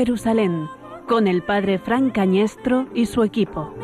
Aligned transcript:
Jerusalén, 0.00 0.66
con 1.06 1.28
el 1.28 1.42
padre 1.42 1.78
Fran 1.78 2.08
Cañestro 2.08 2.86
y 2.94 3.04
su 3.04 3.22
equipo. 3.22 3.74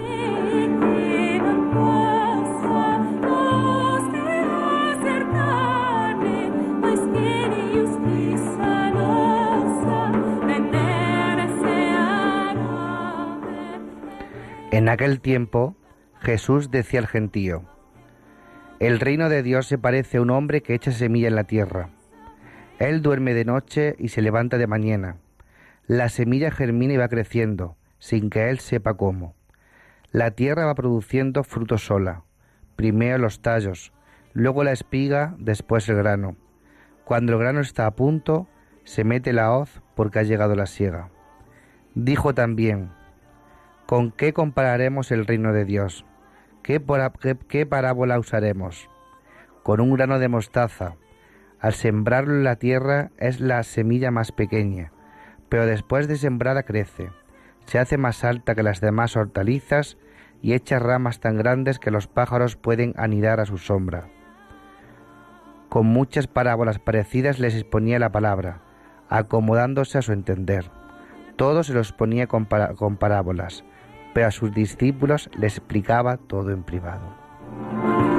En 14.71 14.89
aquel 14.89 15.21
tiempo 15.21 15.77
Jesús 16.23 16.71
decía 16.71 17.01
al 17.01 17.09
gentío, 17.09 17.65
El 18.81 19.01
reino 19.01 19.29
de 19.29 19.43
Dios 19.43 19.67
se 19.67 19.77
parece 19.77 20.17
a 20.17 20.23
un 20.23 20.31
hombre 20.31 20.63
que 20.63 20.73
echa 20.73 20.93
semilla 20.93 21.29
en 21.29 21.37
la 21.37 21.45
tierra. 21.45 21.91
Él 22.79 23.03
duerme 23.03 23.35
de 23.35 23.45
noche 23.45 23.97
y 23.99 24.09
se 24.09 24.23
levanta 24.23 24.57
de 24.57 24.67
mañana. 24.67 25.19
La 25.87 26.09
semilla 26.09 26.51
germina 26.51 26.95
y 26.95 26.97
va 26.97 27.09
creciendo, 27.09 27.77
sin 27.99 28.29
que 28.29 28.51
él 28.51 28.59
sepa 28.59 28.95
cómo. 28.95 29.35
La 30.11 30.33
tierra 30.33 30.67
va 30.67 30.75
produciendo 30.75 31.45
fruto 31.45 31.79
sola, 31.79 32.25
primero 32.75 33.19
los 33.19 33.41
tallos, 33.41 33.93
luego 34.33 34.65
la 34.65 34.73
espiga, 34.73 35.37
después 35.39 35.89
el 35.89 35.97
grano. 35.97 36.37
Cuando 37.05 37.33
el 37.33 37.39
grano 37.39 37.61
está 37.61 37.87
a 37.87 37.95
punto, 37.95 38.49
se 38.85 39.05
mete 39.05 39.33
la 39.33 39.53
hoz 39.53 39.81
porque 39.95 40.19
ha 40.19 40.23
llegado 40.25 40.57
la 40.57 40.67
siega. 40.67 41.11
Dijo 41.95 42.35
también, 42.35 42.91
¿Con 43.87 44.11
qué 44.11 44.33
compararemos 44.33 45.13
el 45.13 45.25
reino 45.25 45.53
de 45.53 45.65
Dios? 45.65 46.05
¿Qué, 46.65 46.81
parábola 46.81 48.19
usaremos? 48.19 48.91
Con 49.63 49.81
un 49.81 49.95
grano 49.95 50.19
de 50.19 50.27
mostaza. 50.27 50.97
Al 51.61 51.75
sembrarlo 51.75 52.35
en 52.35 52.43
la 52.43 52.57
tierra 52.57 53.13
es 53.19 53.39
la 53.39 53.63
semilla 53.63 54.11
más 54.11 54.33
pequeña, 54.33 54.91
pero 55.49 55.67
después 55.67 56.09
de 56.09 56.17
sembrada 56.17 56.63
crece, 56.65 57.11
se 57.67 57.79
hace 57.79 57.99
más 57.99 58.25
alta 58.25 58.55
que 58.55 58.63
las 58.63 58.81
demás 58.81 59.17
hortalizas 59.17 59.97
y 60.43 60.53
echa 60.53 60.79
ramas 60.79 61.21
tan 61.21 61.37
grandes 61.37 61.79
que 61.79 61.91
los 61.91 62.07
pájaros 62.07 62.57
pueden 62.57 62.95
anidar 62.97 63.41
a 63.41 63.47
su 63.47 63.59
sombra. 63.59 64.09
Con 65.69 65.87
muchas 65.87 66.27
parábolas 66.27 66.79
parecidas 66.79 67.39
les 67.39 67.55
exponía 67.55 67.99
la 67.99 68.13
palabra, 68.13 68.61
acomodándose 69.09 69.99
a 69.99 70.03
su 70.03 70.13
entender. 70.13 70.71
Todo 71.37 71.65
se 71.65 71.75
los 71.75 71.93
ponía 71.93 72.27
con 72.29 72.47
parábolas, 72.47 73.65
pero 74.15 74.29
a 74.29 74.31
sus 74.31 74.55
discípulos 74.55 75.29
les 75.37 75.59
explicaba 75.59 76.17
todo 76.17 76.51
en 76.51 76.63
privado. 76.63 78.16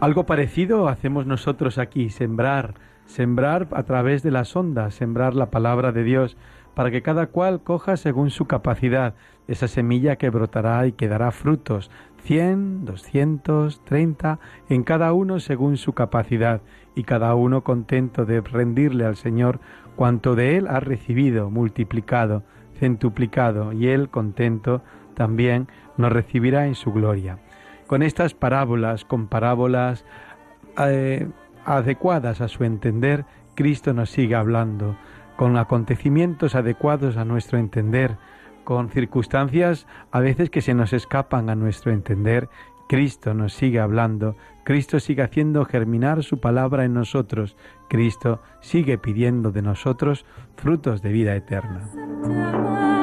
Algo 0.00 0.24
parecido 0.24 0.88
hacemos 0.88 1.26
nosotros 1.26 1.76
aquí, 1.76 2.08
sembrar, 2.08 2.72
sembrar 3.04 3.68
a 3.72 3.82
través 3.82 4.22
de 4.22 4.30
las 4.30 4.56
ondas, 4.56 4.94
sembrar 4.94 5.34
la 5.34 5.50
palabra 5.50 5.92
de 5.92 6.04
Dios 6.04 6.38
para 6.72 6.90
que 6.90 7.02
cada 7.02 7.26
cual 7.26 7.62
coja 7.62 7.98
según 7.98 8.30
su 8.30 8.46
capacidad 8.46 9.14
esa 9.46 9.68
semilla 9.68 10.16
que 10.16 10.30
brotará 10.30 10.86
y 10.86 10.92
que 10.92 11.06
dará 11.06 11.30
frutos, 11.32 11.90
cien, 12.22 12.86
doscientos, 12.86 13.84
treinta, 13.84 14.38
en 14.70 14.84
cada 14.84 15.12
uno 15.12 15.38
según 15.38 15.76
su 15.76 15.92
capacidad, 15.92 16.62
y 16.94 17.04
cada 17.04 17.34
uno 17.34 17.62
contento 17.62 18.24
de 18.24 18.40
rendirle 18.40 19.04
al 19.04 19.16
Señor 19.16 19.60
cuanto 19.96 20.34
de 20.34 20.56
Él 20.56 20.66
ha 20.68 20.80
recibido, 20.80 21.50
multiplicado, 21.50 22.42
centuplicado, 22.78 23.74
y 23.74 23.88
Él 23.88 24.08
contento 24.08 24.82
también 25.14 25.68
nos 25.98 26.10
recibirá 26.10 26.66
en 26.66 26.74
su 26.74 26.90
gloria. 26.90 27.38
Con 27.90 28.04
estas 28.04 28.34
parábolas, 28.34 29.04
con 29.04 29.26
parábolas 29.26 30.04
eh, 30.78 31.26
adecuadas 31.64 32.40
a 32.40 32.46
su 32.46 32.62
entender, 32.62 33.24
Cristo 33.56 33.92
nos 33.92 34.10
sigue 34.10 34.36
hablando. 34.36 34.96
Con 35.34 35.56
acontecimientos 35.56 36.54
adecuados 36.54 37.16
a 37.16 37.24
nuestro 37.24 37.58
entender, 37.58 38.16
con 38.62 38.90
circunstancias 38.90 39.88
a 40.12 40.20
veces 40.20 40.50
que 40.50 40.60
se 40.60 40.72
nos 40.72 40.92
escapan 40.92 41.50
a 41.50 41.56
nuestro 41.56 41.90
entender, 41.90 42.48
Cristo 42.88 43.34
nos 43.34 43.54
sigue 43.54 43.80
hablando, 43.80 44.36
Cristo 44.62 45.00
sigue 45.00 45.22
haciendo 45.24 45.64
germinar 45.64 46.22
su 46.22 46.38
palabra 46.38 46.84
en 46.84 46.94
nosotros, 46.94 47.56
Cristo 47.88 48.40
sigue 48.60 48.98
pidiendo 48.98 49.50
de 49.50 49.62
nosotros 49.62 50.24
frutos 50.54 51.02
de 51.02 51.10
vida 51.10 51.34
eterna. 51.34 52.99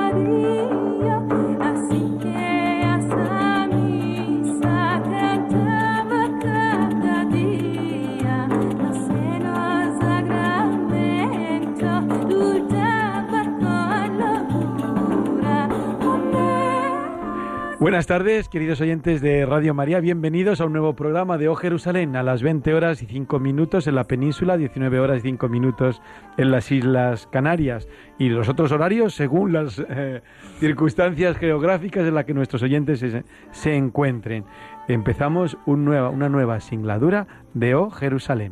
Buenas 17.87 18.05
tardes, 18.05 18.49
queridos 18.49 18.81
oyentes 18.81 19.21
de 19.21 19.45
Radio 19.45 19.73
María. 19.73 20.01
Bienvenidos 20.01 20.59
a 20.59 20.65
un 20.65 20.73
nuevo 20.73 20.93
programa 20.93 21.37
de 21.37 21.47
O 21.47 21.55
Jerusalén 21.55 22.17
a 22.17 22.21
las 22.21 22.43
20 22.43 22.73
horas 22.73 23.01
y 23.01 23.05
5 23.05 23.39
minutos 23.39 23.87
en 23.87 23.95
la 23.95 24.03
península, 24.03 24.57
19 24.57 24.99
horas 24.99 25.19
y 25.19 25.21
5 25.21 25.47
minutos 25.47 26.01
en 26.35 26.51
las 26.51 26.69
Islas 26.69 27.27
Canarias 27.27 27.87
y 28.19 28.27
los 28.27 28.49
otros 28.49 28.73
horarios 28.73 29.15
según 29.15 29.53
las 29.53 29.81
eh, 29.87 30.21
circunstancias 30.59 31.37
geográficas 31.37 32.05
en 32.05 32.15
las 32.15 32.25
que 32.25 32.33
nuestros 32.33 32.61
oyentes 32.61 33.05
se, 33.51 33.75
encuentren. 33.77 34.43
Empezamos 34.89 35.57
una 35.65 36.27
nueva 36.27 36.59
singladura 36.59 37.25
de 37.53 37.75
O 37.75 37.89
Jerusalén. 37.89 38.51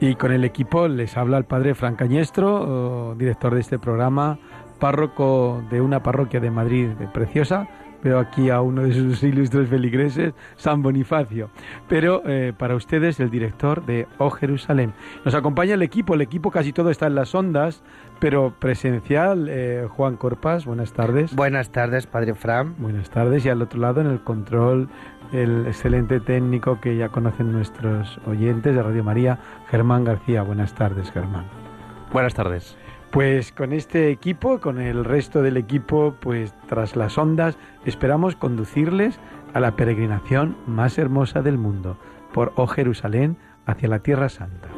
Y 0.00 0.14
con 0.14 0.32
el 0.32 0.44
equipo 0.44 0.86
les 0.86 1.16
habla 1.16 1.38
el 1.38 1.44
padre 1.44 1.74
Fran 1.74 1.96
Cañestro, 1.96 3.16
director 3.18 3.54
de 3.54 3.60
este 3.60 3.80
programa, 3.80 4.38
párroco 4.78 5.62
de 5.70 5.80
una 5.80 6.02
parroquia 6.04 6.38
de 6.38 6.52
Madrid 6.52 6.90
preciosa. 7.12 7.68
Veo 8.00 8.20
aquí 8.20 8.48
a 8.48 8.60
uno 8.60 8.82
de 8.82 8.92
sus 8.92 9.24
ilustres 9.24 9.68
feligreses, 9.68 10.32
San 10.54 10.82
Bonifacio. 10.82 11.50
Pero 11.88 12.22
eh, 12.26 12.52
para 12.56 12.76
ustedes, 12.76 13.18
el 13.18 13.28
director 13.28 13.84
de 13.84 14.06
O 14.18 14.30
Jerusalén. 14.30 14.92
Nos 15.24 15.34
acompaña 15.34 15.74
el 15.74 15.82
equipo, 15.82 16.14
el 16.14 16.20
equipo 16.20 16.52
casi 16.52 16.72
todo 16.72 16.90
está 16.90 17.08
en 17.08 17.16
las 17.16 17.34
ondas, 17.34 17.82
pero 18.20 18.54
presencial, 18.56 19.48
eh, 19.50 19.88
Juan 19.90 20.16
Corpas, 20.16 20.64
buenas 20.64 20.92
tardes. 20.92 21.34
Buenas 21.34 21.72
tardes, 21.72 22.06
Padre 22.06 22.34
Fran. 22.34 22.76
Buenas 22.78 23.10
tardes, 23.10 23.44
y 23.44 23.48
al 23.48 23.62
otro 23.62 23.80
lado 23.80 24.00
en 24.00 24.06
el 24.06 24.20
control 24.20 24.88
el 25.32 25.66
excelente 25.66 26.20
técnico 26.20 26.80
que 26.80 26.96
ya 26.96 27.08
conocen 27.08 27.52
nuestros 27.52 28.20
oyentes 28.26 28.74
de 28.74 28.82
Radio 28.82 29.04
María, 29.04 29.38
Germán 29.70 30.04
García. 30.04 30.42
Buenas 30.42 30.74
tardes, 30.74 31.10
Germán. 31.10 31.44
Buenas 32.12 32.34
tardes. 32.34 32.76
Pues 33.10 33.52
con 33.52 33.72
este 33.72 34.10
equipo, 34.10 34.60
con 34.60 34.80
el 34.80 35.04
resto 35.04 35.42
del 35.42 35.56
equipo, 35.56 36.14
pues 36.20 36.54
tras 36.68 36.94
las 36.94 37.16
ondas, 37.16 37.56
esperamos 37.84 38.36
conducirles 38.36 39.18
a 39.54 39.60
la 39.60 39.76
peregrinación 39.76 40.56
más 40.66 40.98
hermosa 40.98 41.40
del 41.40 41.56
mundo, 41.56 41.96
por 42.34 42.52
O 42.56 42.66
Jerusalén 42.66 43.38
hacia 43.64 43.88
la 43.88 44.00
Tierra 44.00 44.28
Santa. 44.28 44.68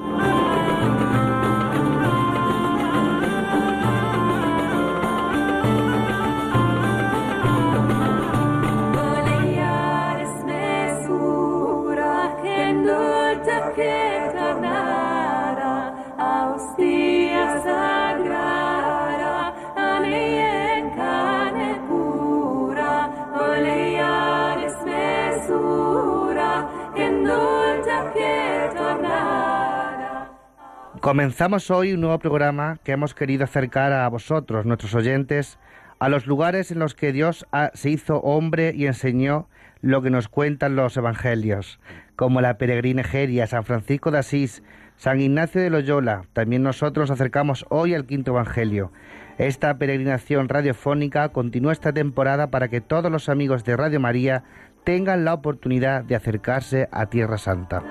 Comenzamos 31.00 31.70
hoy 31.70 31.94
un 31.94 32.02
nuevo 32.02 32.18
programa 32.18 32.78
que 32.84 32.92
hemos 32.92 33.14
querido 33.14 33.44
acercar 33.44 33.90
a 33.90 34.06
vosotros, 34.08 34.66
nuestros 34.66 34.94
oyentes, 34.94 35.58
a 35.98 36.10
los 36.10 36.26
lugares 36.26 36.70
en 36.70 36.78
los 36.78 36.94
que 36.94 37.10
Dios 37.10 37.46
se 37.72 37.88
hizo 37.88 38.20
hombre 38.20 38.74
y 38.76 38.86
enseñó 38.86 39.48
lo 39.80 40.02
que 40.02 40.10
nos 40.10 40.28
cuentan 40.28 40.76
los 40.76 40.98
evangelios, 40.98 41.80
como 42.16 42.42
la 42.42 42.58
peregrina 42.58 43.00
Egeria, 43.00 43.46
San 43.46 43.64
Francisco 43.64 44.10
de 44.10 44.18
Asís, 44.18 44.62
San 44.98 45.22
Ignacio 45.22 45.62
de 45.62 45.70
Loyola. 45.70 46.24
También 46.34 46.62
nosotros 46.62 47.10
acercamos 47.10 47.64
hoy 47.70 47.94
al 47.94 48.04
quinto 48.04 48.32
evangelio. 48.32 48.92
Esta 49.38 49.78
peregrinación 49.78 50.50
radiofónica 50.50 51.30
continúa 51.30 51.72
esta 51.72 51.94
temporada 51.94 52.50
para 52.50 52.68
que 52.68 52.82
todos 52.82 53.10
los 53.10 53.30
amigos 53.30 53.64
de 53.64 53.74
Radio 53.74 54.00
María 54.00 54.44
tengan 54.84 55.24
la 55.24 55.32
oportunidad 55.32 56.04
de 56.04 56.16
acercarse 56.16 56.90
a 56.92 57.06
Tierra 57.06 57.38
Santa. 57.38 57.82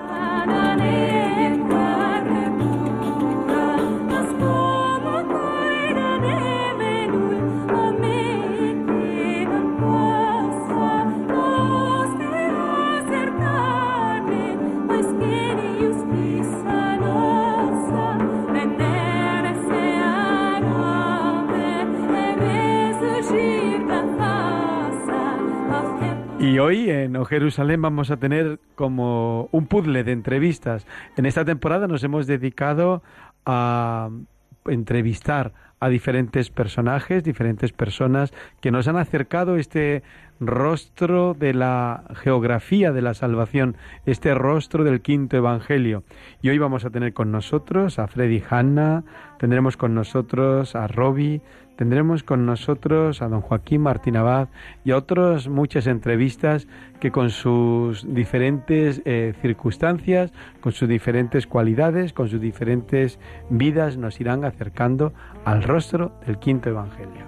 Hoy 26.60 26.90
en 26.90 27.24
Jerusalén 27.24 27.82
vamos 27.82 28.10
a 28.10 28.18
tener 28.18 28.60
como 28.74 29.48
un 29.52 29.66
puzzle 29.66 30.04
de 30.04 30.12
entrevistas. 30.12 30.86
En 31.16 31.26
esta 31.26 31.44
temporada 31.44 31.86
nos 31.86 32.04
hemos 32.04 32.26
dedicado 32.26 33.02
a 33.46 34.10
entrevistar 34.66 35.52
a 35.80 35.88
diferentes 35.88 36.50
personajes, 36.50 37.24
diferentes 37.24 37.72
personas 37.72 38.32
que 38.60 38.70
nos 38.70 38.86
han 38.86 38.96
acercado 38.96 39.56
este 39.56 40.02
rostro 40.38 41.34
de 41.34 41.54
la 41.54 42.04
geografía 42.14 42.92
de 42.92 43.02
la 43.02 43.14
salvación, 43.14 43.76
este 44.04 44.34
rostro 44.34 44.84
del 44.84 45.00
quinto 45.00 45.36
evangelio. 45.36 46.04
Y 46.42 46.50
hoy 46.50 46.58
vamos 46.58 46.84
a 46.84 46.90
tener 46.90 47.14
con 47.14 47.32
nosotros 47.32 47.98
a 47.98 48.06
Freddy 48.06 48.42
Hanna, 48.48 49.04
tendremos 49.38 49.76
con 49.76 49.94
nosotros 49.94 50.76
a 50.76 50.86
Robbie, 50.86 51.40
tendremos 51.80 52.22
con 52.22 52.44
nosotros 52.44 53.22
a 53.22 53.28
don 53.28 53.40
Joaquín 53.40 53.80
Martín 53.80 54.18
Abad 54.18 54.48
y 54.84 54.90
a 54.90 54.98
otras 54.98 55.48
muchas 55.48 55.86
entrevistas 55.86 56.68
que 57.00 57.10
con 57.10 57.30
sus 57.30 58.04
diferentes 58.06 59.00
eh, 59.06 59.32
circunstancias, 59.40 60.30
con 60.60 60.72
sus 60.72 60.86
diferentes 60.90 61.46
cualidades, 61.46 62.12
con 62.12 62.28
sus 62.28 62.38
diferentes 62.38 63.18
vidas 63.48 63.96
nos 63.96 64.20
irán 64.20 64.44
acercando 64.44 65.14
al 65.46 65.62
rostro 65.62 66.12
del 66.26 66.38
quinto 66.38 66.68
evangelio. 66.68 67.24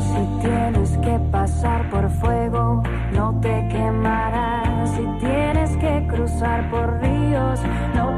Si 0.00 0.42
tienes 0.42 0.96
que 0.98 1.16
pasar 1.30 1.88
por 1.90 2.10
fuego, 2.10 2.82
no 3.14 3.38
te 3.40 3.68
quemarás. 3.70 4.90
Si 4.96 5.06
tienes 5.20 5.76
que 5.76 6.08
cruzar 6.08 6.68
por 6.70 7.00
ríos, 7.00 7.60
no 7.94 8.09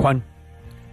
Juan, 0.00 0.22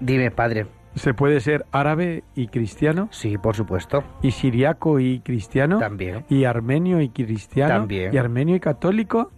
Dime, 0.01 0.31
padre. 0.31 0.65
¿se 0.95 1.13
puede 1.13 1.39
ser 1.39 1.65
árabe 1.71 2.25
y 2.35 2.47
cristiano? 2.47 3.07
Sí, 3.11 3.37
por 3.37 3.55
supuesto. 3.55 4.03
¿Y 4.21 4.31
siriaco 4.31 4.99
y 4.99 5.21
cristiano? 5.21 5.79
También. 5.79 6.25
¿Y 6.27 6.43
armenio 6.43 6.99
y 6.99 7.07
cristiano? 7.07 7.73
También. 7.73 8.13
¿Y 8.13 8.17
armenio 8.17 8.57
y 8.57 8.59
católico? 8.59 9.31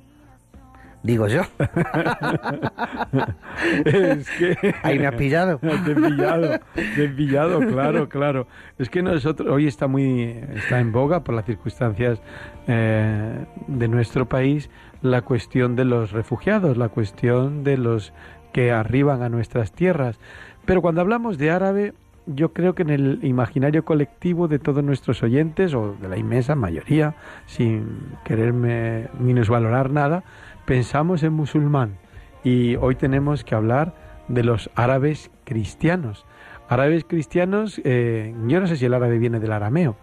Digo 1.04 1.28
yo. 1.28 1.42
es 3.86 4.30
que... 4.32 4.76
Ahí 4.84 4.98
me 4.98 5.06
has 5.06 5.16
pillado. 5.16 5.60
Te 5.86 5.92
he 5.92 5.96
pillado, 5.96 6.60
te 6.74 7.06
he 7.06 7.10
pillado, 7.10 7.60
claro, 7.60 8.10
claro. 8.10 8.48
Es 8.80 8.90
que 8.90 9.04
nosotros, 9.04 9.50
hoy 9.50 9.68
está 9.68 9.88
muy, 9.88 10.36
está 10.56 10.80
en 10.80 10.92
boga 10.92 11.24
por 11.24 11.36
las 11.36 11.46
circunstancias 11.46 12.20
eh, 12.68 13.46
de 13.68 13.88
nuestro 13.88 14.28
país 14.28 14.70
la 15.02 15.22
cuestión 15.22 15.78
de 15.78 15.86
los 15.86 16.12
refugiados, 16.12 16.76
la 16.76 16.90
cuestión 16.90 17.64
de 17.64 17.78
los 17.78 18.12
que 18.52 18.72
arriban 18.72 19.22
a 19.22 19.30
nuestras 19.30 19.72
tierras. 19.72 20.20
Pero 20.66 20.82
cuando 20.82 21.02
hablamos 21.02 21.38
de 21.38 21.52
árabe, 21.52 21.94
yo 22.26 22.54
creo 22.54 22.76
que 22.76 22.84
en 22.84 22.90
el 22.90 23.20
imaginario 23.24 23.84
colectivo 23.84 24.48
de 24.48 24.60
todos 24.60 24.84
nuestros 24.84 25.24
oyentes, 25.24 25.74
o 25.74 25.96
de 26.00 26.08
la 26.08 26.18
inmensa 26.18 26.56
mayoría, 26.56 27.16
sin 27.46 28.02
quererme 28.24 29.08
minusvalorar 29.20 29.90
nada, 29.92 30.24
pensamos 30.66 31.24
en 31.24 31.34
musulmán. 31.34 31.98
Y 32.44 32.76
hoy 32.76 32.96
tenemos 32.96 33.44
que 33.44 33.56
hablar 33.56 33.94
de 34.28 34.44
los 34.44 34.70
árabes 34.76 35.32
cristianos. 35.44 36.26
Árabes 36.70 37.04
cristianos, 37.04 37.82
eh, 37.84 38.34
yo 38.48 38.60
no 38.60 38.68
sé 38.68 38.78
si 38.78 38.86
el 38.86 38.94
árabe 38.94 39.18
viene 39.18 39.40
del 39.40 39.52
arameo, 39.52 39.98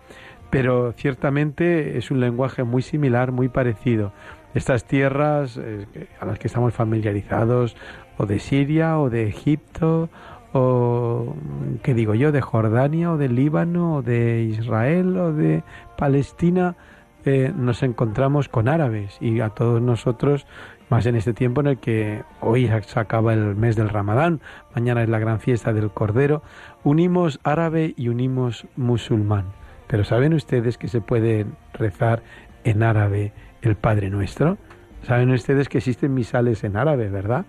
pero 0.51 0.93
ciertamente 0.93 1.97
es 1.97 2.11
un 2.11 2.19
lenguaje 2.19 2.65
muy 2.65 2.83
similar, 2.83 3.31
muy 3.31 3.49
parecido. 3.49 4.13
Estas 4.55 4.85
tierras 4.85 5.61
eh, 5.63 5.87
a 6.19 6.25
las 6.25 6.39
que 6.41 6.49
estamos 6.49 6.75
familiarizados, 6.75 7.77
o 8.17 8.27
de 8.27 8.39
Siria, 8.39 8.99
o 8.99 9.11
de 9.11 9.29
Egipto, 9.29 10.09
o, 10.53 11.35
¿qué 11.83 11.95
digo 11.95 12.15
yo?, 12.15 12.33
de 12.33 12.41
Jordania, 12.41 13.13
o 13.13 13.17
de 13.17 13.29
Líbano, 13.29 13.97
o 13.97 14.03
de 14.03 14.43
Israel, 14.43 15.17
o 15.19 15.33
de 15.33 15.63
Palestina, 15.97 16.77
eh, 17.25 17.53
nos 17.55 17.83
encontramos 17.83 18.49
con 18.49 18.69
árabes 18.69 19.19
y 19.21 19.41
a 19.41 19.49
todos 19.51 19.83
nosotros, 19.83 20.47
más 20.89 21.07
en 21.07 21.17
este 21.17 21.33
tiempo 21.33 21.61
en 21.61 21.67
el 21.67 21.79
que 21.79 22.23
hoy 22.41 22.71
se 22.87 23.01
acaba 23.01 23.35
el 23.35 23.57
mes 23.57 23.75
del 23.75 23.89
Ramadán, 23.89 24.41
mañana 24.75 25.03
es 25.03 25.09
la 25.09 25.19
gran 25.19 25.41
fiesta 25.41 25.73
del 25.73 25.91
Cordero, 25.91 26.43
unimos 26.85 27.41
árabe 27.43 27.95
y 27.97 28.09
unimos 28.09 28.67
musulmán. 28.77 29.47
Pero 29.89 30.05
¿saben 30.05 30.35
ustedes 30.35 30.79
que 30.79 30.89
se 30.89 31.01
puede 31.01 31.47
rezar 31.73 32.23
en 32.63 32.85
árabe 32.85 33.33
el 33.61 33.75
Padre 33.75 34.09
Nuestro? 34.09 34.57
¿Saben 35.03 35.31
ustedes 35.31 35.69
que 35.69 35.79
existen 35.79 36.15
misales 36.15 36.65
en 36.65 36.77
árabe, 36.77 37.09
verdad? 37.09 37.45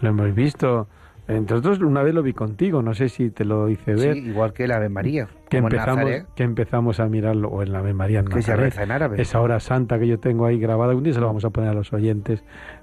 Lo 0.00 0.08
hemos 0.10 0.34
visto. 0.34 0.88
Entre 1.28 1.56
otros, 1.56 1.78
una 1.80 2.02
vez 2.02 2.12
lo 2.12 2.24
vi 2.24 2.32
contigo, 2.32 2.82
no 2.82 2.92
sé 2.92 3.08
si 3.08 3.30
te 3.30 3.44
lo 3.44 3.68
hice 3.68 3.94
ver. 3.94 4.14
Sí, 4.14 4.18
igual 4.18 4.52
que 4.52 4.64
el 4.64 4.72
Ave 4.72 4.88
María. 4.88 5.28
que 5.48 5.58
empezamos, 5.58 6.10
que 6.34 6.42
empezamos 6.42 6.98
a 6.98 7.06
mirarlo, 7.06 7.48
o 7.48 7.62
en 7.62 7.72
la 7.72 7.78
Ave 7.78 7.94
María 7.94 8.20
en 8.20 8.26
que 8.26 8.42
se 8.42 8.56
reza 8.56 8.82
en 8.82 8.90
árabe. 8.90 9.22
Esa 9.22 9.40
hora 9.40 9.60
santa 9.60 10.00
que 10.00 10.08
yo 10.08 10.18
tengo 10.18 10.46
ahí 10.46 10.58
grabada, 10.58 10.92
un 10.92 11.04
día 11.04 11.14
se 11.14 11.20
lo 11.20 11.26
vamos 11.26 11.44
a 11.44 11.50
poner 11.50 11.70
a 11.70 11.74
los 11.74 11.92
oyentes, 11.92 12.42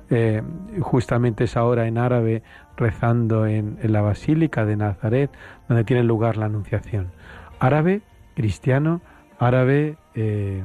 eh, 0.09 0.41
justamente 0.79 1.43
esa 1.43 1.65
hora 1.65 1.87
en 1.87 1.97
árabe 1.97 2.41
rezando 2.77 3.45
en, 3.45 3.79
en 3.81 3.91
la 3.91 3.99
Basílica 3.99 4.65
de 4.65 4.77
Nazaret, 4.77 5.29
donde 5.67 5.83
tiene 5.83 6.03
lugar 6.03 6.37
la 6.37 6.45
Anunciación. 6.45 7.11
Árabe, 7.59 8.01
cristiano, 8.35 9.01
árabe, 9.39 9.97
eh, 10.15 10.63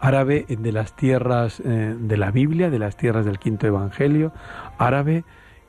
árabe 0.00 0.46
de 0.48 0.72
las 0.72 0.94
tierras 0.94 1.60
eh, 1.60 1.96
de 1.98 2.16
la 2.16 2.30
Biblia, 2.30 2.70
de 2.70 2.78
las 2.78 2.96
tierras 2.96 3.24
del 3.24 3.38
quinto 3.38 3.66
Evangelio, 3.66 4.32
árabe 4.78 5.24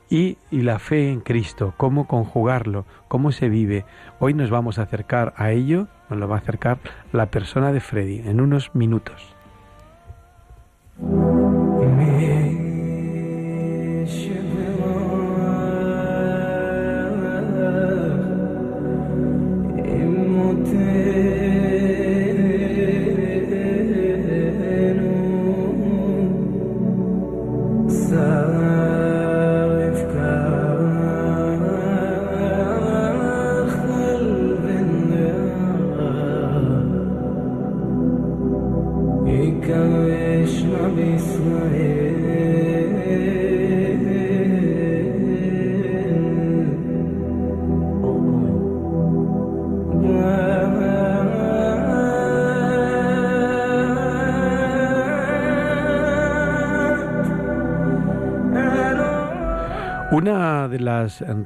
y, 0.10 0.38
y 0.50 0.62
la 0.62 0.80
fe 0.80 1.10
en 1.10 1.22
Cristo, 1.22 1.74
cómo 1.78 2.08
conjugarlo, 2.08 2.86
cómo 3.08 3.32
se 3.32 3.50
vive. 3.50 3.86
Hoy 4.20 4.34
nos 4.34 4.50
vamos 4.50 4.80
a 4.80 4.84
acercar 4.84 5.34
a 5.38 5.52
ello, 5.52 5.88
nos 6.10 6.20
lo 6.20 6.28
va 6.28 6.36
a 6.36 6.40
acercar 6.40 6.80
la 7.14 7.28
persona 7.28 7.72
de 7.72 7.80
Freddy 7.80 8.20
en 8.28 8.42
unos 8.42 8.76
minutos. 8.76 9.36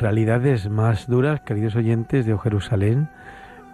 Realidades 0.05 0.69
más 0.69 1.07
duras, 1.07 1.41
queridos 1.41 1.75
oyentes 1.75 2.27
de 2.27 2.37
Jerusalén, 2.37 3.09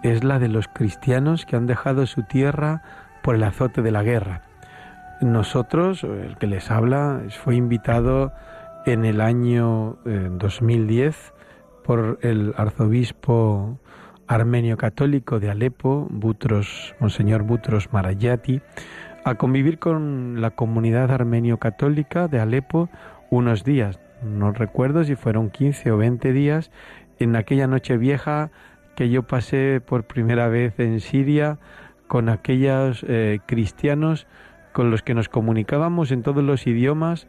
es 0.02 0.24
la 0.24 0.38
de 0.38 0.48
los 0.48 0.66
cristianos 0.66 1.44
que 1.44 1.56
han 1.56 1.66
dejado 1.66 2.06
su 2.06 2.22
tierra 2.22 2.82
por 3.22 3.34
el 3.34 3.44
azote 3.44 3.82
de 3.82 3.90
la 3.90 4.02
guerra. 4.02 4.40
nosotros, 5.20 6.02
el 6.04 6.38
que 6.38 6.46
les 6.46 6.70
habla, 6.70 7.20
fue 7.44 7.56
invitado 7.56 8.32
en 8.86 9.04
el 9.04 9.20
año 9.20 9.98
2010 10.06 11.14
eh, 11.14 11.42
por 11.84 12.18
el 12.22 12.54
arzobispo 12.56 13.78
armenio 14.26 14.78
católico 14.78 15.38
de 15.38 15.50
Alepo, 15.50 16.06
Butros, 16.08 16.94
Monseñor 16.98 17.42
Butros 17.42 17.92
Marayati, 17.92 18.62
a 19.26 19.34
convivir 19.34 19.78
con 19.78 20.40
la 20.40 20.52
comunidad 20.52 21.10
armenio 21.10 21.58
católica 21.58 22.26
de 22.26 22.40
Alepo 22.40 22.88
unos 23.28 23.64
días. 23.64 24.00
No 24.22 24.52
recuerdo 24.52 25.04
si 25.04 25.16
fueron 25.16 25.50
15 25.50 25.90
o 25.90 25.96
20 25.96 26.32
días 26.32 26.70
en 27.18 27.36
aquella 27.36 27.66
noche 27.66 27.96
vieja 27.96 28.50
que 28.94 29.10
yo 29.10 29.24
pasé 29.24 29.80
por 29.80 30.04
primera 30.04 30.48
vez 30.48 30.78
en 30.78 31.00
Siria 31.00 31.58
con 32.06 32.28
aquellos 32.28 33.04
eh, 33.08 33.40
cristianos 33.46 34.26
con 34.72 34.90
los 34.90 35.02
que 35.02 35.14
nos 35.14 35.28
comunicábamos 35.28 36.12
en 36.12 36.22
todos 36.22 36.42
los 36.42 36.66
idiomas 36.66 37.26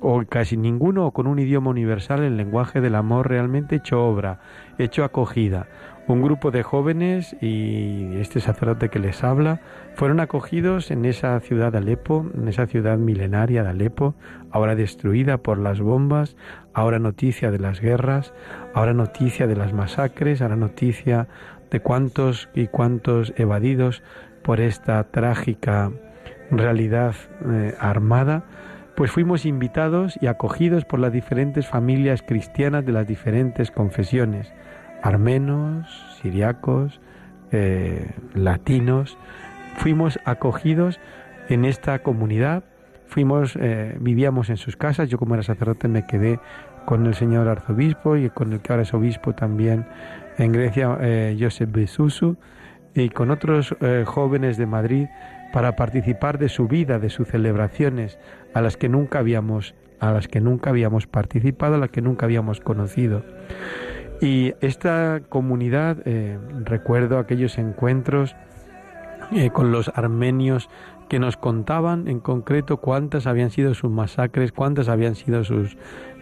o 0.00 0.22
casi 0.28 0.56
ninguno 0.56 1.06
o 1.06 1.12
con 1.12 1.26
un 1.26 1.38
idioma 1.38 1.70
universal, 1.70 2.22
el 2.22 2.36
lenguaje 2.36 2.80
del 2.80 2.94
amor 2.94 3.28
realmente 3.28 3.76
hecho 3.76 4.04
obra, 4.04 4.40
hecho 4.78 5.04
acogida. 5.04 5.66
Un 6.08 6.22
grupo 6.22 6.50
de 6.50 6.62
jóvenes 6.62 7.36
y 7.42 8.16
este 8.16 8.40
sacerdote 8.40 8.88
que 8.88 8.98
les 8.98 9.22
habla 9.22 9.60
fueron 9.94 10.20
acogidos 10.20 10.90
en 10.90 11.04
esa 11.04 11.38
ciudad 11.40 11.70
de 11.70 11.78
Alepo, 11.78 12.24
en 12.34 12.48
esa 12.48 12.66
ciudad 12.66 12.96
milenaria 12.96 13.62
de 13.62 13.68
Alepo, 13.68 14.14
ahora 14.50 14.74
destruida 14.74 15.36
por 15.36 15.58
las 15.58 15.82
bombas, 15.82 16.34
ahora 16.72 16.98
noticia 16.98 17.50
de 17.50 17.58
las 17.58 17.82
guerras, 17.82 18.32
ahora 18.72 18.94
noticia 18.94 19.46
de 19.46 19.56
las 19.56 19.74
masacres, 19.74 20.40
ahora 20.40 20.56
noticia 20.56 21.28
de 21.70 21.80
cuántos 21.80 22.48
y 22.54 22.68
cuántos 22.68 23.34
evadidos 23.36 24.02
por 24.42 24.60
esta 24.60 25.04
trágica 25.10 25.92
realidad 26.50 27.14
eh, 27.44 27.74
armada. 27.78 28.44
Pues 28.96 29.10
fuimos 29.10 29.44
invitados 29.44 30.18
y 30.22 30.26
acogidos 30.26 30.86
por 30.86 31.00
las 31.00 31.12
diferentes 31.12 31.66
familias 31.66 32.22
cristianas 32.22 32.86
de 32.86 32.92
las 32.92 33.06
diferentes 33.06 33.70
confesiones, 33.70 34.50
armenos, 35.02 35.86
siriacos, 36.20 37.00
eh, 37.50 38.10
latinos. 38.34 39.16
Fuimos 39.76 40.18
acogidos 40.24 41.00
en 41.48 41.64
esta 41.64 42.00
comunidad, 42.00 42.64
fuimos, 43.06 43.56
eh, 43.60 43.96
vivíamos 44.00 44.50
en 44.50 44.56
sus 44.56 44.76
casas, 44.76 45.08
yo 45.08 45.18
como 45.18 45.34
era 45.34 45.42
sacerdote 45.42 45.88
me 45.88 46.06
quedé 46.06 46.40
con 46.84 47.06
el 47.06 47.14
señor 47.14 47.48
arzobispo 47.48 48.16
y 48.16 48.28
con 48.30 48.52
el 48.52 48.60
que 48.60 48.72
ahora 48.72 48.82
es 48.82 48.92
obispo 48.92 49.34
también 49.34 49.86
en 50.36 50.52
Grecia, 50.52 50.98
eh, 51.00 51.36
Josep 51.38 51.70
Besusu, 51.70 52.36
y 52.94 53.10
con 53.10 53.30
otros 53.30 53.76
jóvenes 54.06 54.56
de 54.56 54.66
Madrid 54.66 55.06
para 55.52 55.76
participar 55.76 56.38
de 56.38 56.48
su 56.48 56.66
vida, 56.66 56.98
de 56.98 57.10
sus 57.10 57.28
celebraciones, 57.28 58.18
a 58.54 58.60
las 58.60 58.76
que 58.76 58.88
nunca 58.88 59.20
habíamos, 59.20 59.74
a 60.00 60.10
las 60.10 60.26
que 60.26 60.40
nunca 60.40 60.70
habíamos 60.70 61.06
participado, 61.06 61.76
a 61.76 61.78
las 61.78 61.90
que 61.90 62.02
nunca 62.02 62.26
habíamos 62.26 62.60
conocido. 62.60 63.22
Y 64.20 64.54
esta 64.60 65.20
comunidad, 65.28 65.98
eh, 66.04 66.38
recuerdo 66.64 67.18
aquellos 67.18 67.56
encuentros 67.58 68.34
eh, 69.32 69.50
con 69.50 69.70
los 69.70 69.90
armenios 69.94 70.68
que 71.08 71.18
nos 71.18 71.36
contaban 71.36 72.06
en 72.08 72.20
concreto 72.20 72.78
cuántas 72.78 73.26
habían 73.26 73.50
sido 73.50 73.74
sus 73.74 73.90
masacres, 73.90 74.52
cuántas 74.52 74.88
habían 74.88 75.14
sido 75.14 75.42
sus, 75.44 75.76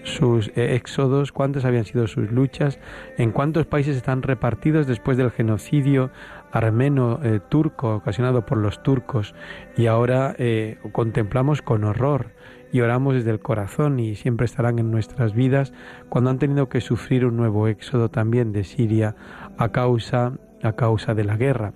sus 0.05 0.49
eh, 0.57 0.75
éxodos, 0.75 1.33
cuántas 1.33 1.65
habían 1.65 1.85
sido 1.85 2.07
sus 2.07 2.31
luchas, 2.31 2.79
en 3.19 3.33
cuántos 3.33 3.67
países 3.67 3.97
están 3.97 4.23
repartidos 4.23 4.87
después 4.87 5.17
del 5.17 5.31
genocidio 5.31 6.11
armeno 6.53 7.21
eh, 7.23 7.41
turco 7.49 7.97
ocasionado 7.97 8.47
por 8.47 8.59
los 8.59 8.83
turcos. 8.83 9.35
Y 9.77 9.87
ahora 9.87 10.35
eh, 10.39 10.79
contemplamos 10.93 11.63
con 11.63 11.85
horror 11.85 12.29
y 12.77 12.83
oramos 12.83 13.15
desde 13.15 13.31
el 13.31 13.41
corazón 13.41 13.99
y 13.99 14.17
siempre 14.17 14.45
estarán 14.45 14.79
en 14.79 14.91
nuestras 14.91 15.33
vidas 15.33 15.73
cuando 16.11 16.29
han 16.29 16.39
tenido 16.39 16.69
que 16.69 16.83
sufrir 16.83 17.25
un 17.25 17.35
nuevo 17.35 17.69
éxodo 17.69 18.11
también 18.11 18.53
de 18.53 18.65
Siria 18.65 19.17
a 19.57 19.71
causa, 19.71 20.35
a 20.63 20.73
causa 20.73 21.15
de 21.15 21.25
la 21.25 21.39
guerra. 21.39 21.73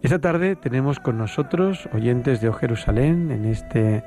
Esta 0.00 0.22
tarde 0.22 0.56
tenemos 0.56 1.00
con 1.00 1.18
nosotros, 1.18 1.86
oyentes 1.92 2.40
de 2.40 2.48
O 2.48 2.54
Jerusalén, 2.54 3.30
en 3.30 3.44
este 3.44 4.04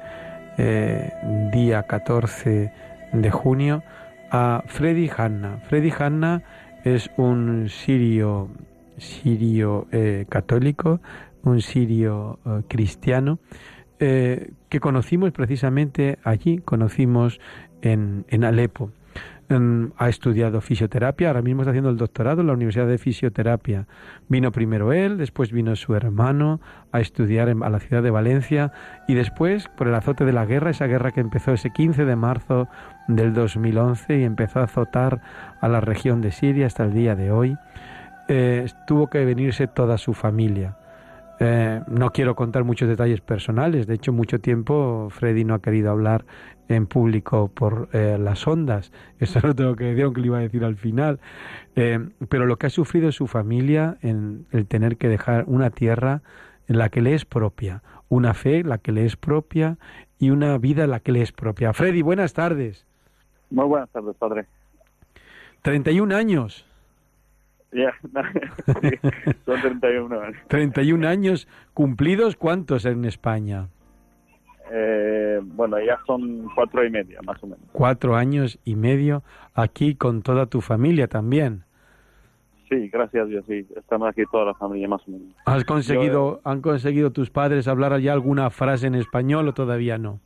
eh, 0.58 1.14
día 1.54 1.84
14 1.84 2.74
de 3.14 3.30
junio, 3.32 3.84
a 4.32 4.64
Freddy 4.66 5.12
Hanna. 5.16 5.60
Freddy 5.70 5.94
Hanna 5.96 6.42
es 6.84 7.12
un 7.18 7.70
sirio 7.70 8.50
sirio 8.98 9.86
eh, 9.92 10.26
católico, 10.28 11.02
un 11.44 11.62
sirio 11.62 12.40
eh, 12.48 12.64
cristiano, 12.68 13.38
eh, 14.00 14.52
que 14.70 14.80
conocimos 14.80 15.32
precisamente 15.32 16.20
allí, 16.24 16.58
conocimos 16.60 17.40
en, 17.82 18.26
en 18.30 18.44
Alepo. 18.44 18.92
ha 19.98 20.10
estudiado 20.10 20.60
fisioterapia, 20.60 21.28
ahora 21.28 21.42
mismo 21.42 21.62
está 21.62 21.70
haciendo 21.70 21.92
el 21.92 21.98
doctorado 21.98 22.42
en 22.42 22.48
la 22.48 22.54
Universidad 22.54 22.88
de 22.88 22.98
Fisioterapia. 22.98 23.88
Vino 24.28 24.52
primero 24.52 24.92
él, 24.92 25.18
después 25.18 25.52
vino 25.52 25.76
su 25.76 25.96
hermano 25.96 26.60
a 26.92 27.00
estudiar 27.00 27.48
en, 27.50 27.64
a 27.64 27.70
la 27.70 27.80
ciudad 27.80 28.04
de 28.04 28.12
Valencia 28.12 28.74
y 29.08 29.14
después, 29.14 29.70
por 29.78 29.88
el 29.88 29.96
azote 29.96 30.26
de 30.26 30.34
la 30.34 30.46
guerra, 30.46 30.72
esa 30.72 30.88
guerra 30.88 31.12
que 31.12 31.22
empezó 31.22 31.54
ese 31.54 31.70
15 31.70 32.06
de 32.06 32.16
marzo 32.16 32.68
del 33.08 33.34
2011 33.34 34.20
y 34.20 34.24
empezó 34.24 34.60
a 34.60 34.64
azotar 34.64 35.22
a 35.62 35.68
la 35.68 35.80
región 35.80 36.22
de 36.22 36.32
Siria 36.32 36.66
hasta 36.66 36.84
el 36.84 36.94
día 36.94 37.16
de 37.16 37.32
hoy, 37.32 37.56
eh, 38.28 38.66
tuvo 38.88 39.10
que 39.10 39.24
venirse 39.24 39.68
toda 39.68 39.98
su 39.98 40.14
familia. 40.14 40.76
Eh, 41.40 41.82
no 41.88 42.12
quiero 42.12 42.36
contar 42.36 42.64
muchos 42.64 42.88
detalles 42.88 43.22
personales, 43.22 43.88
de 43.88 43.96
hecho 43.96 44.14
mucho 44.14 44.40
tiempo 44.40 45.10
Freddy 45.10 45.44
no 45.44 45.56
ha 45.56 45.62
querido 45.62 45.92
hablar 45.92 46.26
en 46.70 46.88
público 46.88 47.50
por 47.50 47.90
eh, 47.92 48.18
las 48.18 48.48
ondas, 48.48 48.92
eso 49.20 49.40
lo 49.44 49.54
tengo 49.54 49.76
que 49.76 49.84
decir, 49.84 50.06
aunque 50.06 50.22
lo 50.22 50.28
iba 50.28 50.38
a 50.38 50.42
decir 50.42 50.64
al 50.64 50.78
final, 50.78 51.20
pero 52.30 52.46
lo 52.46 52.58
que 52.58 52.68
ha 52.68 52.70
sufrido 52.70 53.12
su 53.12 53.28
familia 53.28 53.98
en 54.02 54.46
el 54.52 54.66
tener 54.66 54.96
que 54.96 55.10
dejar 55.10 55.44
una 55.48 55.72
tierra 55.72 56.22
en 56.68 56.78
la 56.78 56.88
que 56.88 57.02
le 57.02 57.14
es 57.14 57.26
propia, 57.26 57.84
una 58.08 58.34
fe 58.34 58.64
la 58.64 58.78
que 58.78 58.94
le 58.94 59.06
es 59.06 59.18
propia 59.18 59.78
y 60.18 60.30
una 60.30 60.58
vida 60.58 60.88
la 60.88 61.00
que 61.02 61.12
le 61.12 61.22
es 61.22 61.32
propia. 61.32 61.74
Freddy, 61.74 62.02
buenas 62.02 62.34
tardes. 62.34 62.86
Muy 63.50 63.66
buenas 63.66 63.90
tardes, 63.90 64.16
padre. 64.16 64.46
31 65.62 66.16
años. 66.16 66.66
Ya, 67.76 67.94
son 69.46 69.62
31 69.62 70.22
años. 70.22 70.38
31 70.48 71.08
años 71.08 71.48
cumplidos, 71.74 72.38
¿cuántos 72.38 72.86
en 72.86 73.04
España? 73.04 73.68
Eh, 74.72 75.42
bueno, 75.44 75.78
ya 75.80 76.00
son 76.08 76.48
cuatro 76.56 76.86
y 76.86 76.90
medio, 76.90 77.22
más 77.24 77.44
o 77.44 77.48
menos. 77.48 77.60
Cuatro 77.74 78.16
años 78.16 78.60
y 78.64 78.76
medio 78.76 79.24
aquí 79.54 79.96
con 79.96 80.22
toda 80.22 80.46
tu 80.46 80.62
familia 80.62 81.08
también. 81.08 81.66
Sí, 82.70 82.88
gracias 82.88 83.24
a 83.24 83.28
Dios, 83.28 83.46
sí. 83.46 83.68
Estamos 83.76 84.08
aquí 84.08 84.24
toda 84.32 84.46
la 84.46 84.54
familia, 84.54 84.88
más 84.88 85.06
o 85.08 85.12
menos. 85.12 85.36
¿Has 85.46 85.66
conseguido, 85.66 86.40
¿Han 86.46 86.62
conseguido 86.62 87.12
tus 87.12 87.30
padres 87.30 87.68
hablar 87.68 88.00
ya 88.00 88.14
alguna 88.14 88.50
frase 88.52 88.88
en 88.88 88.96
español 88.96 89.50
o 89.50 89.54
todavía 89.54 89.98
no? 89.98 90.22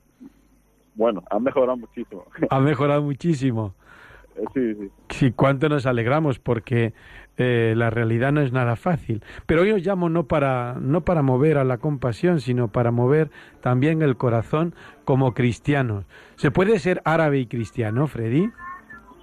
Bueno, 0.93 1.23
han 1.31 1.41
mejorado 1.41 1.77
muchísimo. 1.77 2.25
Han 2.49 2.63
mejorado 2.63 3.01
muchísimo. 3.01 3.73
Sí, 4.53 4.73
sí. 4.73 4.91
Sí, 5.09 5.31
cuánto 5.31 5.69
nos 5.69 5.85
alegramos 5.85 6.39
porque 6.39 6.93
eh, 7.37 7.73
la 7.75 7.89
realidad 7.89 8.31
no 8.31 8.41
es 8.41 8.51
nada 8.51 8.75
fácil. 8.75 9.23
Pero 9.45 9.61
hoy 9.61 9.71
os 9.71 9.85
llamo 9.85 10.09
no 10.09 10.25
para, 10.25 10.75
no 10.79 11.01
para 11.01 11.21
mover 11.21 11.57
a 11.57 11.63
la 11.63 11.77
compasión, 11.77 12.41
sino 12.41 12.67
para 12.67 12.91
mover 12.91 13.29
también 13.61 14.01
el 14.01 14.17
corazón 14.17 14.73
como 15.05 15.33
cristianos. 15.33 16.05
¿Se 16.35 16.51
puede 16.51 16.79
ser 16.79 17.01
árabe 17.05 17.39
y 17.39 17.45
cristiano, 17.47 18.07
Freddy? 18.07 18.49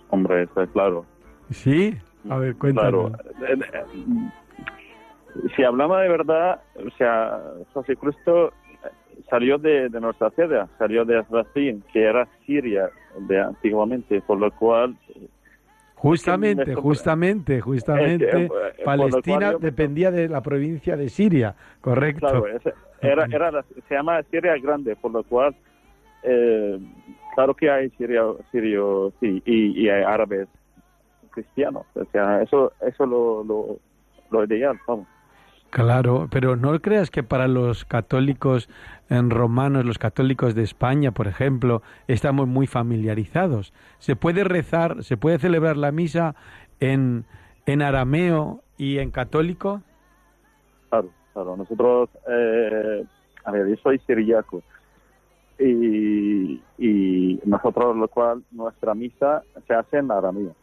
Hombre, 0.08 0.44
está 0.44 0.66
claro. 0.66 1.04
¿Sí? 1.50 1.94
A 2.30 2.38
ver, 2.38 2.56
cuéntanos. 2.56 3.12
Claro. 3.12 3.54
Eh, 3.54 3.58
eh, 3.72 3.84
si 5.54 5.62
hablamos 5.62 6.00
de 6.00 6.08
verdad, 6.08 6.60
o 6.74 6.90
sea, 6.96 7.38
Jesucristo 7.74 8.52
salió 9.28 9.58
de, 9.58 9.88
nuestra 9.90 10.30
tierra, 10.30 10.68
salió 10.78 11.04
de 11.04 11.22
Racine, 11.22 11.80
que 11.92 12.02
era 12.02 12.26
Siria 12.46 12.90
de 13.20 13.40
antiguamente, 13.40 14.20
por 14.20 14.38
lo 14.38 14.50
cual 14.52 14.96
Justamente, 15.96 16.74
justamente, 16.74 17.60
justamente, 17.62 18.44
eh, 18.44 18.50
Palestina 18.84 19.54
dependía 19.54 20.10
de 20.10 20.28
la 20.28 20.42
provincia 20.42 20.94
de 20.94 21.08
Siria, 21.08 21.54
correcto. 21.80 22.20
Claro, 22.20 22.46
era, 23.00 23.24
era 23.32 23.64
se 23.88 23.94
llama 23.94 24.22
Siria 24.24 24.58
Grande, 24.58 24.94
por 24.94 25.10
lo 25.12 25.24
cual, 25.24 25.56
eh, 26.22 26.78
claro 27.34 27.54
que 27.54 27.70
hay 27.70 27.88
sirio, 27.90 28.38
sirio 28.52 29.10
sí, 29.20 29.42
y, 29.46 29.88
hay 29.88 30.02
árabes 30.02 30.48
cristianos, 31.30 31.86
o 31.94 32.04
sea, 32.12 32.42
eso 32.42 32.72
eso 32.86 33.06
lo, 33.06 33.42
lo, 33.42 33.78
lo 34.30 34.44
ideal, 34.44 34.78
vamos. 34.86 35.08
Claro, 35.70 36.28
pero 36.30 36.56
no 36.56 36.80
creas 36.80 37.10
que 37.10 37.22
para 37.22 37.48
los 37.48 37.84
católicos 37.84 38.68
en 39.10 39.30
romanos, 39.30 39.84
los 39.84 39.98
católicos 39.98 40.54
de 40.54 40.62
España, 40.62 41.12
por 41.12 41.26
ejemplo, 41.26 41.82
estamos 42.08 42.48
muy 42.48 42.66
familiarizados. 42.66 43.72
Se 43.98 44.16
puede 44.16 44.44
rezar, 44.44 45.02
se 45.04 45.16
puede 45.16 45.38
celebrar 45.38 45.76
la 45.76 45.92
misa 45.92 46.34
en, 46.80 47.24
en 47.66 47.82
arameo 47.82 48.62
y 48.78 48.98
en 48.98 49.10
católico. 49.10 49.82
Claro, 50.88 51.10
claro. 51.32 51.56
Nosotros, 51.56 52.10
eh, 52.28 53.04
a 53.44 53.50
ver, 53.50 53.68
yo 53.68 53.76
soy 53.82 53.98
siriaco 54.06 54.62
y, 55.58 56.60
y 56.78 57.40
nosotros, 57.44 57.96
lo 57.96 58.08
cual, 58.08 58.42
nuestra 58.50 58.94
misa 58.94 59.42
se 59.66 59.74
hace 59.74 59.98
en 59.98 60.10
arameo. 60.10 60.54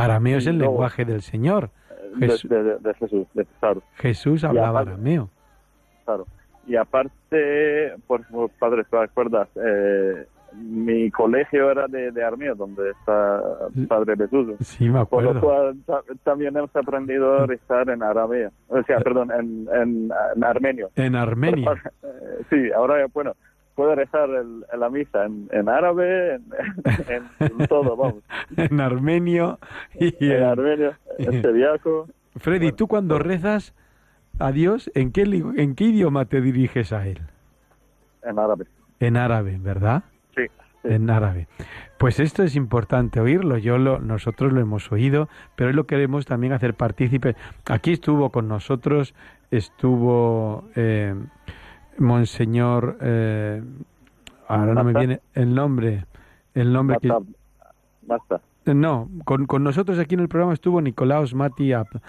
Arameo 0.00 0.38
es 0.38 0.46
el 0.46 0.58
No. 0.58 0.64
lenguaje 0.64 1.04
del 1.04 1.22
Señor. 1.22 1.70
De, 2.16 2.26
Jesús. 2.28 2.50
de- 2.50 2.62
de- 2.62 2.78
de 2.78 2.94
Jesús, 2.94 3.26
claro, 3.60 3.82
Jesús 3.94 4.42
hablaba 4.42 4.80
aparte- 4.80 4.90
arameo. 4.94 5.30
claro. 6.04 6.26
Y 6.66 6.74
aparte, 6.76 7.94
por 8.06 8.24
favor, 8.24 8.50
padre, 8.58 8.84
¿te 8.84 8.96
acuerdas? 8.96 9.48
Eh, 9.54 10.26
mi 10.56 11.08
colegio 11.12 11.70
era 11.70 11.86
de, 11.86 12.10
de 12.10 12.24
arameo, 12.24 12.56
donde 12.56 12.90
está 12.90 13.40
Padre 13.88 14.16
Jesús. 14.16 14.54
Sí, 14.60 14.88
me 14.88 15.04
Por 15.06 15.22
lo 15.22 15.30
acuerdo. 15.30 15.40
cual 15.40 15.76
ta- 15.86 16.02
también 16.24 16.56
hemos 16.56 16.74
aprendido 16.74 17.34
a 17.42 17.46
rezar 17.46 17.88
en 17.90 18.02
arameo, 18.02 18.50
o 18.68 18.82
sea, 18.82 18.98
perdón, 18.98 19.30
en, 19.30 19.68
en, 19.72 20.10
en 20.34 20.44
armenio. 20.44 20.90
En 20.96 21.14
Armenia. 21.14 21.72
Eh, 22.02 22.08
sí, 22.50 22.72
ahora, 22.74 23.06
bueno, 23.14 23.34
puedo 23.80 23.94
rezar 23.94 24.28
el, 24.28 24.64
en 24.70 24.80
la 24.80 24.90
misa 24.90 25.24
en, 25.24 25.48
en 25.52 25.68
árabe, 25.70 26.34
en, 26.34 26.44
en- 27.08 27.58
en 27.60 27.66
todo, 27.66 27.96
vamos. 27.96 28.22
en 28.58 28.78
armenio 28.80 29.58
y 29.98 30.14
En 30.26 30.32
en- 30.36 30.42
armenio, 30.42 30.94
en 31.18 31.42
siriaco, 31.42 32.06
Freddy, 32.36 32.66
Bueno, 32.66 32.76
tú 32.76 32.88
cuando 32.88 33.18
rezas 33.18 33.74
a 34.38 34.52
Dios, 34.52 34.90
¿en 34.94 35.12
qué, 35.12 35.22
¿en 35.22 35.74
qué 35.74 35.84
idioma 35.84 36.26
te 36.26 36.40
diriges 36.42 36.92
a 36.92 37.06
Él? 37.06 37.20
en 38.22 38.38
árabe. 38.38 38.66
En 39.00 39.16
árabe, 39.16 39.58
¿verdad? 39.58 40.02
Sí, 40.36 40.42
sí. 40.82 40.88
En 40.88 41.08
árabe. 41.08 41.48
Pues 41.96 42.20
esto 42.20 42.42
es 42.42 42.54
importante 42.56 43.18
oírlo. 43.18 43.56
Yo 43.56 43.78
lo, 43.78 43.98
nosotros 43.98 44.52
lo 44.52 44.60
hemos 44.60 44.92
oído, 44.92 45.28
pero 45.56 45.68
hoy 45.70 45.74
lo 45.74 45.84
queremos 45.84 46.26
también 46.26 46.52
hacer 46.52 46.74
partícipe. 46.74 47.34
Aquí 47.64 47.92
estuvo 47.92 48.28
con 48.30 48.46
nosotros, 48.46 49.14
estuvo 49.50 50.68
eh, 50.76 51.14
Monseñor, 52.00 52.96
eh, 53.00 53.62
ahora 54.48 54.74
no 54.74 54.84
me 54.84 54.92
Basta. 54.92 54.98
viene 55.00 55.20
el 55.34 55.54
nombre, 55.54 56.04
el 56.54 56.72
nombre 56.72 56.96
que 57.00 57.08
Basta, 57.08 57.26
basta. 58.02 58.40
no, 58.74 59.08
con, 59.24 59.46
con 59.46 59.62
nosotros 59.62 59.98
aquí 59.98 60.14
en 60.14 60.20
el 60.22 60.28
programa 60.28 60.54
estuvo 60.54 60.80
Nicolaos 60.80 61.34
Mati 61.34 61.70
Ab- 61.72 62.00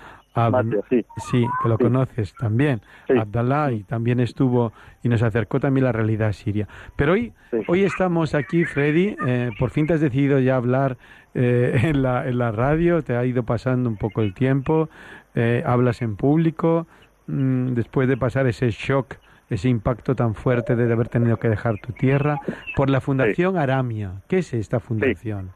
sí. 0.89 1.05
Sí, 1.29 1.45
que 1.61 1.67
lo 1.69 1.75
Sí. 1.77 1.83
conoces 1.83 2.33
también. 2.35 2.81
Sí. 3.07 3.17
Abdalá 3.17 3.73
y 3.73 3.83
también 3.83 4.21
estuvo 4.21 4.71
y 5.03 5.09
nos 5.09 5.21
acercó 5.23 5.59
también 5.59 5.83
la 5.83 5.91
realidad 5.91 6.31
siria. 6.31 6.69
Pero 6.95 7.11
hoy, 7.13 7.33
hoy 7.67 7.83
estamos 7.83 8.33
aquí, 8.33 8.63
Freddy. 8.63 9.15
eh, 9.27 9.49
por 9.59 9.71
fin 9.71 9.87
te 9.87 9.93
has 9.95 9.99
decidido 10.01 10.39
ya 10.39 10.55
hablar 10.55 10.97
eh, 11.33 11.73
en, 11.83 12.01
la, 12.01 12.27
en 12.29 12.37
la 12.37 12.51
radio. 12.53 13.01
Te 13.03 13.17
ha 13.17 13.25
ido 13.25 13.43
pasando 13.43 13.89
un 13.89 13.97
poco 13.97 14.21
el 14.21 14.33
tiempo. 14.33 14.89
eh, 15.35 15.63
hablas 15.65 16.01
en 16.01 16.15
público. 16.15 16.87
mm, 17.27 17.73
después 17.73 18.07
de 18.07 18.15
pasar 18.17 18.47
ese 18.47 18.71
shock, 18.71 19.15
ese 19.51 19.67
impacto 19.67 20.15
tan 20.15 20.33
fuerte 20.33 20.77
de 20.77 20.91
haber 20.91 21.09
tenido 21.09 21.37
que 21.37 21.49
dejar 21.49 21.77
tu 21.79 21.91
tierra, 21.91 22.39
por 22.73 22.89
la 22.89 23.01
Fundación 23.01 23.57
Aramia. 23.57 24.21
¿Qué 24.29 24.37
es 24.37 24.53
esta 24.53 24.79
fundación? 24.79 25.51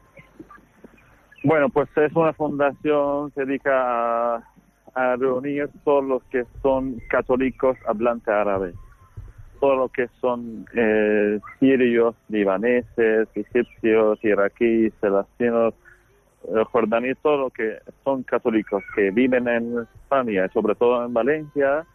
Bueno, 1.42 1.70
pues 1.70 1.88
es 1.96 2.12
una 2.14 2.34
fundación 2.34 3.30
que 3.30 3.40
se 3.40 3.46
dedica 3.46 4.34
a, 4.34 4.44
a 4.94 5.16
reunir 5.16 5.70
todos 5.82 6.04
los 6.04 6.22
que 6.24 6.44
son 6.62 7.00
católicos 7.08 7.78
hablantes 7.86 8.28
árabe. 8.28 8.74
Todos 9.60 9.78
los 9.78 9.90
que 9.92 10.08
son 10.20 10.66
eh, 10.74 11.40
sirios, 11.58 12.14
libaneses, 12.28 13.28
egipcios, 13.34 14.22
iraquíes, 14.22 14.92
palestinos, 15.00 15.72
eh, 16.44 16.64
jordanios, 16.70 17.16
todos 17.22 17.40
los 17.40 17.52
que 17.54 17.78
son 18.04 18.24
católicos 18.24 18.82
que 18.94 19.10
viven 19.10 19.48
en 19.48 19.78
España, 19.78 20.48
sobre 20.52 20.74
todo 20.74 21.02
en 21.06 21.14
Valencia, 21.14 21.86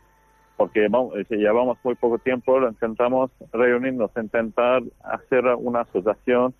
porque 0.62 0.88
vamos, 0.90 1.16
eh, 1.16 1.26
llevamos 1.32 1.80
muy 1.84 1.96
poco 1.96 2.20
tiempo, 2.20 2.62
intentamos 2.62 3.32
reunirnos, 3.52 4.12
intentar 4.16 4.84
hacer 5.04 5.44
una 5.58 5.82
asociación 5.82 6.54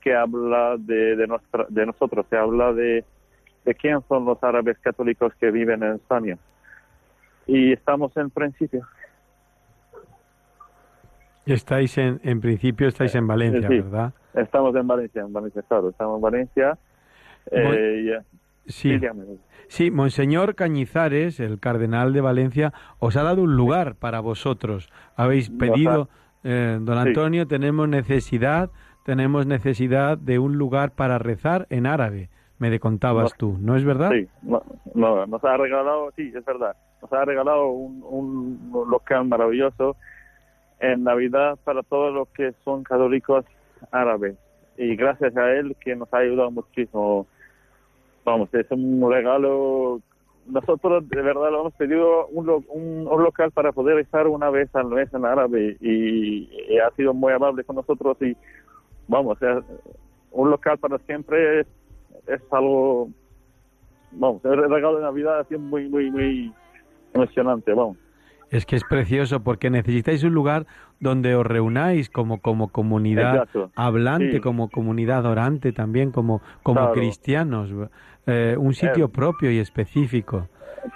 que 0.00 0.12
habla 0.12 0.74
de, 0.76 1.14
de, 1.14 1.28
nuestra, 1.28 1.64
de 1.68 1.86
nosotros, 1.86 2.26
que 2.28 2.36
habla 2.36 2.72
de, 2.72 3.04
de 3.64 3.74
quién 3.76 4.00
son 4.08 4.24
los 4.24 4.42
árabes 4.42 4.76
católicos 4.80 5.32
que 5.38 5.52
viven 5.52 5.84
en 5.84 5.92
España. 5.92 6.36
Y 7.46 7.72
estamos 7.72 8.16
en 8.16 8.28
principio. 8.28 8.88
Estáis 11.46 11.96
en, 11.96 12.20
en 12.24 12.40
principio 12.40 12.88
estáis 12.88 13.14
en 13.14 13.28
Valencia, 13.28 13.68
sí. 13.68 13.80
¿verdad? 13.82 14.12
Estamos 14.34 14.74
en 14.74 14.88
Valencia, 14.88 15.22
en 15.22 15.32
Valencia, 15.32 15.62
claro, 15.68 15.90
estamos 15.90 16.16
en 16.16 16.22
Valencia. 16.22 16.78
Eh, 17.52 18.16
eh, 18.16 18.20
Sí. 18.66 18.98
Sí, 19.68 19.90
Monseñor 19.90 20.54
Cañizares, 20.54 21.40
el 21.40 21.58
cardenal 21.58 22.12
de 22.12 22.20
Valencia, 22.20 22.72
os 22.98 23.16
ha 23.16 23.22
dado 23.22 23.42
un 23.42 23.56
lugar 23.56 23.94
para 23.96 24.20
vosotros. 24.20 24.90
Habéis 25.16 25.50
pedido, 25.50 26.08
eh, 26.44 26.78
don 26.80 27.02
Sí. 27.02 27.08
Antonio, 27.08 27.46
tenemos 27.46 27.88
necesidad, 27.88 28.70
tenemos 29.04 29.46
necesidad 29.46 30.18
de 30.18 30.38
un 30.38 30.56
lugar 30.58 30.92
para 30.92 31.18
rezar 31.18 31.66
en 31.70 31.86
árabe. 31.86 32.28
Me 32.58 32.70
de 32.70 32.78
contabas 32.78 33.24
Nos- 33.24 33.34
tú, 33.36 33.56
¿no 33.60 33.74
es 33.76 33.84
verdad? 33.84 34.10
Sí, 34.12 34.28
no, 34.42 34.62
no, 34.94 35.26
nos 35.26 35.42
ha 35.44 35.56
regalado, 35.56 36.10
sí, 36.16 36.32
es 36.34 36.44
verdad, 36.44 36.76
nos 37.02 37.12
ha 37.12 37.24
regalado 37.24 37.68
un, 37.68 38.02
un 38.02 38.88
local 38.90 39.26
maravilloso 39.26 39.96
en 40.78 41.04
Navidad 41.04 41.58
para 41.64 41.82
todos 41.82 42.14
los 42.14 42.28
que 42.28 42.52
son 42.64 42.84
católicos 42.84 43.44
árabes. 43.90 44.36
Y 44.76 44.94
gracias 44.96 45.36
a 45.36 45.50
él 45.52 45.76
que 45.80 45.96
nos 45.96 46.12
ha 46.14 46.18
ayudado 46.18 46.50
muchísimo. 46.50 47.26
Vamos, 48.24 48.48
es 48.54 48.70
un 48.70 49.10
regalo. 49.10 50.00
Nosotros 50.46 51.08
de 51.08 51.22
verdad 51.22 51.50
lo 51.50 51.60
hemos 51.60 51.74
pedido 51.74 52.26
un, 52.28 52.48
un, 52.50 53.08
un 53.08 53.22
local 53.22 53.50
para 53.52 53.72
poder 53.72 53.98
estar 53.98 54.26
una 54.26 54.50
vez 54.50 54.74
al 54.74 54.86
mes 54.86 55.12
en 55.14 55.24
árabe 55.24 55.76
y, 55.80 56.48
y 56.68 56.78
ha 56.78 56.90
sido 56.96 57.14
muy 57.14 57.32
amable 57.32 57.64
con 57.64 57.76
nosotros 57.76 58.16
y 58.20 58.36
vamos, 59.08 59.40
es- 59.40 59.64
un 60.32 60.50
local 60.50 60.76
para 60.78 60.98
siempre 60.98 61.60
es, 61.60 61.66
es 62.26 62.42
algo 62.50 63.08
vamos, 64.10 64.44
el 64.44 64.68
regalo 64.70 64.96
de 64.96 65.02
Navidad 65.02 65.40
ha 65.40 65.58
muy, 65.58 65.88
muy, 65.88 66.10
muy 66.10 66.52
emocionante, 67.14 67.72
vamos. 67.72 67.96
Es 68.54 68.66
que 68.66 68.76
es 68.76 68.84
precioso 68.84 69.40
porque 69.40 69.68
necesitáis 69.68 70.22
un 70.22 70.32
lugar 70.32 70.64
donde 71.00 71.34
os 71.34 71.44
reunáis 71.44 72.08
como, 72.08 72.40
como 72.40 72.68
comunidad 72.68 73.34
Exacto. 73.34 73.70
hablante, 73.74 74.32
Sí. 74.34 74.40
como 74.40 74.68
comunidad 74.70 75.26
orante 75.26 75.72
también, 75.72 76.12
como, 76.12 76.40
como 76.62 76.80
Claro. 76.80 76.92
cristianos. 76.92 77.70
Eh, 78.26 78.54
un 78.56 78.72
sitio 78.74 79.06
Eh, 79.06 79.08
propio 79.08 79.50
y 79.50 79.58
específico. 79.58 80.46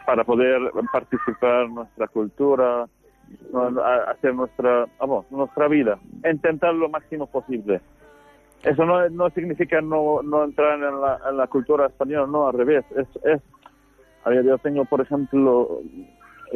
Para 0.06 0.22
poder 0.22 0.60
participar 0.92 1.64
en 1.64 1.74
nuestra 1.74 2.06
cultura, 2.06 2.86
hacer 4.06 4.34
nuestra, 4.34 4.86
vamos, 5.00 5.26
nuestra 5.30 5.66
vida, 5.68 5.98
intentar 6.30 6.74
lo 6.74 6.88
máximo 6.88 7.26
posible. 7.26 7.80
Eso 8.62 8.84
no, 8.84 9.08
no 9.10 9.30
significa 9.30 9.80
no, 9.80 10.22
no 10.22 10.44
entrar 10.44 10.74
en 10.78 11.00
la, 11.00 11.18
en 11.28 11.36
la 11.36 11.46
cultura 11.48 11.86
española, 11.86 12.26
no, 12.26 12.46
al 12.48 12.54
revés. 12.54 12.84
Es, 12.96 13.08
es, 13.24 13.40
yo 14.44 14.58
tengo, 14.58 14.84
por 14.84 15.00
ejemplo, 15.00 15.80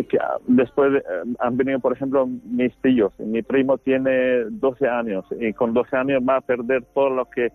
que 0.09 0.19
ah, 0.19 0.39
después 0.47 0.93
de- 0.93 0.99
eh, 0.99 1.35
han 1.39 1.57
venido, 1.57 1.79
por 1.81 1.93
ejemplo, 1.93 2.27
mis 2.27 2.75
tíos. 2.83 3.13
Mi 3.21 3.43
primo 3.43 3.79
tiene 3.79 4.45
12 4.51 4.89
años 4.89 5.25
y 5.39 5.53
con 5.53 5.75
12 5.75 5.97
años 5.97 6.23
va 6.27 6.37
a 6.37 6.41
perder 6.41 6.85
todo 6.95 7.11
lo 7.11 7.27
que 7.27 7.53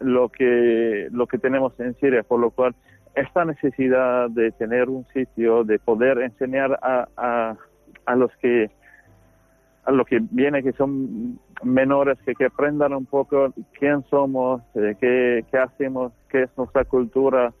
lo 0.00 0.28
que 0.28 1.08
lo 1.10 1.26
que 1.26 1.38
tenemos 1.38 1.78
en 1.80 1.94
Siria, 1.96 2.22
por 2.22 2.38
lo 2.40 2.50
cual 2.50 2.74
esta 3.14 3.44
necesidad 3.44 4.30
de 4.30 4.52
tener 4.52 4.88
un 4.88 5.04
sitio, 5.12 5.64
de 5.64 5.78
poder 5.80 6.18
enseñar 6.18 6.78
a, 6.82 7.08
a, 7.16 7.56
a 8.06 8.16
los 8.16 8.30
que 8.36 8.70
a 9.84 9.90
los 9.90 10.06
que 10.06 10.20
vienen 10.30 10.62
que 10.62 10.72
son 10.74 11.38
menores 11.64 12.18
que, 12.24 12.34
que 12.34 12.44
aprendan 12.44 12.92
un 12.92 13.06
poco 13.06 13.52
quién 13.78 14.04
somos, 14.10 14.62
eh, 14.74 14.94
qué, 15.00 15.44
qué 15.50 15.58
hacemos, 15.58 16.12
qué 16.28 16.42
es 16.42 16.50
nuestra 16.58 16.84
cultura, 16.84 17.52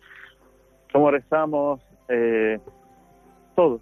cómo 0.92 1.10
rezamos, 1.10 1.80
eh, 2.08 2.60
todo. 3.56 3.80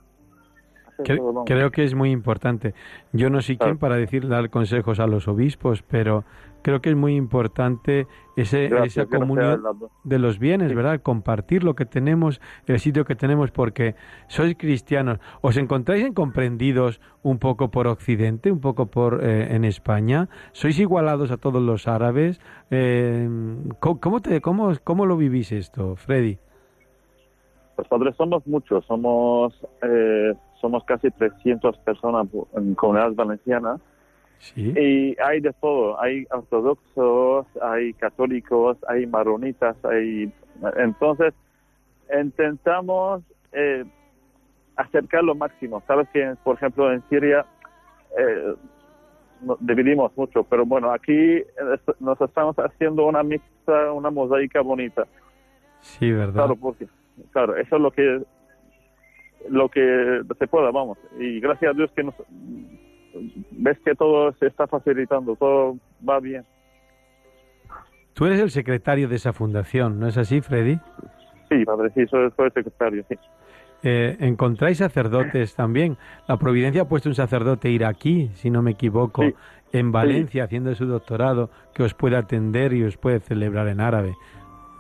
Creo 1.45 1.71
que 1.71 1.85
es 1.85 1.95
muy 1.95 2.11
importante. 2.11 2.75
Yo 3.13 3.31
no 3.31 3.41
Claro. 3.41 3.59
quien 3.59 3.79
para 3.79 3.97
decir 3.97 4.29
dar 4.29 4.51
consejos 4.51 4.99
a 5.01 5.07
los 5.07 5.29
obispos, 5.29 5.83
pero 5.83 6.25
creo 6.63 6.81
que 6.81 6.91
es 6.91 6.97
muy 6.97 7.15
importante 7.15 8.07
ese, 8.35 8.69
Gracias, 8.69 9.07
esa 9.07 9.19
comunión 9.19 9.63
de 10.05 10.19
los 10.19 10.39
bienes. 10.39 10.75
¿verdad? 10.75 11.01
Compartir 11.01 11.63
lo 11.63 11.75
que 11.75 11.85
tenemos, 11.85 12.41
el 12.67 12.81
sitio 12.81 13.05
que 13.05 13.15
tenemos, 13.15 13.51
porque 13.51 13.95
sois 14.27 14.57
cristianos. 14.57 15.21
¿Os 15.43 15.57
encontráis 15.57 16.05
incomprendidos 16.05 17.01
un 17.23 17.39
poco 17.39 17.71
por 17.71 17.87
Occidente, 17.87 18.51
un 18.51 18.61
poco 18.61 18.87
por 18.87 19.23
eh, 19.23 19.55
en 19.55 19.65
España? 19.65 20.29
¿Sois 20.53 20.79
igualados 20.79 21.31
a 21.31 21.37
todos 21.37 21.63
los 21.63 21.87
árabes? 21.87 22.41
Eh, 22.71 23.29
¿cómo, 23.79 24.01
cómo 24.01 24.21
te, 24.21 24.41
cómo, 24.41 24.73
¿Cómo 24.83 25.07
lo 25.07 25.17
vivís 25.17 25.53
esto, 25.53 25.95
Freddy? 25.97 26.39
Los 27.79 27.89
padres 27.89 28.17
somos 28.17 28.47
muchos, 28.47 28.85
somos 28.87 29.53
eh, 29.83 30.33
somos 30.61 30.85
casi 30.85 31.11
300 31.11 31.79
personas 31.79 32.27
en 32.55 32.75
comunidad 32.75 33.13
valenciana 33.13 33.79
Sí. 34.39 34.75
y 34.77 35.17
hay 35.19 35.41
de 35.41 35.53
todo, 35.55 35.99
hay 35.99 36.27
ortodoxos, 36.31 37.47
hay 37.63 37.95
católicos, 37.95 38.77
hay 38.87 39.07
maronitas, 39.07 39.77
hay 39.85 40.31
entonces 40.77 41.33
intentamos 42.21 43.23
eh, 43.53 43.85
acercar 44.77 45.25
lo 45.25 45.35
máximo. 45.35 45.83
Sabes 45.87 46.07
que 46.11 46.35
por 46.45 46.57
ejemplo 46.57 46.93
en 46.93 47.03
Siria 47.09 47.47
eh, 48.19 48.55
dividimos 49.61 50.17
mucho, 50.17 50.45
pero 50.45 50.67
bueno, 50.67 50.93
aquí 50.93 51.13
eh, 51.15 51.45
nos 52.01 52.21
estamos 52.21 52.57
haciendo 52.57 53.07
una 53.07 53.23
mixta, 53.23 53.93
una 53.93 54.11
mosaica 54.11 54.61
bonita. 54.61 55.07
Sí, 55.81 56.11
¿verdad? 56.13 56.35
Claro, 56.35 56.57
porque, 56.57 56.89
claro, 57.33 57.57
eso 57.57 57.77
es 57.77 57.83
lo 57.83 57.91
que 57.91 58.23
lo 59.51 59.69
que 59.69 60.21
se 60.39 60.47
pueda, 60.47 60.71
vamos. 60.71 60.99
Y 61.19 61.41
gracias 61.41 61.73
a 61.73 61.77
Dios 61.77 61.91
que 61.95 62.03
nos 62.03 62.15
ves 63.53 63.79
que 63.85 63.95
todo 63.95 64.33
se 64.35 64.47
está 64.47 64.67
facilitando, 64.67 65.37
todo 65.37 65.77
va 66.09 66.21
bien. 66.21 66.45
Tú 68.13 68.27
eres 68.27 68.41
el 68.41 68.51
secretario 68.51 69.09
de 69.09 69.17
esa 69.17 69.33
fundación, 69.33 70.01
¿no 70.01 70.09
es 70.09 70.17
así, 70.17 70.41
Freddy? 70.41 70.79
Sí, 71.51 71.65
padre, 71.65 71.91
sí, 71.95 72.07
soy, 72.07 72.31
soy 72.37 72.51
secretario, 72.51 73.05
sí. 73.09 73.17
Eh, 73.83 74.17
¿Encontráis 74.21 74.79
sacerdotes 74.79 75.55
también? 75.55 75.97
La 76.27 76.39
Providencia 76.39 76.83
ha 76.83 76.89
puesto 76.89 77.09
un 77.11 77.15
sacerdote 77.15 77.71
iraquí, 77.71 78.31
si 78.35 78.51
no 78.51 78.63
me 78.63 78.73
equivoco, 78.73 79.23
Sí. 79.23 79.35
en 79.73 79.93
Valencia 79.93 80.45
haciendo 80.45 80.75
su 80.75 80.87
doctorado, 80.87 81.51
que 81.75 81.83
os 81.83 81.93
puede 81.95 82.17
atender 82.17 82.73
y 82.73 82.85
os 82.85 82.97
puede 82.97 83.21
celebrar 83.21 83.69
en 83.69 83.81
árabe. 83.81 84.15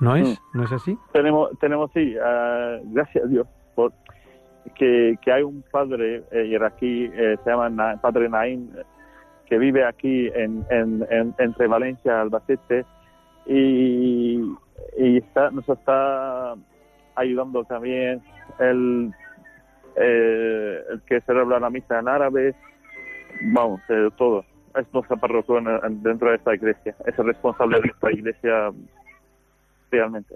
¿No 0.00 0.16
es? 0.16 0.40
¿No 0.54 0.64
es 0.64 0.72
así? 0.72 0.98
Tenemos, 1.12 1.50
tenemos 1.58 1.90
sí, 1.92 2.14
ah, 2.22 2.78
gracias 2.86 3.24
a 3.24 3.28
Dios, 3.28 3.46
por 3.74 3.92
que, 4.74 5.16
que 5.22 5.32
hay 5.32 5.42
un 5.42 5.62
padre 5.70 6.22
eh, 6.30 6.44
iraquí, 6.46 7.10
eh, 7.14 7.36
se 7.42 7.50
llama 7.50 7.68
Na- 7.70 7.96
Padre 8.00 8.28
Naim, 8.28 8.68
que 9.46 9.58
vive 9.58 9.84
aquí 9.84 10.28
en, 10.34 10.64
en, 10.70 11.06
en- 11.10 11.34
entre 11.38 11.66
Valencia 11.66 12.12
y 12.12 12.20
Albacete 12.20 12.84
y, 13.46 14.40
nos 15.52 15.68
está 15.68 16.54
ayudando 17.14 17.64
también 17.64 18.20
el, 18.58 19.12
eh, 19.96 20.80
el 20.90 21.00
que 21.02 21.20
celebra 21.22 21.60
la 21.60 21.70
misa 21.70 21.98
en 22.00 22.08
árabe, 22.08 22.54
vamos, 23.52 23.80
eh, 23.88 24.08
todo. 24.16 24.44
Es 24.74 24.86
nuestra 24.92 25.16
parroquia 25.16 25.58
en- 25.58 25.68
en- 25.84 26.02
dentro 26.02 26.28
de 26.30 26.36
esta 26.36 26.54
iglesia, 26.54 26.94
es 27.06 27.18
el 27.18 27.26
responsable 27.26 27.80
de 27.80 27.88
esta 27.88 28.12
iglesia 28.12 28.70
realmente. 29.90 30.34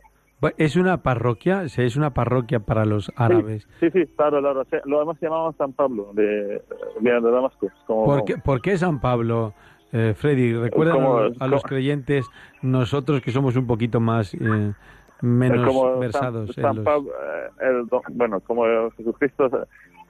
Es 0.57 0.76
una 0.76 1.03
parroquia, 1.03 1.64
es 1.64 1.96
una 1.96 2.14
parroquia 2.14 2.61
para 2.61 2.87
los 2.87 3.12
árabes. 3.16 3.68
Sí, 3.79 3.90
sí, 3.90 4.07
claro, 4.16 4.40
claro. 4.40 4.64
Lo 4.87 5.03
hemos 5.03 5.20
llamado 5.20 5.53
San 5.59 5.72
Pablo 5.74 6.12
de, 6.14 6.62
Damasco. 7.03 7.68
Como, 7.87 8.05
¿Por 8.07 8.24
qué, 8.24 8.38
por 8.38 8.62
qué 8.62 8.79
San 8.79 9.00
Pablo, 9.00 9.53
eh, 9.92 10.14
Freddy? 10.16 10.55
Recuerda 10.55 10.94
a 11.38 11.46
los- 11.46 11.62
creyentes, 11.62 12.26
nosotros 12.62 13.20
que 13.20 13.33
somos 13.33 13.55
un 13.57 13.66
poquito 13.66 14.00
más, 14.00 14.33
eh, 14.33 14.72
menos 15.20 15.66
como 15.66 15.90
San- 15.90 16.00
versados 16.00 16.57
en 16.57 16.62
San 16.62 16.76
los... 16.76 16.85
Pablo, 16.87 17.11
eh, 17.11 17.50
el 17.61 17.87
bueno, 18.12 18.40
como 18.40 18.64
Jesucristo 18.96 19.50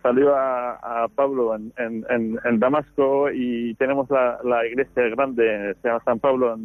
salió 0.01 0.35
a, 0.37 1.05
a 1.05 1.09
Pablo 1.09 1.57
en, 1.57 1.73
en, 1.77 2.07
en, 2.09 2.39
en 2.45 2.61
Damasco 2.61 3.31
y 3.33 3.75
tenemos 3.75 4.09
la, 4.11 4.39
la 4.45 4.65
iglesia 4.65 5.09
grande, 5.09 5.75
se 5.83 5.89
llama 5.89 6.01
San 6.05 6.21
Pablo 6.21 6.57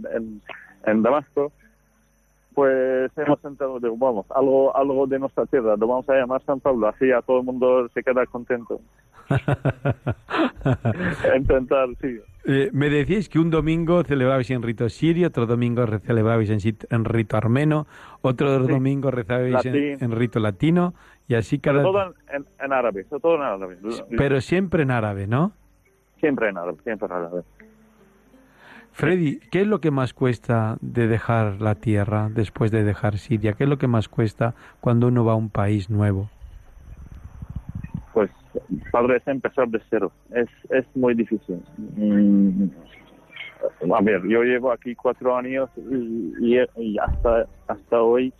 en 0.85 1.01
Damasco, 1.01 1.51
pues 2.55 3.11
hemos 3.17 3.39
sentado, 3.41 3.79
digo, 3.79 3.95
vamos, 3.97 4.25
algo, 4.33 4.75
algo 4.75 5.05
de 5.05 5.19
nuestra 5.19 5.45
tierra, 5.45 5.75
lo 5.77 5.87
vamos 5.87 6.09
a 6.09 6.13
llamar 6.15 6.41
San 6.45 6.59
Pablo, 6.61 6.87
así 6.87 7.11
a 7.11 7.21
todo 7.21 7.39
el 7.39 7.43
mundo 7.45 7.87
se 7.93 8.01
queda 8.01 8.25
contento. 8.25 8.79
Intentar, 11.35 11.89
sí. 12.01 12.19
Eh, 12.45 12.69
me 12.73 12.89
decíais 12.89 13.27
que 13.27 13.39
un 13.39 13.49
domingo 13.49 14.03
celebrabais 14.03 14.49
en 14.51 14.61
rito 14.61 14.87
sirio, 14.89 15.27
otro 15.27 15.45
domingo 15.45 15.85
celebrabais 16.05 16.49
en, 16.49 16.59
en 16.89 17.05
rito 17.05 17.37
armeno, 17.37 17.87
otro 18.21 18.65
Sí. 18.65 18.71
domingo 18.71 19.11
rezabais 19.11 19.65
en, 19.65 20.03
en 20.03 20.11
rito 20.11 20.39
latino 20.39 20.93
y 21.27 21.35
así 21.35 21.57
Pero 21.57 21.79
cada... 21.79 21.83
todo 21.83 22.01
en, 22.03 22.13
en, 22.35 22.45
en 22.63 22.73
árabe, 22.73 23.03
todo 23.05 23.35
en 23.35 23.41
árabe. 23.41 23.77
Pero 24.15 24.41
siempre 24.41 24.83
en 24.83 24.91
árabe, 24.91 25.27
¿no? 25.27 25.51
Siempre 26.19 26.49
en 26.49 26.57
árabe, 26.57 26.77
siempre 26.83 27.07
en 27.07 27.11
árabe. 27.13 27.41
Freddy, 28.95 29.39
¿qué 29.51 29.59
es 29.59 29.67
lo 29.67 29.81
que 29.81 29.91
más 29.91 30.13
cuesta 30.13 30.77
de 30.79 31.07
dejar 31.07 31.59
la 31.59 31.75
tierra 31.75 32.29
después 32.33 32.71
de 32.71 32.85
dejar 32.85 33.17
Siria? 33.17 33.51
¿Qué 33.51 33.65
es 33.65 33.69
lo 33.69 33.77
que 33.77 33.87
más 33.87 34.07
cuesta 34.07 34.55
cuando 34.79 35.07
uno 35.09 35.25
va 35.25 35.33
a 35.33 35.35
un 35.35 35.49
país 35.49 35.89
nuevo? 35.89 36.29
Pues, 38.13 38.31
padre, 38.93 39.17
es 39.17 39.27
empezar 39.27 39.67
de 39.67 39.81
cero. 39.89 40.13
Es, 40.31 40.47
es 40.69 40.85
muy 40.95 41.13
difícil. 41.13 41.61
Mm, 41.97 42.67
a 43.93 44.01
ver, 44.01 44.25
yo 44.29 44.43
llevo 44.43 44.71
aquí 44.71 44.95
cuatro 44.95 45.35
años 45.35 45.69
y, 45.75 46.57
hasta, 46.97 47.47
hasta 47.67 48.01
hoy 48.01 48.31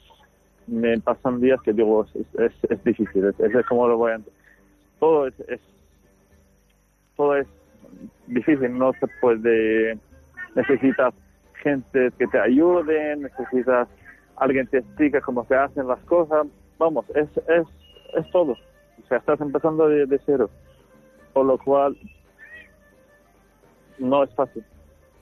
me 0.67 0.97
pasan 1.01 1.41
días 1.41 1.61
que 1.63 1.73
digo, 1.73 2.05
es, 2.15 2.39
es, 2.39 2.71
es 2.71 2.81
difícil. 2.85 3.25
Es, 3.25 3.37
es 3.41 3.65
como 3.65 3.89
lo 3.89 3.97
voy 3.97 4.13
a... 4.13 4.21
Todo 5.01 5.27
es, 5.27 5.37
es, 5.49 5.59
todo 7.17 7.35
es 7.35 7.47
difícil. 8.27 8.77
No 8.77 8.93
se 8.93 9.07
puede... 9.19 9.99
Necesitas 10.55 11.13
gente 11.61 12.11
que 12.17 12.27
te 12.27 12.39
ayude, 12.39 13.15
necesitas 13.17 13.87
alguien 14.37 14.67
te 14.67 14.79
explica 14.79 15.21
cómo 15.21 15.45
se 15.45 15.55
hacen 15.55 15.87
las 15.87 15.99
cosas. 16.01 16.47
Vamos, 16.77 17.05
es, 17.15 17.29
es, 17.37 17.67
es 18.15 18.31
todo. 18.31 18.51
O 18.51 19.07
sea, 19.07 19.17
estás 19.17 19.39
empezando 19.41 19.87
de, 19.87 20.05
de 20.05 20.19
cero. 20.25 20.49
Por 21.33 21.45
lo 21.45 21.57
cual, 21.57 21.97
no 23.99 24.23
es 24.23 24.33
fácil. 24.35 24.63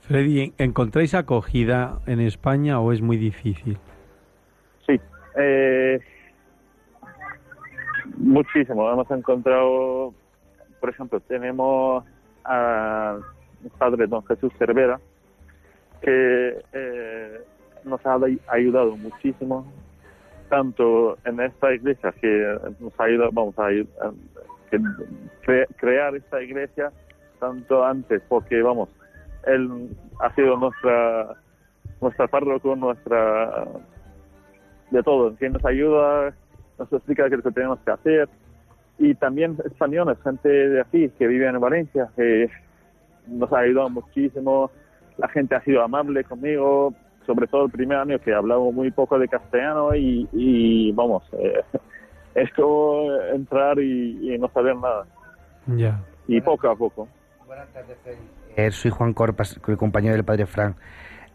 Freddy, 0.00 0.52
¿encontráis 0.58 1.14
acogida 1.14 2.00
en 2.06 2.20
España 2.20 2.80
o 2.80 2.92
es 2.92 3.00
muy 3.00 3.16
difícil? 3.16 3.78
Sí. 4.86 5.00
Eh, 5.36 5.98
muchísimo. 8.16 8.90
Hemos 8.90 9.10
encontrado, 9.10 10.12
por 10.80 10.90
ejemplo, 10.90 11.20
tenemos 11.20 12.04
a 12.44 13.16
un 13.62 13.70
padre, 13.78 14.06
don 14.06 14.24
Jesús 14.26 14.52
Cervera, 14.58 15.00
que 16.04 16.62
eh, 16.72 17.40
nos 17.84 18.04
ha 18.06 18.14
ay- 18.22 18.40
ayudado 18.48 18.96
muchísimo, 18.96 19.66
tanto 20.48 21.16
en 21.24 21.40
esta 21.40 21.72
iglesia, 21.74 22.12
que 22.20 22.58
nos 22.80 22.92
ha 23.00 23.04
ayudado, 23.04 23.30
vamos 23.32 23.58
a 23.58 23.68
que 23.68 24.78
cre- 25.46 25.66
crear 25.76 26.14
esta 26.14 26.42
iglesia, 26.42 26.92
tanto 27.40 27.84
antes, 27.84 28.22
porque 28.28 28.62
vamos, 28.62 28.88
él 29.46 29.88
ha 30.20 30.34
sido 30.34 30.56
nuestra 30.56 31.34
nuestra 32.00 32.26
párroco, 32.26 32.76
nuestra 32.76 33.64
de 34.90 35.02
todo, 35.02 35.34
que 35.36 35.48
nos 35.48 35.64
ayuda, 35.64 36.34
nos 36.78 36.92
explica 36.92 37.28
qué 37.28 37.36
es 37.36 37.44
lo 37.44 37.50
que 37.50 37.54
tenemos 37.54 37.78
que 37.80 37.90
hacer. 37.90 38.28
Y 38.98 39.14
también 39.14 39.56
españoles, 39.64 40.18
gente 40.22 40.48
de 40.48 40.80
aquí 40.80 41.08
que 41.18 41.26
vive 41.26 41.46
en 41.48 41.58
Valencia, 41.58 42.10
que 42.14 42.50
nos 43.26 43.50
ha 43.52 43.60
ayudado 43.60 43.88
muchísimo. 43.90 44.70
La 45.18 45.28
gente 45.28 45.54
ha 45.54 45.62
sido 45.62 45.82
amable 45.82 46.24
conmigo, 46.24 46.92
sobre 47.26 47.46
todo 47.46 47.66
el 47.66 47.70
primer 47.70 47.98
año 47.98 48.18
que 48.18 48.34
hablaba 48.34 48.62
muy 48.70 48.90
poco 48.90 49.18
de 49.18 49.28
castellano 49.28 49.94
y, 49.94 50.28
y 50.32 50.92
vamos, 50.92 51.22
eh, 51.32 51.62
es 52.34 52.52
como 52.54 53.12
entrar 53.32 53.78
y, 53.78 54.34
y 54.34 54.38
no 54.38 54.48
saber 54.48 54.76
nada. 54.76 55.06
Ya. 55.66 56.00
Y 56.26 56.40
poco 56.40 56.68
a 56.68 56.76
poco. 56.76 57.08
Eh, 58.56 58.70
soy 58.70 58.90
Juan 58.90 59.12
Corpas, 59.12 59.58
el 59.66 59.76
compañero 59.76 60.14
del 60.14 60.24
padre 60.24 60.46
Frank. 60.46 60.76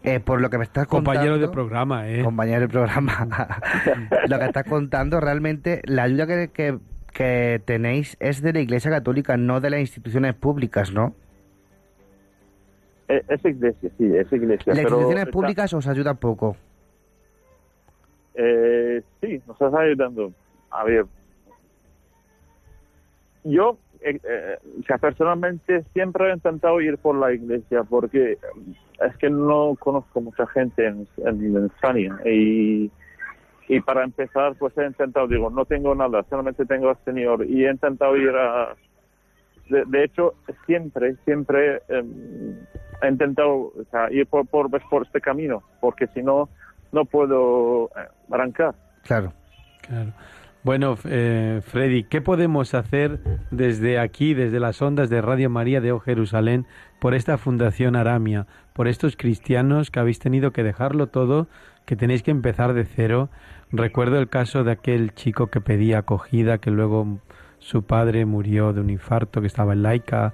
Eh, 0.01 0.21
por 0.21 0.39
lo 0.39 0.49
que 0.49 0.57
me 0.57 0.63
estás 0.63 0.87
Compañero 0.87 1.33
contando, 1.33 1.47
de 1.47 1.53
programa, 1.53 2.09
¿eh? 2.09 2.23
compañero 2.23 2.61
del 2.61 2.69
programa, 2.69 3.27
lo 4.29 4.39
que 4.39 4.45
estás 4.45 4.63
contando 4.63 5.19
realmente, 5.19 5.81
la 5.83 6.03
ayuda 6.03 6.25
que, 6.25 6.51
que, 6.53 6.79
que 7.11 7.61
tenéis 7.65 8.15
es 8.21 8.41
de 8.41 8.53
la 8.53 8.61
Iglesia 8.61 8.89
Católica, 8.91 9.35
no 9.35 9.59
de 9.59 9.71
las 9.71 9.81
instituciones 9.81 10.35
públicas, 10.35 10.93
¿no? 10.93 11.15
Eh, 13.09 13.23
Es 13.27 13.43
iglesia, 13.43 13.89
sí, 13.97 14.15
es 14.15 14.31
iglesia. 14.31 14.73
Las 14.73 14.83
instituciones 14.83 15.25
públicas 15.27 15.73
os 15.73 15.87
ayudan 15.87 16.15
poco. 16.17 16.55
Eh, 18.35 19.01
sí, 19.19 19.41
nos 19.47 19.59
está 19.59 19.79
ayudando. 19.79 20.31
A 20.71 20.83
ver, 20.83 21.05
yo, 23.43 23.77
eh, 24.01 24.19
eh, 24.23 24.57
personalmente 25.01 25.83
siempre 25.93 26.29
he 26.29 26.33
intentado 26.33 26.79
ir 26.79 26.97
por 26.99 27.15
la 27.15 27.33
iglesia 27.33 27.83
porque 27.83 28.37
es 29.05 29.17
que 29.17 29.29
no 29.29 29.75
conozco 29.79 30.21
mucha 30.21 30.45
gente 30.47 30.85
en, 30.85 31.07
en, 31.17 31.55
en 31.57 31.65
España 31.65 32.17
y, 32.25 32.91
y 33.67 33.79
para 33.81 34.03
empezar 34.03 34.55
pues 34.55 34.77
he 34.77 34.85
intentado, 34.85 35.27
digo, 35.27 35.49
no 35.49 35.65
tengo 35.65 35.95
nada, 35.95 36.23
solamente 36.29 36.65
tengo 36.65 36.89
al 36.89 36.97
Señor 37.03 37.45
y 37.45 37.65
he 37.65 37.71
intentado 37.71 38.15
ir 38.15 38.29
a... 38.29 38.75
De, 39.69 39.83
de 39.85 40.03
hecho, 40.03 40.35
siempre, 40.65 41.15
siempre 41.25 41.81
eh, 41.89 42.03
he 43.01 43.07
intentado 43.09 43.51
o 43.51 43.83
sea, 43.91 44.11
ir 44.11 44.27
por, 44.27 44.45
por, 44.47 44.69
por 44.89 45.03
este 45.03 45.21
camino 45.21 45.63
porque 45.79 46.07
si 46.07 46.21
no, 46.21 46.49
no 46.91 47.05
puedo 47.05 47.85
eh, 47.95 48.07
arrancar. 48.31 48.75
Claro. 49.03 49.33
Claro. 49.87 50.11
Bueno, 50.61 50.97
eh, 51.05 51.61
Freddy, 51.63 52.03
¿qué 52.03 52.21
podemos 52.21 52.73
hacer 52.73 53.19
desde 53.49 53.97
aquí, 53.97 54.33
desde 54.33 54.59
las 54.59 54.81
ondas 54.81 55.09
de 55.09 55.21
Radio 55.21 55.49
María 55.49 55.79
de 55.79 55.93
O 55.93 55.99
Jerusalén, 55.99 56.65
por 56.99 57.13
esta 57.13 57.37
Fundación 57.37 57.95
Aramia, 57.95 58.45
por 58.73 58.89
estos 58.89 59.15
cristianos 59.15 59.89
que 59.89 60.01
habéis 60.01 60.19
tenido 60.19 60.51
que 60.51 60.63
dejarlo 60.63 61.07
todo, 61.07 61.47
que 61.85 61.95
tenéis 61.95 62.23
que 62.23 62.31
empezar 62.31 62.73
de 62.73 62.83
cero? 62.83 63.29
Recuerdo 63.71 64.19
el 64.19 64.27
caso 64.27 64.63
de 64.65 64.71
aquel 64.71 65.13
chico 65.13 65.47
que 65.47 65.61
pedía 65.61 65.99
acogida, 65.99 66.57
que 66.57 66.71
luego 66.71 67.19
su 67.59 67.83
padre 67.83 68.25
murió 68.25 68.73
de 68.73 68.81
un 68.81 68.89
infarto, 68.89 69.39
que 69.41 69.47
estaba 69.47 69.73
en 69.73 69.83
laica. 69.83 70.33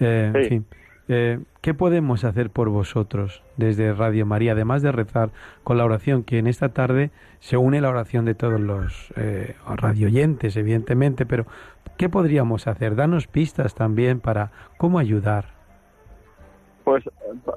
eh, 0.00 0.32
En 0.34 0.48
fin, 0.48 0.66
Eh, 1.12 1.40
¿Qué 1.60 1.74
podemos 1.74 2.22
hacer 2.22 2.50
por 2.50 2.68
vosotros 2.68 3.42
desde 3.56 3.92
Radio 3.92 4.26
María, 4.26 4.52
además 4.52 4.80
de 4.80 4.92
rezar 4.92 5.30
con 5.64 5.76
la 5.76 5.84
oración, 5.84 6.22
que 6.22 6.38
en 6.38 6.46
esta 6.46 6.68
tarde 6.68 7.10
se 7.40 7.56
une 7.56 7.80
la 7.80 7.88
oración 7.88 8.24
de 8.24 8.36
todos 8.36 8.60
los 8.60 9.12
eh, 9.16 9.56
radioyentes, 9.66 10.56
evidentemente, 10.56 11.26
pero 11.26 11.46
¿qué 11.96 12.08
podríamos 12.08 12.68
hacer? 12.68 12.94
Danos 12.94 13.26
pistas 13.26 13.74
también 13.74 14.20
para 14.20 14.52
cómo 14.76 15.00
ayudar. 15.00 15.46
Pues 16.84 17.02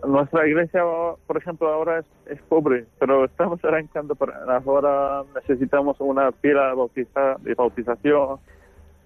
nuestra 0.07 0.47
iglesia, 0.47 0.81
por 1.27 1.37
ejemplo, 1.37 1.71
ahora 1.71 2.03
es, 2.25 2.41
pobre, 2.49 2.87
pero 2.97 3.25
estamos 3.25 3.63
arrancando, 3.63 4.17
ahora 4.65 5.21
necesitamos 5.35 5.97
una 5.99 6.31
pila 6.31 6.73
bautiza, 6.73 7.35
de 7.41 7.53
bautización, 7.53 8.39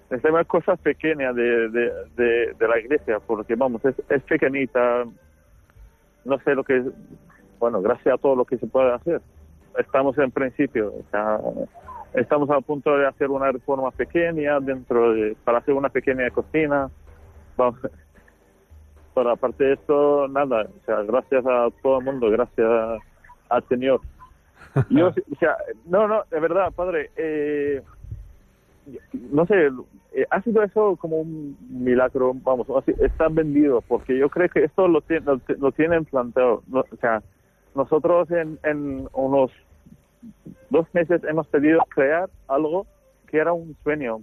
necesitamos 0.10 0.48
cosas 0.48 0.80
pequeñas 0.80 1.36
de, 1.36 1.70
de, 1.70 2.54
de, 2.58 2.68
la 2.68 2.80
iglesia, 2.80 3.20
porque 3.20 3.56
vamos, 3.56 3.84
es, 3.86 3.96
es 4.10 4.24
pequeñita, 4.24 5.06
no 6.26 6.40
sé 6.40 6.56
lo 6.56 6.64
que, 6.64 6.84
bueno, 7.60 7.82
gracias 7.82 8.16
a 8.16 8.18
todo 8.18 8.36
lo 8.36 8.46
que 8.46 8.58
se 8.58 8.68
puede 8.68 8.94
hacer. 8.94 9.22
Estamos 9.78 10.18
en 10.18 10.32
principio, 10.32 10.94
o 10.94 11.04
sea, 11.12 11.40
estamos 12.14 12.50
a 12.50 12.62
punto 12.62 12.98
de 12.98 13.06
hacer 13.06 13.30
una 13.30 13.52
reforma 13.52 13.92
pequeña 13.92 14.60
dentro 14.60 15.14
de, 15.14 15.36
para 15.44 15.60
hacer 15.60 15.74
una 15.74 15.90
pequeña 15.90 16.30
cocina. 16.30 16.90
Vamos, 17.58 17.80
pero 19.14 19.32
aparte 19.32 19.64
de 19.64 19.74
esto, 19.74 20.28
nada, 20.30 20.64
o 20.64 20.86
sea, 20.86 21.04
gracias 21.04 21.46
a 21.46 21.68
todo 21.84 22.00
el 22.00 22.06
mundo, 22.06 22.30
gracias 22.30 23.02
al 23.50 23.64
Señor. 23.68 24.00
Yo, 24.90 25.10
o 25.10 25.36
sea, 25.40 25.58
no, 25.86 26.08
no, 26.08 26.24
de 26.32 26.40
verdad, 26.40 26.72
padre, 26.72 27.12
eh, 27.18 27.82
no 29.32 29.46
sé, 29.46 29.70
eh, 30.14 30.26
ha 30.30 30.42
sido 30.42 30.64
eso 30.64 30.96
como 30.96 31.18
un 31.18 31.58
milagro, 31.70 32.34
vamos, 32.34 32.68
está 32.88 33.28
vendido, 33.30 33.82
porque 33.82 34.18
yo 34.18 34.30
creo 34.30 34.50
que 34.50 34.64
esto 34.64 34.88
lo, 34.88 35.04
lo, 35.60 35.72
tienen 35.72 36.06
planteado. 36.06 36.64
o 36.72 36.96
sea, 37.00 37.22
nosotros 37.76 38.30
en, 38.32 38.60
en 38.64 39.08
unos 39.14 39.52
dos 40.70 40.88
meses 40.94 41.24
hemos 41.24 41.48
pedido 41.48 41.84
crear 41.90 42.30
algo 42.48 42.86
que 43.28 43.38
era 43.38 43.54
un 43.54 43.76
sueño, 43.84 44.20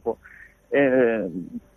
eh, 0.71 1.29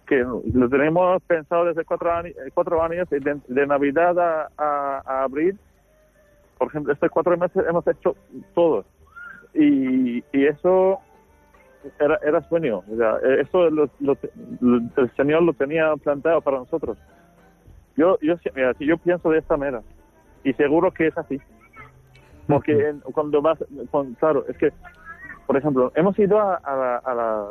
que 0.05 0.25
lo 0.53 0.69
tenemos 0.69 1.21
pensado 1.23 1.65
desde 1.65 1.83
cuatro 1.83 2.11
años, 2.11 2.33
cuatro 2.53 2.81
años 2.81 3.07
de, 3.09 3.67
Navidad 3.67 4.17
a, 4.17 4.49
a, 4.57 5.23
abril. 5.23 5.59
Por 6.57 6.69
ejemplo, 6.69 6.93
estos 6.93 7.11
cuatro 7.11 7.37
meses 7.37 7.63
hemos 7.67 7.85
hecho 7.87 8.15
todo. 8.55 8.85
Y, 9.53 10.23
y 10.31 10.45
eso 10.45 10.99
era, 11.99 12.19
era 12.25 12.41
sueño. 12.47 12.83
O 12.91 12.95
sea, 12.97 13.17
eso 13.39 13.69
lo, 13.69 13.89
el 14.61 15.11
Señor 15.15 15.43
lo 15.43 15.53
tenía 15.53 15.95
planteado 15.97 16.41
para 16.41 16.57
nosotros. 16.57 16.97
Yo, 17.95 18.17
yo, 18.21 18.35
mira, 18.55 18.73
yo 18.79 18.97
pienso 18.97 19.29
de 19.29 19.39
esta 19.39 19.57
manera 19.57 19.81
y 20.43 20.53
seguro 20.53 20.91
que 20.91 21.07
es 21.07 21.17
así. 21.17 21.41
Porque 22.47 22.95
cuando 23.11 23.41
vas, 23.41 23.59
claro, 24.19 24.45
es 24.47 24.57
que, 24.57 24.71
por 25.45 25.57
ejemplo, 25.57 25.91
hemos 25.95 26.17
ido 26.17 26.39
a, 26.39 26.55
a, 26.55 27.13
la, 27.13 27.45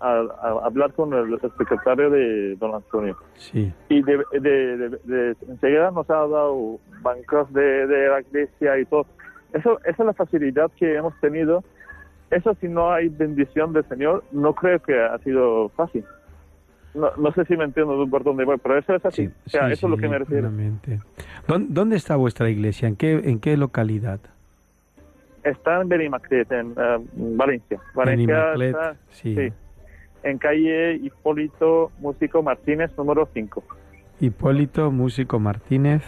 a, 0.00 0.48
hablar 0.64 0.92
con 0.92 1.14
el, 1.14 1.40
secretario 1.56 2.10
de 2.10 2.56
don 2.56 2.74
Antonio. 2.74 3.16
Sí. 3.36 3.72
Y 3.88 4.02
de, 4.02 4.22
de, 4.32 5.36
enseguida 5.48 5.90
nos 5.90 6.10
ha 6.10 6.14
dado 6.14 6.78
bancos 7.00 7.50
de, 7.54 7.86
de 7.86 8.08
la 8.08 8.20
iglesia 8.20 8.78
y 8.78 8.84
todo. 8.84 9.06
Eso, 9.54 9.78
esa 9.84 10.02
es 10.02 10.06
la 10.06 10.12
facilidad 10.12 10.70
que 10.76 10.96
hemos 10.96 11.18
tenido 11.20 11.64
eso 12.30 12.56
si 12.60 12.68
no 12.68 12.92
hay 12.92 13.08
bendición 13.08 13.72
del 13.72 13.84
Señor, 13.88 14.24
no 14.32 14.54
creo 14.54 14.80
que 14.80 14.98
ha 15.00 15.18
sido 15.18 15.68
fácil. 15.70 16.04
No, 16.94 17.10
no 17.18 17.30
sé 17.32 17.44
si 17.44 17.56
me 17.56 17.64
entiendo 17.64 18.06
por 18.08 18.24
dónde 18.24 18.44
voy, 18.44 18.56
pero 18.62 18.78
eso 18.78 18.94
es 18.94 19.04
así. 19.04 19.26
o 19.46 19.50
sea, 19.50 19.70
eso 19.70 19.86
es 19.86 19.90
lo 19.90 19.96
que 19.98 20.08
me 20.08 20.18
refiero. 20.18 20.50
¿Dónde 21.46 21.96
está 21.96 22.16
vuestra 22.16 22.48
iglesia? 22.48 22.88
¿En 22.88 22.96
qué, 22.96 23.12
en 23.12 23.38
qué 23.38 23.56
localidad? 23.56 24.18
Está 25.44 25.80
en 25.80 25.88
Benimaclet, 25.88 26.50
en 26.50 26.72
uh, 26.72 27.06
Valencia. 27.36 27.78
Valencia 27.94 28.54
está, 28.54 28.96
sí. 29.10 29.52
En 30.24 30.38
calle 30.38 30.94
Hipólito 30.96 31.92
Músico 32.00 32.42
Martínez, 32.42 32.90
número 32.98 33.28
5. 33.32 33.62
Hipólito 34.18 34.90
Músico 34.90 35.38
Martínez, 35.38 36.02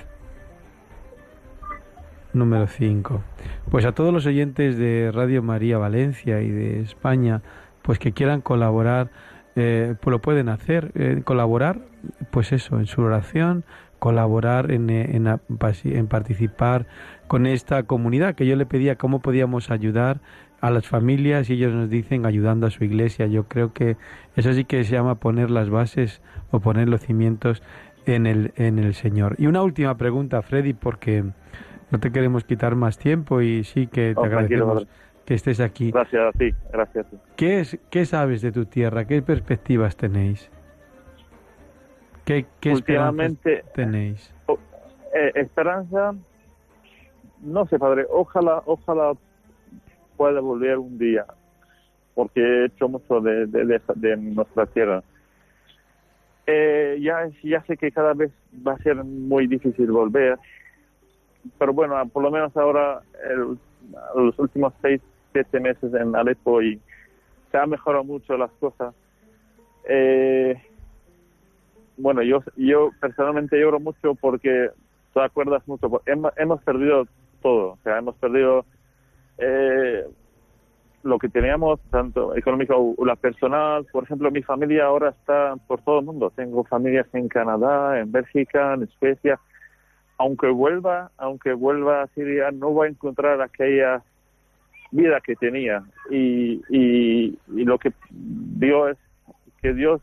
número 2.38 2.66
5. 2.66 3.22
Pues 3.70 3.84
a 3.84 3.92
todos 3.92 4.12
los 4.12 4.26
oyentes 4.26 4.78
de 4.78 5.10
Radio 5.12 5.42
María 5.42 5.78
Valencia 5.78 6.40
y 6.40 6.50
de 6.50 6.80
España, 6.80 7.42
pues 7.82 7.98
que 7.98 8.12
quieran 8.12 8.40
colaborar, 8.40 9.10
eh, 9.56 9.94
pues 10.00 10.12
lo 10.12 10.20
pueden 10.20 10.48
hacer, 10.48 10.92
eh, 10.94 11.22
colaborar, 11.24 11.80
pues 12.30 12.52
eso, 12.52 12.78
en 12.78 12.86
su 12.86 13.02
oración, 13.02 13.64
colaborar 13.98 14.70
en, 14.70 14.90
en, 14.90 15.26
en, 15.26 16.06
participar 16.06 16.86
con 17.26 17.46
esta 17.46 17.82
comunidad 17.82 18.34
que 18.34 18.46
yo 18.46 18.56
le 18.56 18.66
pedía 18.66 18.96
cómo 18.96 19.20
podíamos 19.20 19.70
ayudar 19.70 20.20
a 20.60 20.70
las 20.70 20.86
familias 20.86 21.50
y 21.50 21.54
ellos 21.54 21.72
nos 21.72 21.88
dicen 21.90 22.26
ayudando 22.26 22.66
a 22.66 22.70
su 22.70 22.84
iglesia. 22.84 23.26
Yo 23.26 23.44
creo 23.44 23.72
que 23.72 23.96
eso 24.36 24.52
sí 24.52 24.64
que 24.64 24.84
se 24.84 24.92
llama 24.92 25.16
poner 25.16 25.50
las 25.50 25.70
bases 25.70 26.20
o 26.50 26.60
poner 26.60 26.88
los 26.88 27.02
cimientos 27.02 27.62
en 28.06 28.26
el, 28.26 28.52
en 28.56 28.78
el 28.78 28.94
Señor. 28.94 29.36
Y 29.38 29.46
una 29.46 29.62
última 29.62 29.96
pregunta, 29.96 30.42
Freddy, 30.42 30.72
porque 30.72 31.24
no 31.90 32.00
te 32.00 32.12
queremos 32.12 32.44
quitar 32.44 32.74
más 32.74 32.98
tiempo 32.98 33.40
y 33.40 33.64
sí 33.64 33.86
que 33.86 34.14
te 34.14 34.20
agradecemos 34.20 34.86
que 35.24 35.34
estés 35.34 35.60
aquí. 35.60 35.90
Gracias 35.90 36.34
a 36.34 36.38
ti, 36.38 36.50
gracias. 36.72 37.06
¿Qué, 37.36 37.60
es, 37.60 37.78
¿Qué 37.90 38.06
sabes 38.06 38.40
de 38.40 38.52
tu 38.52 38.64
tierra? 38.64 39.06
¿Qué 39.06 39.20
perspectivas 39.22 39.96
tenéis? 39.96 40.50
¿Qué, 42.24 42.46
qué 42.60 42.74
tenéis? 43.74 44.34
Eh, 45.14 45.32
esperanza, 45.34 46.14
no 47.40 47.66
sé, 47.66 47.78
padre, 47.78 48.04
ojalá, 48.10 48.62
ojalá 48.66 49.12
pueda 50.16 50.40
volver 50.40 50.78
un 50.78 50.98
día, 50.98 51.24
porque 52.14 52.40
he 52.40 52.64
hecho 52.66 52.88
mucho 52.88 53.20
de, 53.20 53.46
de, 53.46 54.16
nuestra 54.16 54.66
tierra. 54.66 55.02
Eh, 56.46 56.98
ya, 57.00 57.28
ya 57.42 57.62
sé 57.64 57.76
que 57.76 57.90
cada 57.92 58.12
vez 58.12 58.30
va 58.66 58.74
a 58.74 58.78
ser 58.78 59.02
muy 59.04 59.46
difícil 59.46 59.90
volver, 59.90 60.38
pero 61.58 61.72
bueno, 61.72 61.94
por 62.08 62.22
lo 62.22 62.30
menos 62.30 62.56
ahora, 62.56 63.00
los 64.14 64.38
últimos 64.38 64.72
seis, 64.82 65.00
siete 65.32 65.60
meses 65.60 65.92
en 65.94 66.14
Alepo 66.14 66.62
y 66.62 66.80
se 67.50 67.58
han 67.58 67.70
mejorado 67.70 68.04
mucho 68.04 68.36
las 68.36 68.50
cosas. 68.52 68.94
Eh, 69.88 70.60
bueno, 71.96 72.22
yo, 72.22 72.42
yo 72.56 72.90
personalmente 73.00 73.58
lloro 73.58 73.80
mucho 73.80 74.14
porque 74.14 74.70
te 75.14 75.20
acuerdas 75.20 75.66
mucho, 75.66 76.02
hemos, 76.06 76.62
perdido 76.62 77.06
todo, 77.42 77.72
o 77.72 77.78
sea, 77.82 77.98
hemos 77.98 78.14
perdido 78.16 78.64
eh, 79.38 80.04
lo 81.02 81.18
que 81.18 81.28
teníamos, 81.28 81.80
tanto 81.90 82.36
económico 82.36 82.94
o 82.96 83.04
la 83.04 83.16
personal. 83.16 83.86
Por 83.90 84.04
ejemplo, 84.04 84.30
mi 84.30 84.42
familia 84.42 84.86
ahora 84.86 85.10
está 85.10 85.56
por 85.66 85.80
todo 85.80 86.00
el 86.00 86.04
mundo. 86.04 86.32
Tengo 86.34 86.64
familias 86.64 87.06
en 87.14 87.28
Canadá, 87.28 87.98
en 87.98 88.12
Bélgica, 88.12 88.74
en 88.74 88.88
Suecia 88.98 89.40
aunque 90.18 90.48
vuelva, 90.48 91.12
aunque 91.16 91.52
vuelva 91.52 92.02
a 92.02 92.06
Siria, 92.08 92.50
no 92.50 92.74
va 92.74 92.86
a 92.86 92.88
encontrar 92.88 93.40
aquella 93.40 94.02
vida 94.90 95.20
que 95.20 95.36
tenía. 95.36 95.84
Y, 96.10 96.60
y, 96.68 97.38
lo 97.46 97.78
que 97.78 97.92
Dios 98.10 98.90
es 98.90 98.98
que 99.62 99.72
Dios 99.74 100.02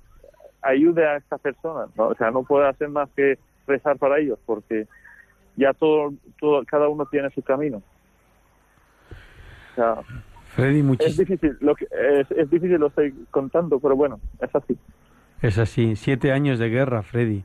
ayude 0.62 1.06
a 1.06 1.18
esta 1.18 1.38
persona. 1.38 1.88
¿no? 1.98 2.08
O 2.08 2.16
sea, 2.16 2.32
no 2.32 2.44
puede 2.44 2.68
hacer 2.68 2.90
más 2.90 3.10
que 3.16 3.38
rezar 3.68 3.98
para 3.98 4.20
ellos, 4.20 4.40
porque 4.46 4.88
ya 5.58 5.74
todo, 5.74 6.14
todo 6.40 6.64
cada 6.66 6.88
uno 6.88 7.06
tiene 7.08 7.30
su 7.32 7.42
camino. 7.42 7.82
O 9.72 9.76
sea, 9.76 9.96
Freddy, 10.56 10.96
es 11.00 11.18
difícil, 11.18 11.58
lo 11.60 11.76
que, 11.76 11.86
es, 11.92 12.32
es 12.32 12.50
difícil 12.50 12.80
lo 12.80 12.88
estoy 12.88 13.14
contando, 13.32 13.80
pero 13.82 13.98
bueno, 13.98 14.22
es 14.40 14.56
así. 14.56 14.78
Es 15.42 15.58
así, 15.58 15.98
siete 15.98 16.32
años 16.32 16.60
de 16.60 16.70
guerra, 16.70 17.04
Freddy. 17.04 17.44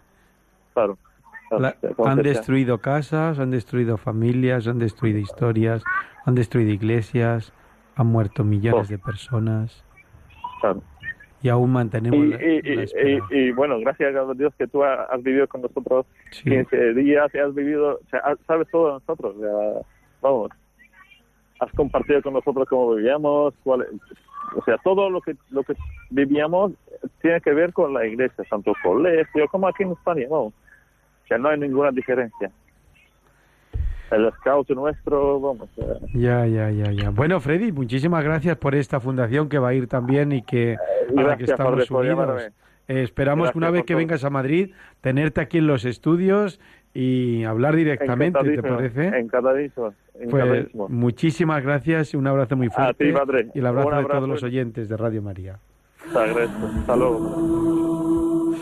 Claro 0.73 0.97
han 2.05 2.23
destruido 2.23 2.79
casas, 2.79 3.39
han 3.39 3.51
destruido 3.51 3.97
familias, 3.97 4.67
han 4.67 4.79
destruido 4.79 5.19
historias, 5.19 5.83
han 6.25 6.35
destruido 6.35 6.71
iglesias, 6.71 7.53
han 7.97 8.07
muerto 8.07 8.45
millones 8.45 8.89
de 8.89 8.99
personas. 8.99 9.85
Y 11.43 11.49
aún 11.49 11.73
mantenemos 11.73 12.19
y, 13.31 13.51
bueno, 13.53 13.81
gracias 13.81 14.15
a 14.15 14.35
Dios 14.35 14.53
que 14.59 14.67
tú 14.67 14.85
has 14.85 15.23
vivido 15.23 15.49
con 15.49 15.63
nosotros 15.63 16.07
15 16.43 16.95
días 16.95 17.35
y 17.35 17.39
has 17.39 17.55
vivido, 17.55 17.99
sabes 18.47 18.69
todo 18.71 18.87
de 18.87 18.93
nosotros. 18.95 19.37
vamos, 20.21 20.51
has 21.61 21.73
compartido 21.73 22.23
con 22.23 22.35
nosotros 22.35 22.69
cómo 22.69 22.95
vivíamos, 22.95 23.55
cuál, 23.65 23.87
o 24.55 24.65
sea, 24.65 24.77
todo 24.85 25.09
lo 25.09 25.21
que 25.23 25.35
lo 25.51 25.63
que 25.63 25.75
vivíamos 26.11 26.73
tiene 27.23 27.41
que 27.41 27.55
ver 27.55 27.73
con 27.73 27.95
la 27.95 28.07
iglesia, 28.07 28.45
tanto 28.51 28.75
colegio 28.83 29.49
como 29.49 29.69
aquí 29.69 29.83
en 29.83 29.93
España, 29.93 30.27
vamos 30.29 30.53
no 30.53 30.70
hay 31.49 31.59
ninguna 31.59 31.91
diferencia. 31.91 32.51
El 34.11 34.29
scout 34.41 34.69
nuestro, 34.71 35.39
vamos. 35.41 35.69
Ya, 36.15 36.45
ya, 36.47 36.71
ya, 36.71 36.91
ya. 36.91 37.11
Bueno, 37.11 37.39
Freddy, 37.41 37.71
muchísimas 37.71 38.25
gracias 38.25 38.57
por 38.57 38.75
esta 38.75 38.99
fundación 38.99 39.49
que 39.49 39.59
va 39.59 39.69
a 39.69 39.75
ir 39.75 39.87
también 39.87 40.33
y 40.33 40.43
que, 40.43 40.77
a 41.17 41.37
que 41.37 41.45
estamos 41.45 41.89
unidos 41.91 42.43
Eh, 42.89 43.03
esperamos 43.05 43.45
Gracias 43.45 43.53
que 43.53 43.59
una 43.59 43.71
vez 43.71 43.83
que 43.83 43.93
todo. 43.95 43.99
vengas 43.99 44.25
a 44.25 44.31
Madrid, 44.31 44.73
tenerte 45.01 45.41
aquí 45.41 45.59
en 45.59 45.69
los 45.69 45.85
estudios 45.85 46.59
y 46.93 47.45
hablar 47.45 47.77
directamente, 47.77 48.41
¿te 48.43 48.61
parece? 48.65 49.07
Encantadísimo. 49.17 49.95
Pues 50.29 50.75
muchísimas 50.75 51.63
gracias 51.63 52.13
y 52.13 52.17
un 52.17 52.27
abrazo 52.27 52.57
muy 52.57 52.67
A 52.67 52.71
fuerte. 52.71 53.05
ti, 53.07 53.13
padre. 53.13 53.47
Y 53.55 53.61
el 53.61 53.67
abrazo, 53.67 53.91
de 53.97 54.05
todos 54.07 54.29
los 54.29 54.43
oyentes 54.43 54.89
de 54.89 54.97
Radio 54.97 55.23
María. 55.23 55.61
Te 56.13 56.19
agradezco. 56.19 56.67
Hasta 56.81 56.97
luego. 56.97 58.57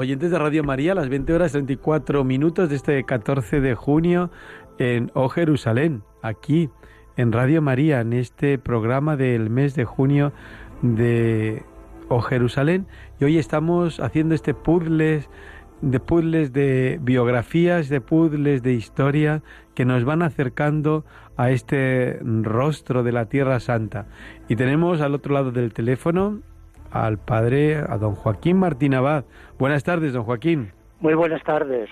Oyentes 0.00 0.30
de 0.30 0.38
Radio 0.38 0.64
María, 0.64 0.92
a 0.92 0.94
las 0.94 1.10
20 1.10 1.34
horas 1.34 1.52
34 1.52 2.24
minutos 2.24 2.70
de 2.70 2.76
este 2.76 3.04
14 3.04 3.60
de 3.60 3.74
junio 3.74 4.30
en 4.78 5.10
O 5.12 5.28
Jerusalén, 5.28 6.02
aquí 6.22 6.70
en 7.18 7.32
Radio 7.32 7.60
María, 7.60 8.00
en 8.00 8.14
este 8.14 8.56
programa 8.56 9.18
del 9.18 9.50
mes 9.50 9.74
de 9.74 9.84
junio 9.84 10.32
de 10.80 11.64
O 12.08 12.22
Jerusalén. 12.22 12.86
Y 13.20 13.24
hoy 13.24 13.36
estamos 13.36 14.00
haciendo 14.00 14.34
este 14.34 14.54
puzzles 14.54 15.28
de 15.82 16.00
puzzles 16.00 16.54
de 16.54 16.98
biografías, 17.02 17.90
de 17.90 18.00
puzzles 18.00 18.62
de 18.62 18.72
historia 18.72 19.42
que 19.74 19.84
nos 19.84 20.04
van 20.04 20.22
acercando 20.22 21.04
a 21.36 21.50
este 21.50 22.18
rostro 22.22 23.02
de 23.02 23.12
la 23.12 23.26
Tierra 23.26 23.60
Santa. 23.60 24.06
Y 24.48 24.56
tenemos 24.56 25.02
al 25.02 25.14
otro 25.14 25.34
lado 25.34 25.52
del 25.52 25.74
teléfono 25.74 26.40
al 26.90 27.18
padre, 27.18 27.76
a 27.76 27.96
don 27.98 28.14
Joaquín 28.14 28.58
Martín 28.58 28.94
Abad. 28.94 29.24
Buenas 29.58 29.84
tardes, 29.84 30.12
don 30.12 30.24
Joaquín. 30.24 30.72
Muy 31.00 31.14
buenas 31.14 31.42
tardes. 31.44 31.88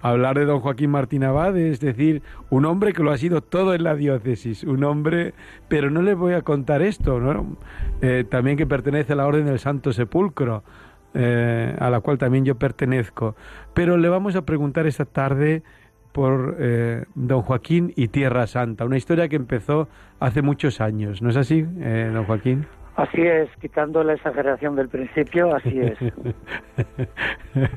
Hablar 0.00 0.38
de 0.38 0.44
don 0.44 0.60
Joaquín 0.60 0.90
Martín 0.90 1.24
Abad 1.24 1.56
es 1.56 1.80
decir, 1.80 2.22
un 2.50 2.64
hombre 2.64 2.92
que 2.92 3.02
lo 3.02 3.10
ha 3.10 3.18
sido 3.18 3.40
todo 3.40 3.74
en 3.74 3.82
la 3.82 3.96
diócesis, 3.96 4.62
un 4.62 4.84
hombre, 4.84 5.34
pero 5.68 5.90
no 5.90 6.02
les 6.02 6.16
voy 6.16 6.34
a 6.34 6.42
contar 6.42 6.82
esto, 6.82 7.18
¿no? 7.18 7.56
Eh, 8.00 8.24
también 8.28 8.56
que 8.56 8.66
pertenece 8.66 9.14
a 9.14 9.16
la 9.16 9.26
Orden 9.26 9.46
del 9.46 9.58
Santo 9.58 9.92
Sepulcro, 9.92 10.62
eh, 11.14 11.74
a 11.78 11.90
la 11.90 12.00
cual 12.00 12.16
también 12.18 12.44
yo 12.44 12.56
pertenezco. 12.56 13.34
Pero 13.74 13.96
le 13.96 14.08
vamos 14.08 14.36
a 14.36 14.42
preguntar 14.42 14.86
esta 14.86 15.04
tarde 15.04 15.62
por 16.12 16.56
eh, 16.58 17.04
don 17.14 17.42
Joaquín 17.42 17.92
y 17.96 18.08
Tierra 18.08 18.46
Santa, 18.46 18.84
una 18.84 18.96
historia 18.96 19.28
que 19.28 19.36
empezó 19.36 19.88
hace 20.20 20.42
muchos 20.42 20.80
años, 20.80 21.22
¿no 21.22 21.30
es 21.30 21.36
así, 21.36 21.66
eh, 21.80 22.10
don 22.12 22.24
Joaquín? 22.24 22.66
Así 22.98 23.22
es, 23.22 23.48
quitando 23.60 24.02
la 24.02 24.14
exageración 24.14 24.74
del 24.74 24.88
principio, 24.88 25.54
así 25.54 25.78
es. 25.78 25.96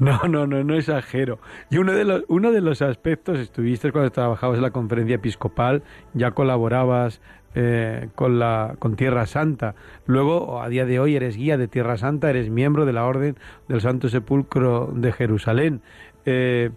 No, 0.00 0.20
no, 0.28 0.48
no, 0.48 0.64
no 0.64 0.74
exagero. 0.74 1.38
Y 1.70 1.78
uno 1.78 1.92
de 1.92 2.04
los, 2.04 2.24
uno 2.26 2.50
de 2.50 2.60
los 2.60 2.82
aspectos, 2.82 3.38
estuviste 3.38 3.92
cuando 3.92 4.10
trabajabas 4.10 4.56
en 4.56 4.62
la 4.62 4.72
conferencia 4.72 5.14
episcopal, 5.14 5.84
ya 6.12 6.32
colaborabas 6.32 7.20
eh, 7.54 8.08
con, 8.16 8.40
la, 8.40 8.74
con 8.80 8.96
Tierra 8.96 9.26
Santa. 9.26 9.76
Luego, 10.06 10.60
a 10.60 10.68
día 10.68 10.84
de 10.86 10.98
hoy, 10.98 11.14
eres 11.14 11.36
guía 11.36 11.56
de 11.56 11.68
Tierra 11.68 11.96
Santa, 11.96 12.28
eres 12.30 12.50
miembro 12.50 12.84
de 12.84 12.92
la 12.92 13.06
Orden 13.06 13.36
del 13.68 13.80
Santo 13.80 14.08
Sepulcro 14.08 14.90
de 14.92 15.12
Jerusalén. 15.12 15.82
Eh, 16.26 16.70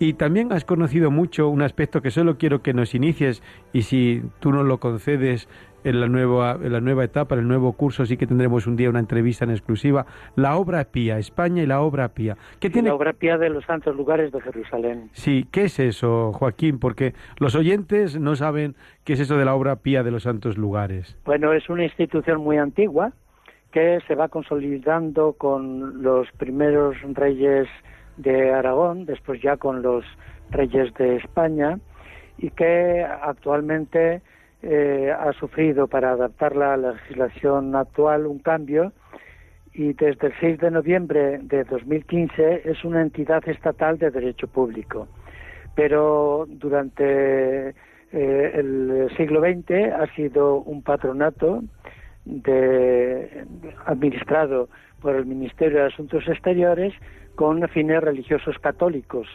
y 0.00 0.12
también 0.12 0.52
has 0.52 0.64
conocido 0.64 1.10
mucho 1.10 1.48
un 1.48 1.62
aspecto 1.62 2.02
que 2.02 2.12
solo 2.12 2.38
quiero 2.38 2.62
que 2.62 2.72
nos 2.72 2.94
inicies 2.94 3.42
y 3.72 3.82
si 3.82 4.22
tú 4.38 4.52
nos 4.52 4.64
lo 4.64 4.78
concedes 4.78 5.48
en 5.84 6.00
la 6.00 6.08
nueva, 6.08 6.58
en 6.62 6.72
la 6.72 6.80
nueva 6.80 7.04
etapa, 7.04 7.34
en 7.34 7.42
el 7.42 7.48
nuevo 7.48 7.72
curso, 7.72 8.04
sí 8.06 8.16
que 8.16 8.26
tendremos 8.26 8.66
un 8.66 8.76
día 8.76 8.90
una 8.90 8.98
entrevista 8.98 9.44
en 9.44 9.50
exclusiva, 9.50 10.06
la 10.36 10.56
obra 10.56 10.84
pía, 10.84 11.18
España 11.18 11.62
y 11.62 11.66
la 11.66 11.80
obra 11.80 12.08
pía. 12.08 12.36
¿Qué 12.60 12.70
tiene? 12.70 12.88
La 12.88 12.94
obra 12.94 13.12
pía 13.12 13.38
de 13.38 13.48
los 13.50 13.64
santos 13.64 13.96
lugares 13.96 14.32
de 14.32 14.40
Jerusalén. 14.40 15.10
Sí, 15.12 15.46
¿qué 15.50 15.64
es 15.64 15.78
eso, 15.78 16.32
Joaquín? 16.32 16.78
Porque 16.78 17.14
los 17.38 17.54
oyentes 17.54 18.18
no 18.18 18.36
saben 18.36 18.74
qué 19.04 19.14
es 19.14 19.20
eso 19.20 19.36
de 19.36 19.44
la 19.44 19.54
obra 19.54 19.76
pía 19.76 20.02
de 20.02 20.10
los 20.10 20.24
santos 20.24 20.58
lugares. 20.58 21.16
Bueno, 21.24 21.52
es 21.52 21.68
una 21.68 21.84
institución 21.84 22.40
muy 22.40 22.58
antigua 22.58 23.12
que 23.72 24.00
se 24.06 24.14
va 24.14 24.28
consolidando 24.28 25.34
con 25.34 26.02
los 26.02 26.30
primeros 26.32 26.96
reyes 27.14 27.68
de 28.16 28.52
Aragón, 28.52 29.04
después 29.04 29.40
ya 29.42 29.56
con 29.56 29.82
los 29.82 30.04
reyes 30.50 30.92
de 30.94 31.16
España, 31.16 31.78
y 32.38 32.50
que 32.50 33.04
actualmente 33.04 34.22
eh, 34.62 35.12
ha 35.16 35.32
sufrido 35.34 35.86
para 35.86 36.12
adaptarla 36.12 36.74
a 36.74 36.76
la 36.76 36.92
legislación 36.92 37.76
actual 37.76 38.26
un 38.26 38.40
cambio 38.40 38.92
y 39.72 39.92
desde 39.92 40.28
el 40.28 40.32
6 40.40 40.58
de 40.58 40.70
noviembre 40.72 41.38
de 41.42 41.62
2015 41.64 42.62
es 42.64 42.84
una 42.84 43.00
entidad 43.00 43.48
estatal 43.48 43.98
de 43.98 44.10
derecho 44.10 44.48
público. 44.48 45.06
Pero 45.76 46.46
durante 46.48 47.68
eh, 47.68 47.74
el 48.54 49.08
siglo 49.16 49.40
XX 49.40 49.92
ha 49.92 50.12
sido 50.16 50.56
un 50.56 50.82
patronato 50.82 51.62
de, 52.24 53.44
administrado 53.86 54.68
por 55.00 55.14
el 55.14 55.26
Ministerio 55.26 55.78
de 55.78 55.86
Asuntos 55.86 56.26
Exteriores 56.26 56.92
con 57.36 57.66
fines 57.68 58.02
religiosos 58.02 58.58
católicos 58.58 59.28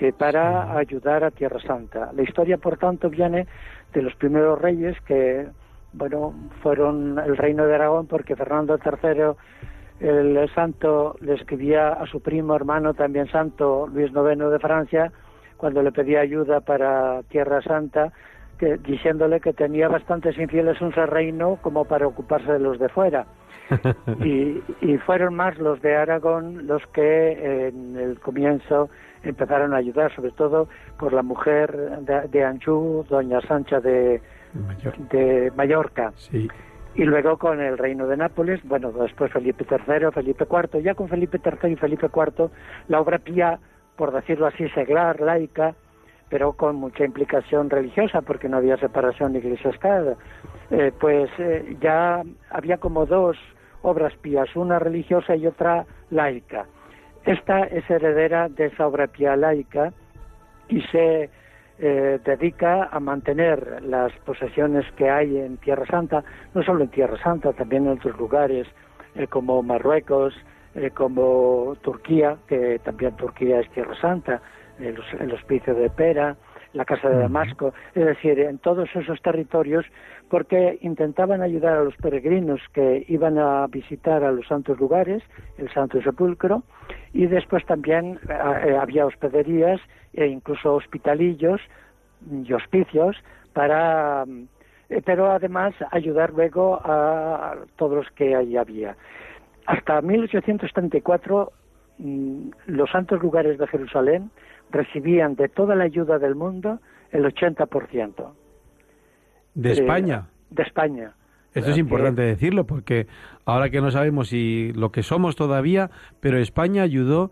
eh, 0.00 0.12
para 0.12 0.76
ayudar 0.78 1.24
a 1.24 1.32
Tierra 1.32 1.60
Santa. 1.60 2.12
La 2.14 2.22
historia, 2.22 2.56
por 2.56 2.76
tanto, 2.76 3.10
viene 3.10 3.48
de 3.92 4.02
los 4.02 4.14
primeros 4.14 4.60
reyes 4.60 4.96
que, 5.02 5.48
bueno, 5.92 6.34
fueron 6.62 7.18
el 7.18 7.36
reino 7.36 7.66
de 7.66 7.74
Aragón 7.74 8.06
porque 8.06 8.36
Fernando 8.36 8.78
III, 8.78 10.06
el 10.06 10.48
santo, 10.54 11.16
le 11.20 11.34
escribía 11.34 11.88
a 11.94 12.06
su 12.06 12.20
primo 12.20 12.54
hermano, 12.54 12.94
también 12.94 13.26
santo, 13.28 13.88
Luis 13.92 14.12
IX 14.12 14.50
de 14.50 14.58
Francia, 14.60 15.12
cuando 15.56 15.82
le 15.82 15.90
pedía 15.90 16.20
ayuda 16.20 16.60
para 16.60 17.24
Tierra 17.24 17.60
Santa, 17.62 18.12
que, 18.56 18.76
diciéndole 18.76 19.40
que 19.40 19.52
tenía 19.52 19.88
bastantes 19.88 20.38
infieles 20.38 20.80
en 20.80 20.92
su 20.92 21.00
reino 21.06 21.58
como 21.60 21.86
para 21.86 22.06
ocuparse 22.06 22.52
de 22.52 22.60
los 22.60 22.78
de 22.78 22.88
fuera. 22.88 23.26
y, 24.24 24.62
y, 24.80 24.96
fueron 24.98 25.34
más 25.34 25.58
los 25.58 25.82
de 25.82 25.94
Aragón 25.94 26.66
los 26.68 26.86
que 26.86 27.68
en 27.68 27.96
el 27.96 28.18
comienzo 28.20 28.88
empezaron 29.22 29.74
a 29.74 29.78
ayudar, 29.78 30.14
sobre 30.14 30.32
todo 30.32 30.68
por 30.98 31.12
la 31.12 31.22
mujer 31.22 32.00
de, 32.00 32.28
de 32.28 32.44
Anjou, 32.44 33.04
doña 33.08 33.40
Sancha 33.42 33.80
de, 33.80 34.20
Mayor. 34.54 34.96
de 35.08 35.52
Mallorca. 35.56 36.12
Sí. 36.16 36.48
Y 36.94 37.04
luego 37.04 37.36
con 37.36 37.60
el 37.60 37.78
reino 37.78 38.06
de 38.06 38.16
Nápoles, 38.16 38.60
bueno, 38.64 38.90
después 38.90 39.32
Felipe 39.32 39.64
III, 39.70 40.10
Felipe 40.12 40.46
IV, 40.50 40.82
ya 40.82 40.94
con 40.94 41.08
Felipe 41.08 41.40
III 41.44 41.72
y 41.72 41.76
Felipe 41.76 42.06
IV, 42.06 42.50
la 42.88 43.00
obra 43.00 43.18
pía, 43.18 43.58
por 43.96 44.12
decirlo 44.12 44.46
así, 44.46 44.68
seglar, 44.70 45.20
laica, 45.20 45.74
pero 46.28 46.54
con 46.54 46.76
mucha 46.76 47.04
implicación 47.04 47.70
religiosa, 47.70 48.22
porque 48.22 48.48
no 48.48 48.56
había 48.56 48.76
separación 48.78 49.36
iglesia-estado, 49.36 50.16
eh, 50.70 50.92
pues 50.98 51.30
eh, 51.38 51.76
ya 51.80 52.22
había 52.50 52.78
como 52.78 53.06
dos 53.06 53.36
obras 53.82 54.14
pías, 54.16 54.54
una 54.56 54.78
religiosa 54.78 55.36
y 55.36 55.46
otra 55.46 55.86
laica. 56.10 56.66
Esta 57.24 57.64
es 57.64 57.88
heredera 57.90 58.48
de 58.48 58.66
esa 58.66 58.86
obra 58.86 59.08
laica 59.36 59.92
y 60.68 60.80
se 60.82 61.30
eh, 61.78 62.18
dedica 62.24 62.88
a 62.90 63.00
mantener 63.00 63.82
las 63.82 64.12
posesiones 64.24 64.84
que 64.96 65.08
hay 65.08 65.38
en 65.38 65.58
Tierra 65.58 65.86
Santa, 65.86 66.24
no 66.54 66.62
solo 66.62 66.84
en 66.84 66.90
Tierra 66.90 67.16
Santa, 67.22 67.52
también 67.52 67.86
en 67.86 67.92
otros 67.92 68.18
lugares 68.18 68.66
eh, 69.14 69.26
como 69.28 69.62
Marruecos, 69.62 70.34
eh, 70.74 70.90
como 70.90 71.76
Turquía, 71.82 72.36
que 72.48 72.80
también 72.80 73.16
Turquía 73.16 73.60
es 73.60 73.70
Tierra 73.70 73.94
Santa, 74.00 74.40
el 74.78 75.32
hospicio 75.32 75.74
de 75.74 75.90
Pera, 75.90 76.36
la 76.72 76.84
Casa 76.84 77.08
de 77.08 77.18
Damasco, 77.18 77.72
es 77.94 78.04
decir, 78.04 78.38
en 78.40 78.58
todos 78.58 78.88
esos 78.94 79.20
territorios, 79.22 79.86
porque 80.28 80.78
intentaban 80.82 81.42
ayudar 81.42 81.78
a 81.78 81.84
los 81.84 81.96
peregrinos 81.96 82.60
que 82.72 83.04
iban 83.08 83.38
a 83.38 83.66
visitar 83.68 84.22
a 84.22 84.32
los 84.32 84.46
santos 84.46 84.78
lugares, 84.78 85.22
el 85.56 85.72
Santo 85.72 86.00
Sepulcro, 86.02 86.62
y 87.12 87.26
después 87.26 87.64
también 87.64 88.18
eh, 88.28 88.76
había 88.78 89.06
hospederías 89.06 89.80
e 90.12 90.26
incluso 90.26 90.74
hospitalillos 90.74 91.60
y 92.30 92.52
hospicios 92.52 93.16
para 93.52 94.24
eh, 94.88 95.02
pero 95.04 95.30
además 95.30 95.74
ayudar 95.90 96.32
luego 96.32 96.80
a 96.82 97.56
todos 97.76 98.04
los 98.04 98.10
que 98.12 98.34
allí 98.34 98.56
había. 98.56 98.96
Hasta 99.66 100.00
1834 100.00 101.52
mm, 101.98 102.48
los 102.66 102.90
santos 102.90 103.22
lugares 103.22 103.58
de 103.58 103.66
Jerusalén 103.66 104.30
recibían 104.70 105.34
de 105.34 105.48
toda 105.48 105.74
la 105.74 105.84
ayuda 105.84 106.18
del 106.18 106.34
mundo 106.34 106.80
el 107.10 107.24
80%. 107.24 108.32
¿De 109.54 109.72
España? 109.72 110.28
De 110.50 110.62
España. 110.62 111.14
Eso 111.54 111.70
es 111.70 111.78
importante 111.78 112.22
decirlo 112.22 112.66
porque 112.66 113.06
ahora 113.44 113.70
que 113.70 113.80
no 113.80 113.90
sabemos 113.90 114.28
si 114.28 114.72
lo 114.74 114.92
que 114.92 115.02
somos 115.02 115.34
todavía, 115.34 115.90
pero 116.20 116.38
España 116.38 116.82
ayudó 116.82 117.30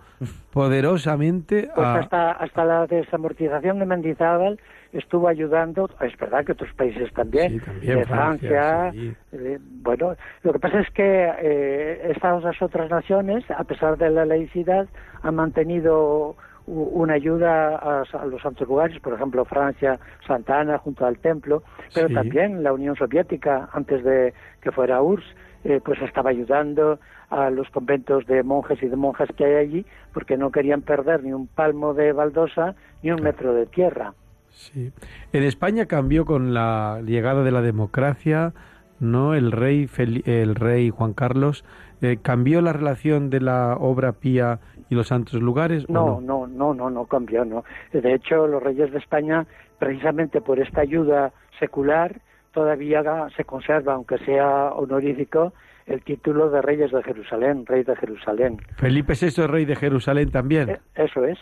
poderosamente 0.52 1.68
pues 1.74 1.86
a... 1.86 1.98
hasta, 1.98 2.32
hasta 2.32 2.64
la 2.64 2.86
desamortización 2.86 3.78
de 3.78 3.86
Mendizábal 3.86 4.58
estuvo 4.92 5.28
ayudando, 5.28 5.90
es 6.00 6.16
verdad 6.16 6.44
que 6.44 6.52
otros 6.52 6.72
países 6.74 7.12
también, 7.12 7.52
Sí, 7.52 7.60
también, 7.60 7.98
de 7.98 8.04
Francia, 8.06 8.48
Francia, 8.48 8.92
sí. 8.92 9.14
eh, 9.32 9.58
bueno, 9.60 10.16
lo 10.42 10.52
que 10.52 10.58
pasa 10.58 10.80
es 10.80 10.90
que 10.90 11.32
eh, 11.38 12.12
estas 12.14 12.62
otras 12.62 12.90
naciones, 12.90 13.44
a 13.50 13.64
pesar 13.64 13.98
de 13.98 14.10
la 14.10 14.24
laicidad, 14.24 14.88
han 15.22 15.34
mantenido 15.34 16.36
una 16.66 17.14
ayuda 17.14 17.76
a, 17.76 18.02
a 18.02 18.26
los 18.26 18.42
santos 18.42 18.66
lugares, 18.68 18.98
por 19.00 19.14
ejemplo 19.14 19.44
Francia, 19.44 19.98
Santa 20.26 20.60
Ana 20.60 20.78
junto 20.78 21.06
al 21.06 21.18
templo, 21.18 21.62
pero 21.94 22.08
Sí. 22.08 22.14
también 22.14 22.62
la 22.62 22.72
Unión 22.72 22.96
Soviética, 22.96 23.68
antes 23.72 24.02
de 24.04 24.34
que 24.60 24.72
fuera 24.72 25.00
URSS, 25.02 25.24
eh, 25.64 25.80
pues 25.84 26.00
estaba 26.02 26.30
ayudando 26.30 26.98
a 27.30 27.50
los 27.50 27.68
conventos 27.70 28.26
de 28.26 28.42
monjes 28.42 28.82
y 28.82 28.86
de 28.88 28.96
monjas 28.96 29.28
que 29.36 29.44
hay 29.44 29.54
allí, 29.54 29.86
porque 30.12 30.36
no 30.36 30.50
querían 30.50 30.82
perder 30.82 31.22
ni 31.24 31.32
un 31.32 31.46
palmo 31.48 31.94
de 31.94 32.12
baldosa 32.12 32.74
ni 33.02 33.10
un 33.10 33.22
metro 33.22 33.52
de 33.54 33.66
tierra. 33.66 34.14
Sí. 34.50 34.92
En 35.32 35.42
España 35.42 35.86
cambió 35.86 36.24
con 36.24 36.54
la 36.54 37.00
llegada 37.04 37.42
de 37.44 37.50
la 37.50 37.62
democracia, 37.62 38.54
¿no? 39.00 39.34
El 39.34 39.52
rey, 39.52 39.86
Fel- 39.86 40.26
el 40.26 40.54
rey 40.54 40.90
Juan 40.90 41.12
Carlos 41.12 41.64
eh, 42.00 42.18
cambió 42.22 42.60
la 42.62 42.72
relación 42.72 43.28
de 43.30 43.40
la 43.40 43.76
obra 43.78 44.12
pía 44.12 44.60
y 44.88 44.94
los 44.94 45.08
santos 45.08 45.40
lugares. 45.40 45.84
¿o 45.88 45.92
No, 45.92 46.20
no, 46.20 46.46
no, 46.46 46.74
no, 46.74 46.90
no 46.90 47.06
cambió, 47.06 47.44
no. 47.44 47.64
De 47.92 48.14
hecho, 48.14 48.46
los 48.46 48.62
reyes 48.62 48.92
de 48.92 48.98
España, 48.98 49.46
precisamente 49.78 50.40
por 50.40 50.58
esta 50.58 50.82
ayuda 50.82 51.32
secular, 51.58 52.20
todavía 52.52 53.02
se 53.36 53.44
conserva, 53.44 53.94
aunque 53.94 54.18
sea 54.18 54.72
honorífico, 54.72 55.52
el 55.86 56.02
título 56.02 56.50
de 56.50 56.62
reyes 56.62 56.90
de 56.90 57.02
Jerusalén, 57.02 57.64
rey 57.66 57.84
de 57.84 57.94
Jerusalén. 57.96 58.58
Felipe 58.76 59.14
VI 59.20 59.26
es 59.26 59.50
rey 59.50 59.64
de 59.64 59.76
Jerusalén 59.76 60.30
también. 60.30 60.70
Eh, 60.70 60.80
Eso 60.96 61.24
es. 61.24 61.38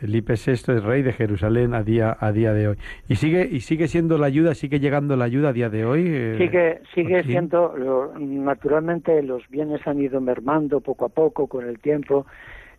Felipe 0.00 0.32
VI 0.34 0.52
es 0.52 0.82
rey 0.82 1.02
de 1.02 1.12
Jerusalén 1.12 1.74
a 1.74 1.82
día 1.82 2.16
a 2.18 2.32
día 2.32 2.54
de 2.54 2.68
hoy. 2.68 2.76
Y 3.06 3.16
sigue 3.16 3.46
y 3.50 3.60
sigue 3.60 3.86
siendo 3.86 4.16
la 4.16 4.26
ayuda, 4.26 4.54
sigue 4.54 4.80
llegando 4.80 5.14
la 5.14 5.26
ayuda 5.26 5.50
a 5.50 5.52
día 5.52 5.68
de 5.68 5.84
hoy. 5.84 6.04
eh, 6.06 6.34
Sigue, 6.38 6.80
sigue 6.94 7.22
siendo, 7.24 7.76
lo- 7.76 8.12
naturalmente 8.18 9.22
los 9.22 9.46
bienes 9.50 9.86
han 9.86 10.00
ido 10.00 10.20
mermando 10.20 10.80
poco 10.80 11.04
a 11.04 11.08
poco 11.10 11.46
con 11.48 11.66
el 11.68 11.78
tiempo, 11.80 12.24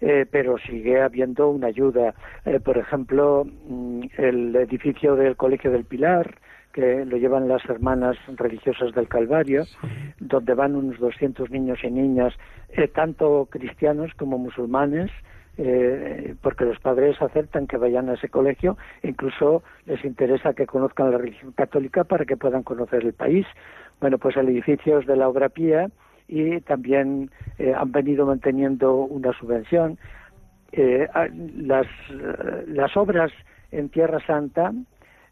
eh, 0.02 0.26
pero 0.32 0.58
sigue 0.58 1.00
habiendo 1.00 1.50
una 1.50 1.68
ayuda. 1.68 2.16
Eh, 2.44 2.60
por 2.60 2.80
ejemplo, 2.80 3.46
mm, 3.68 4.02
el 4.18 4.56
edificio 4.56 5.16
del 5.16 5.36
Colegio 5.36 5.70
del 5.70 5.86
Pilar, 5.86 6.40
que 6.74 7.06
lo 7.06 7.18
llevan 7.18 7.48
las 7.48 7.64
hermanas 7.66 8.18
religiosas 8.38 8.96
del 8.96 9.08
Calvario, 9.08 9.66
donde 10.20 10.54
van 10.56 10.76
unos 10.76 10.98
200 11.00 11.52
niños 11.52 11.78
y 11.84 11.92
niñas, 11.92 12.34
tanto 12.96 13.48
cristianos 13.52 14.12
como 14.18 14.38
musulmanes, 14.40 15.12
eh, 15.58 16.36
porque 16.42 16.66
los 16.66 16.80
padres 16.80 17.22
aceptan 17.22 17.68
que 17.68 17.78
vayan 17.78 18.10
a 18.10 18.14
ese 18.14 18.30
colegio, 18.30 18.78
incluso 19.04 19.64
les 19.86 20.04
interesa 20.06 20.54
que 20.54 20.66
conozcan 20.66 21.12
la 21.12 21.18
religión 21.18 21.52
católica 21.52 22.04
para 22.04 22.26
que 22.26 22.38
puedan 22.38 22.64
conocer 22.64 23.04
el 23.04 23.14
país. 23.14 23.46
Bueno, 24.00 24.18
pues 24.18 24.38
el 24.38 24.50
edificio 24.50 25.00
es 25.00 25.06
de 25.06 25.16
la 25.16 25.28
obra 25.28 25.50
pía 25.50 25.90
y 26.28 26.62
también 26.62 27.30
eh, 27.60 27.74
han 27.76 27.92
venido 27.92 28.26
manteniendo 28.26 28.96
una 28.96 29.34
subvención. 29.34 29.98
Eh, 30.72 31.08
las, 31.58 31.86
eh, 32.10 32.64
las 32.68 32.96
obras 32.96 33.32
en 33.72 33.90
Tierra 33.90 34.26
Santa 34.26 34.74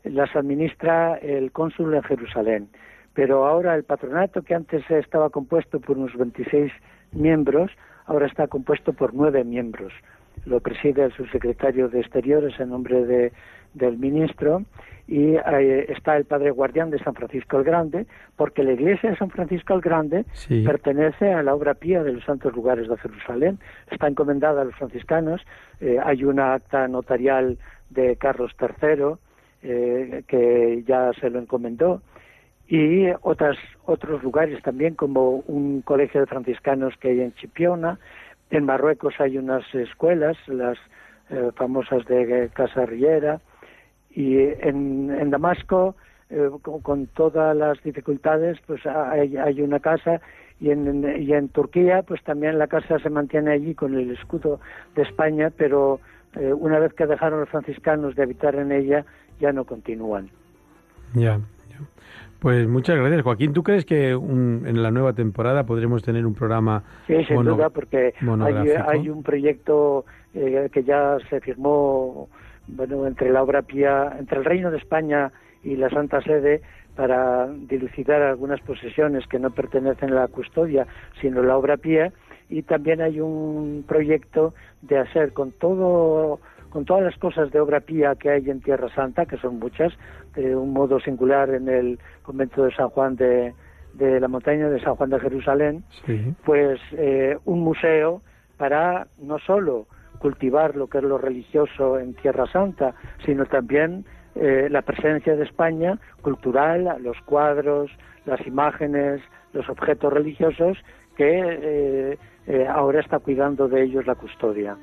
las 0.04 0.36
administra 0.36 1.16
el 1.16 1.52
cónsul 1.52 1.94
en 1.94 2.04
Jerusalén, 2.04 2.70
pero 3.14 3.48
ahora 3.48 3.76
el 3.76 3.84
patronato 3.84 4.42
que 4.42 4.56
antes 4.56 4.84
estaba 4.90 5.30
compuesto 5.30 5.80
por 5.80 5.98
unos 5.98 6.16
26 6.16 6.72
miembros, 7.14 7.72
ahora 8.10 8.26
está 8.26 8.48
compuesto 8.48 8.92
por 8.94 9.14
nueve 9.14 9.44
miembros. 9.44 9.94
Lo 10.46 10.60
preside 10.60 11.04
el 11.04 11.14
subsecretario 11.14 11.90
de 11.90 12.00
Exteriores 12.00 12.60
en 12.60 12.70
nombre 12.70 13.06
de, 13.06 13.32
del 13.74 13.98
ministro 13.98 14.64
y 15.08 15.36
eh, 15.36 15.86
está 15.90 16.18
el 16.18 16.26
padre 16.26 16.52
guardián 16.52 16.90
de 16.90 17.00
San 17.00 17.14
Francisco 17.14 17.58
el 17.58 17.64
Grande, 17.64 18.06
porque 18.36 18.64
la 18.64 18.74
iglesia 18.74 19.12
de 19.12 19.18
San 19.18 19.30
Francisco 19.30 19.74
el 19.76 19.82
Grande 19.82 20.26
Sí. 20.34 20.64
pertenece 20.64 21.32
a 21.34 21.44
la 21.44 21.54
obra 21.54 21.76
pía 21.76 22.04
de 22.04 22.14
los 22.14 22.24
santos 22.24 22.54
lugares 22.56 22.88
de 22.88 22.98
Jerusalén, 22.98 23.60
está 23.92 24.08
encomendada 24.08 24.62
a 24.62 24.66
los 24.66 24.76
franciscanos, 24.76 25.42
eh, 25.80 25.98
hay 26.04 26.24
una 26.24 26.54
acta 26.56 26.88
notarial 26.88 27.58
de 27.90 28.16
Carlos 28.16 28.52
III 28.60 29.16
eh, 29.62 30.24
que 30.28 30.84
ya 30.88 31.12
se 31.20 31.30
lo 31.30 31.40
encomendó 31.40 32.02
y 32.70 33.08
otras 33.24 33.58
otros 33.86 34.22
lugares 34.22 34.62
también 34.62 34.94
como 34.94 35.44
un 35.48 35.82
colegio 35.82 36.22
de 36.22 36.28
franciscanos 36.28 36.94
que 37.00 37.10
hay 37.10 37.22
en 37.22 37.34
Chipiona. 37.34 37.98
En 38.52 38.66
Marruecos 38.66 39.16
hay 39.18 39.40
unas 39.40 39.64
escuelas 39.74 40.38
las 40.48 40.78
eh, 41.32 41.50
famosas 41.56 42.06
de 42.06 42.50
Casa 42.54 42.86
Riera. 42.86 43.42
Y 44.12 44.38
en, 44.38 45.10
en 45.10 45.30
Damasco 45.32 45.96
eh, 46.30 46.50
con, 46.62 47.08
todas 47.08 47.58
las 47.58 47.82
dificultades 47.82 48.60
pues 48.68 48.86
hay, 48.86 49.36
hay 49.36 49.62
una 49.62 49.80
casa. 49.80 50.22
Y 50.60 50.70
en, 50.70 51.04
y 51.20 51.34
en 51.34 51.50
Turquía 51.50 52.04
pues 52.04 52.24
también 52.24 52.60
la 52.60 52.68
casa 52.68 53.00
se 53.00 53.10
mantiene 53.10 53.52
allí 53.52 53.74
con 53.74 53.96
el 53.96 54.12
escudo 54.12 54.60
de 54.94 55.04
España 55.04 55.52
pero 55.58 56.02
eh, 56.36 56.54
una 56.54 56.78
vez 56.78 56.94
que 56.94 57.08
dejaron 57.08 57.40
los 57.40 57.50
franciscanos 57.50 58.16
de 58.16 58.24
habitar 58.24 58.54
en 58.56 58.72
ella 58.72 59.06
ya 59.40 59.52
no 59.54 59.64
continúan. 59.64 60.30
Ya. 61.16 61.40
Pues 62.40 62.68
muchas 62.70 62.98
gracias, 62.98 63.22
Joaquín. 63.24 63.52
¿Tú 63.54 63.64
crees 63.64 63.86
que 63.86 64.16
un- 64.16 64.64
en 64.66 64.82
la 64.82 64.92
nueva 64.92 65.12
temporada 65.14 65.66
podremos 65.66 66.02
tener 66.04 66.26
un 66.26 66.34
programa 66.36 66.84
Sí, 67.06 67.24
sin 67.26 67.36
mono- 67.36 67.56
duda, 67.56 67.70
porque 67.70 68.14
hay, 68.20 68.26
monográfico? 68.26 68.90
hay 68.90 69.10
un 69.10 69.24
proyecto 69.24 70.06
eh, 70.36 70.70
que 70.72 70.84
ya 70.84 71.18
se 71.30 71.40
firmó 71.42 72.30
bueno, 72.68 73.08
entre 73.08 73.32
la 73.32 73.42
obra 73.42 73.64
pía, 73.64 74.16
entre 74.20 74.38
el 74.38 74.46
Reino 74.46 74.70
de 74.70 74.78
España 74.78 75.32
y 75.64 75.76
la 75.76 75.90
Santa 75.90 76.22
Sede 76.22 76.62
para 76.96 77.48
dilucidar 77.48 78.22
algunas 78.22 78.62
posesiones 78.62 79.26
que 79.26 79.40
no 79.40 79.50
pertenecen 79.50 80.12
a 80.12 80.16
la 80.22 80.28
custodia, 80.28 80.86
sino 81.20 81.42
la 81.42 81.58
obra 81.58 81.78
pía, 81.78 82.14
y 82.48 82.62
también 82.62 83.02
hay 83.02 83.20
un 83.20 83.84
proyecto 83.88 84.54
de 84.84 85.00
hacer 85.00 85.34
con 85.34 85.52
todo 85.52 86.40
con 86.70 86.86
todas 86.86 87.04
las 87.04 87.18
cosas 87.18 87.52
de 87.52 87.60
obra 87.60 87.80
pía 87.80 88.16
que 88.16 88.30
hay 88.30 88.50
en 88.50 88.62
Tierra 88.62 88.90
Santa, 88.94 89.26
que 89.26 89.38
son 89.38 89.60
muchas, 89.60 89.94
de 90.36 90.56
un 90.56 90.72
modo 90.74 91.00
singular 91.00 91.50
en 91.50 91.68
el 91.68 92.00
convento 92.24 92.64
de 92.64 92.74
San 92.74 92.90
Juan 92.90 93.16
de, 93.16 93.54
de 93.94 94.20
la 94.20 94.28
montaña 94.28 94.70
de 94.70 94.80
San 94.82 94.96
Juan 94.96 95.10
de 95.10 95.20
Jerusalén, 95.20 95.84
Sí. 96.06 96.34
pues 96.46 96.80
eh, 96.94 97.38
un 97.46 97.62
museo 97.62 98.22
para 98.58 99.08
no 99.20 99.40
solo 99.40 99.88
cultivar 100.20 100.76
lo 100.76 100.88
que 100.88 100.98
es 101.00 101.04
lo 101.04 101.18
religioso 101.18 101.98
en 101.98 102.14
Tierra 102.14 102.46
Santa, 102.52 102.94
sino 103.26 103.46
también 103.46 104.06
eh, 104.36 104.68
la 104.70 104.82
presencia 104.82 105.36
de 105.36 105.44
España 105.46 105.98
cultural, 106.22 106.98
los 107.02 107.18
cuadros, 107.22 107.90
las 108.26 108.46
imágenes, 108.46 109.22
los 109.54 109.68
objetos 109.70 110.12
religiosos 110.14 110.78
que 111.16 111.40
eh, 112.12 112.18
eh, 112.48 112.68
ahora 112.68 113.00
está 113.00 113.20
cuidando 113.20 113.68
de 113.68 113.84
ellos 113.84 114.06
la 114.06 114.16
custodia. 114.16 114.78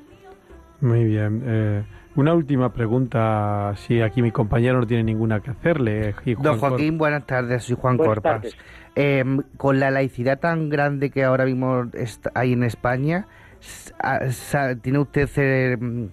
Muy 0.81 1.03
bien. 1.05 1.43
Eh, 1.45 1.83
una 2.15 2.33
última 2.33 2.71
pregunta, 2.73 3.73
si 3.77 4.01
aquí 4.01 4.21
mi 4.21 4.31
compañero 4.31 4.79
no 4.79 4.87
tiene 4.87 5.03
ninguna 5.03 5.39
que 5.39 5.51
hacerle. 5.51 6.13
y 6.25 6.33
Juan 6.33 6.43
Don 6.43 6.59
Cor- 6.59 6.69
Joaquín, 6.71 6.97
buenas 6.97 7.25
tardes, 7.25 7.63
soy 7.63 7.75
Juan 7.79 7.97
Buenas 7.97 8.15
Corpas. 8.15 8.55
Eh, 8.95 9.23
con 9.57 9.79
la 9.79 9.91
laicidad 9.91 10.39
tan 10.39 10.69
grande 10.69 11.09
que 11.11 11.23
ahora 11.23 11.45
mismo 11.45 11.83
hay 12.33 12.53
en 12.53 12.63
España, 12.63 13.27
s- 13.59 13.93
a- 13.99 14.29
sa- 14.31 14.75
¿tiene 14.75 14.99
usted 14.99 15.29
eh, 15.37 15.77
mm, 15.79 16.05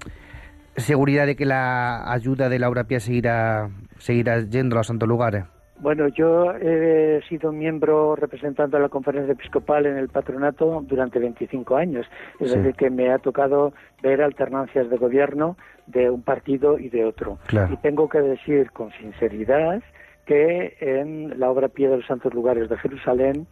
seguridad 0.76 1.26
de 1.26 1.36
que 1.36 1.46
la 1.46 2.10
ayuda 2.12 2.48
de 2.48 2.58
la 2.58 2.68
pía 2.84 3.00
seguirá, 3.00 3.70
seguirá 3.98 4.40
yendo 4.40 4.76
a 4.76 4.78
los 4.80 4.86
santos 4.86 5.08
lugares? 5.08 5.44
Bueno, 5.84 6.08
yo 6.08 6.50
he 6.54 7.20
sido 7.28 7.52
miembro 7.52 8.16
representando 8.16 8.78
a 8.78 8.80
la 8.80 8.88
conferencia 8.88 9.34
episcopal 9.34 9.84
en 9.84 9.98
el 9.98 10.08
patronato 10.08 10.82
durante 10.88 11.18
25 11.18 11.76
años. 11.76 12.06
Es 12.40 12.50
Sí. 12.52 12.56
decir, 12.56 12.74
que 12.74 12.88
me 12.88 13.12
ha 13.12 13.18
tocado 13.18 13.74
ver 14.02 14.22
alternancias 14.22 14.88
de 14.88 14.96
gobierno 14.96 15.58
de 15.86 16.08
un 16.08 16.22
partido 16.22 16.78
y 16.78 16.88
de 16.88 17.04
otro. 17.04 17.36
Claro. 17.48 17.74
Y 17.74 17.76
tengo 17.76 18.08
que 18.08 18.22
decir 18.22 18.70
con 18.70 18.92
sinceridad 18.92 19.82
que 20.24 20.74
en 20.80 21.38
la 21.38 21.50
obra 21.50 21.68
Pie 21.68 21.90
de 21.90 21.98
los 21.98 22.06
Santos 22.06 22.32
Lugares 22.32 22.70
de 22.70 22.78
Jerusalén 22.78 23.46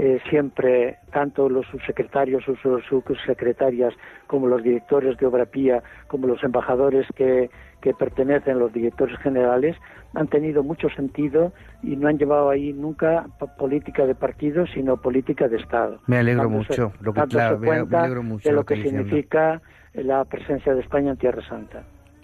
eh, 0.00 0.20
siempre 0.30 0.96
tanto 1.12 1.48
los 1.48 1.66
subsecretarios 1.66 2.48
o 2.48 2.54
sus 2.56 2.84
subsecretarias 2.86 3.92
como 4.28 4.46
los 4.46 4.62
directores 4.62 5.16
de 5.18 5.26
obra 5.26 5.44
pía 5.46 5.82
como 6.06 6.28
los 6.28 6.42
embajadores 6.44 7.04
que, 7.16 7.50
que 7.82 7.92
pertenecen 7.94 8.60
los 8.60 8.72
directores 8.72 9.18
generales 9.18 9.76
han 10.14 10.28
tenido 10.28 10.62
mucho 10.62 10.88
sentido 10.90 11.52
y 11.82 11.96
no 11.96 12.06
han 12.08 12.16
llevado 12.16 12.48
ahí 12.48 12.72
nunca 12.72 13.26
po- 13.40 13.48
política 13.58 14.06
de 14.06 14.14
partido 14.14 14.66
sino 14.68 14.96
política 14.98 15.48
de 15.48 15.56
Estado. 15.56 16.00
Me 16.06 16.18
alegro 16.18 16.48
mucho, 16.48 16.92
lo 17.00 17.12
que- 17.12 17.20
claro, 17.26 17.58
me- 17.58 17.96
alegro 17.98 18.22
mucho 18.22 18.48
de 18.48 18.52
lo 18.52 18.60
lo 18.60 18.64
que 18.64 18.74
que 18.76 18.82
significa 18.82 19.60
la 19.94 20.24
presencia 20.26 20.74
de 20.74 20.80
España 20.80 21.10
en 21.10 21.16
Tierra 21.16 21.42
Santa. 21.48 21.82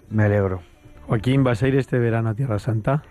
Me 0.09 0.23
alegro. 0.23 0.61
Joaquín, 1.07 1.43
¿vas 1.43 1.61
a 1.61 1.67
ir 1.67 1.75
este 1.75 1.99
verano 1.99 2.29
a 2.29 2.33
Tierra 2.35 2.57
Santa? 2.57 3.03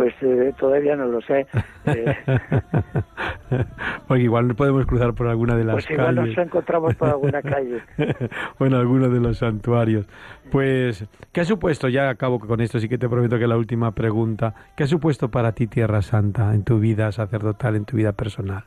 Pues 0.00 0.14
eh, 0.22 0.54
todavía 0.58 0.96
no 0.96 1.04
lo 1.08 1.20
sé. 1.20 1.46
Eh, 1.84 2.16
Porque 4.08 4.22
igual 4.22 4.48
no 4.48 4.54
podemos 4.54 4.86
cruzar 4.86 5.12
por 5.12 5.26
alguna 5.26 5.58
de 5.58 5.64
las 5.64 5.74
pues 5.74 5.90
igual 5.90 6.16
calles. 6.16 6.36
nos 6.36 6.46
encontramos 6.46 6.94
por 6.94 7.10
alguna 7.10 7.42
calle. 7.42 7.82
o 8.58 8.64
en 8.64 8.72
alguno 8.72 9.10
de 9.10 9.20
los 9.20 9.36
santuarios. 9.36 10.08
Pues, 10.50 11.06
¿qué 11.32 11.42
ha 11.42 11.44
supuesto? 11.44 11.90
Ya 11.90 12.08
acabo 12.08 12.38
con 12.38 12.62
esto, 12.62 12.78
sí 12.78 12.88
que 12.88 12.96
te 12.96 13.10
prometo 13.10 13.38
que 13.38 13.46
la 13.46 13.58
última 13.58 13.92
pregunta. 13.92 14.54
¿Qué 14.74 14.84
ha 14.84 14.86
supuesto 14.86 15.30
para 15.30 15.52
ti 15.52 15.66
Tierra 15.66 16.00
Santa 16.00 16.54
en 16.54 16.64
tu 16.64 16.78
vida 16.78 17.12
sacerdotal, 17.12 17.76
en 17.76 17.84
tu 17.84 17.98
vida 17.98 18.12
personal? 18.12 18.64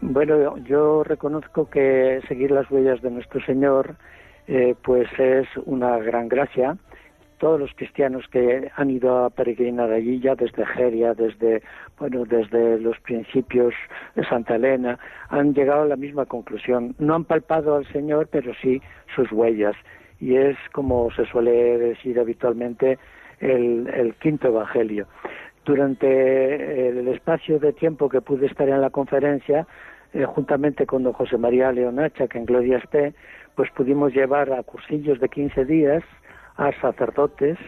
Bueno, 0.00 0.56
yo 0.64 1.04
reconozco 1.04 1.70
que 1.70 2.22
seguir 2.26 2.50
las 2.50 2.68
huellas 2.72 3.00
de 3.02 3.10
nuestro 3.12 3.40
Señor, 3.44 3.94
eh, 4.48 4.74
pues 4.82 5.06
es 5.16 5.46
una 5.64 5.98
gran 5.98 6.26
gracia. 6.26 6.76
Todos 7.42 7.58
los 7.58 7.74
cristianos 7.74 8.24
que 8.30 8.70
han 8.76 8.88
ido 8.88 9.24
a 9.24 9.30
peregrinar 9.30 9.90
allí 9.90 10.20
ya 10.20 10.36
desde 10.36 10.64
Geria, 10.64 11.12
desde 11.12 11.60
bueno, 11.98 12.24
desde 12.24 12.78
los 12.78 13.00
principios 13.00 13.74
de 14.14 14.24
Santa 14.24 14.54
Elena, 14.54 14.96
han 15.28 15.52
llegado 15.52 15.82
a 15.82 15.86
la 15.86 15.96
misma 15.96 16.24
conclusión. 16.24 16.94
No 17.00 17.16
han 17.16 17.24
palpado 17.24 17.74
al 17.74 17.84
Señor, 17.86 18.28
pero 18.30 18.52
sí 18.62 18.80
sus 19.16 19.32
huellas. 19.32 19.74
Y 20.20 20.36
es 20.36 20.56
como 20.70 21.10
se 21.10 21.26
suele 21.26 21.78
decir 21.78 22.20
habitualmente 22.20 23.00
el, 23.40 24.14
quinto 24.20 24.46
evangelio. 24.46 25.08
Durante 25.64 26.90
el 26.90 27.08
espacio 27.08 27.58
de 27.58 27.72
tiempo 27.72 28.08
que 28.08 28.20
pude 28.20 28.46
estar 28.46 28.68
en 28.68 28.80
la 28.80 28.90
conferencia, 28.90 29.66
eh, 30.14 30.26
juntamente 30.26 30.86
con 30.86 31.02
don 31.02 31.12
José 31.12 31.38
María 31.38 31.72
Leonacha, 31.72 32.28
que 32.28 32.38
en 32.38 32.46
Gloria 32.46 32.78
esté, 32.78 33.14
pues 33.56 33.68
pudimos 33.72 34.14
llevar 34.14 34.52
a 34.52 34.62
cursillos 34.62 35.18
de 35.18 35.28
15 35.28 35.64
días 35.64 36.04
a 36.56 36.72
sacerdotes, 36.80 37.58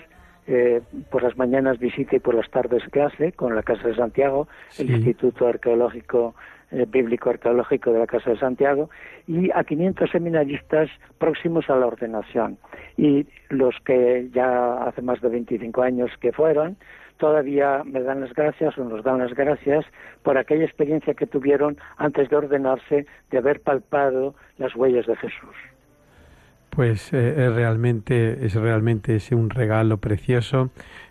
eh, 0.47 0.83
por 1.11 1.23
las 1.23 1.37
mañanas 1.39 1.79
visita 1.79 2.17
y 2.17 2.21
por 2.21 2.35
las 2.35 2.51
tardes 2.51 2.83
clase 2.91 3.33
con 3.33 3.55
la 3.55 3.63
Casa 3.63 3.89
de 3.89 3.97
Santiago, 3.97 4.47
el. 4.79 4.91
Instituto 4.91 5.47
Arqueológico 5.47 6.35
eh, 6.75 6.87
Bíblico 6.89 7.31
Arqueológico 7.31 7.93
de 7.93 8.01
la 8.01 8.07
Casa 8.07 8.31
de 8.31 8.39
Santiago, 8.39 8.91
y 9.29 9.51
a 9.53 9.63
500 9.63 10.11
seminaristas 10.11 10.91
próximos 11.19 11.71
a 11.71 11.77
la 11.77 11.87
ordenación. 11.87 12.59
Y 12.97 13.27
los 13.49 13.77
que 13.85 14.29
ya 14.33 14.83
hace 14.85 15.01
más 15.01 15.21
de 15.21 15.29
25 15.29 15.83
años 15.83 16.11
que 16.21 16.33
fueron, 16.33 16.77
todavía 17.19 17.83
me 17.85 18.01
dan 18.01 18.23
las 18.23 18.35
gracias 18.35 18.77
o 18.77 18.85
nos 18.85 19.05
dan 19.05 19.19
las 19.19 19.35
gracias 19.35 19.85
por 20.23 20.37
aquella 20.37 20.65
experiencia 20.65 21.15
que 21.15 21.27
tuvieron 21.27 21.77
antes 21.97 22.29
de 22.29 22.37
ordenarse 22.37 23.07
de 23.31 23.39
haber 23.39 23.61
palpado 23.61 24.35
las 24.59 24.75
huellas 24.75 25.07
de 25.07 25.17
Jesús. 25.17 25.55
Pues 26.75 27.13
eh, 27.13 27.47
es 27.47 27.55
realmente 27.55 28.45
es 28.45 28.55
realmente 28.55 29.17
ese 29.17 29.35
un 29.35 29.51
regalo 29.51 29.99
precioso 29.99 30.71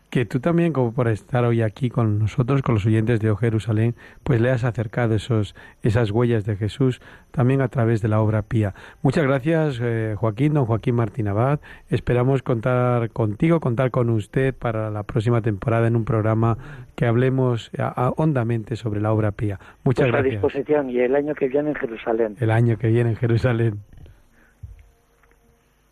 que 0.09 0.25
tú 0.25 0.39
también 0.39 0.73
como 0.73 0.93
por 0.93 1.07
estar 1.07 1.43
hoy 1.43 1.63
aquí 1.63 1.89
con 1.89 2.19
nosotros 2.19 2.61
con 2.61 2.75
los 2.75 2.85
oyentes 2.85 3.19
de 3.19 3.31
O 3.31 3.35
Jerusalén 3.35 3.95
pues 4.23 4.39
le 4.41 4.51
has 4.51 4.63
acercado 4.63 5.15
esos 5.15 5.55
esas 5.81 6.11
huellas 6.11 6.45
de 6.45 6.55
Jesús 6.55 7.01
también 7.31 7.61
a 7.61 7.67
través 7.69 8.01
de 8.03 8.09
la 8.09 8.19
obra 8.21 8.43
pía. 8.43 8.75
Muchas 9.01 9.23
gracias 9.23 9.79
eh, 9.81 10.13
Joaquín 10.17 10.53
don 10.53 10.65
Joaquín 10.65 10.95
Martín 10.95 11.27
Abad. 11.29 11.59
Esperamos 11.89 12.43
contar 12.43 13.09
contigo 13.09 13.59
contar 13.59 13.89
con 13.89 14.09
usted 14.11 14.53
para 14.53 14.91
la 14.91 15.01
próxima 15.03 15.41
temporada 15.41 15.87
en 15.87 15.95
un 15.95 16.05
programa 16.05 16.57
que 16.95 17.05
hablemos 17.07 17.71
a- 17.79 17.87
a- 18.07 18.13
hondamente 18.17 18.75
sobre 18.75 19.01
la 19.01 19.11
obra 19.13 19.31
pía. 19.31 19.59
Muchas 19.83 20.03
Pues 20.09 20.13
a 20.13 20.17
gracias. 20.17 20.31
disposición 20.33 20.89
y 20.91 20.99
el 20.99 21.15
año 21.15 21.33
que 21.33 21.47
viene 21.47 21.69
en 21.69 21.75
Jerusalén. 21.75 22.35
el 22.39 22.51
año 22.51 22.77
que 22.77 22.89
viene 22.89 23.11
en 23.11 23.15
Jerusalén 23.15 23.79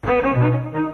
thank 0.04 0.26
you. 0.74 0.91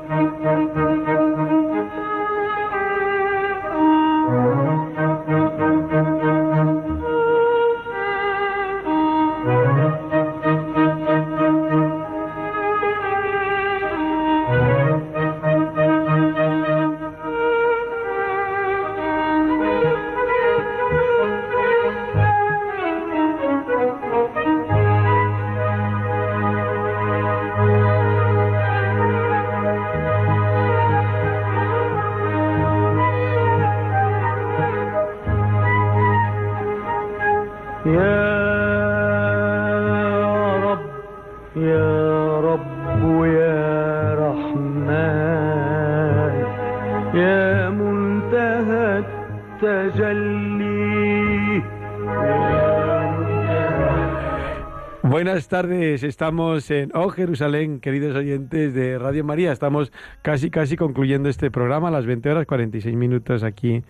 Tardes, 55.48 56.04
estamos 56.04 56.70
en 56.72 56.92
Oh 56.94 57.10
Jerusalén, 57.10 57.80
queridos 57.80 58.18
oyentes 58.18 58.74
de 58.74 59.00
Radio 59.00 59.24
María. 59.24 59.54
Estamos 59.54 59.94
casi, 60.22 60.50
casi 60.50 60.76
concluyendo 60.76 61.30
este 61.30 61.50
programa 61.52 61.88
a 61.88 61.92
las 61.92 62.06
20 62.06 62.30
horas 62.32 62.46
46 62.46 62.96
minutos 62.96 63.44
aquí 63.44 63.84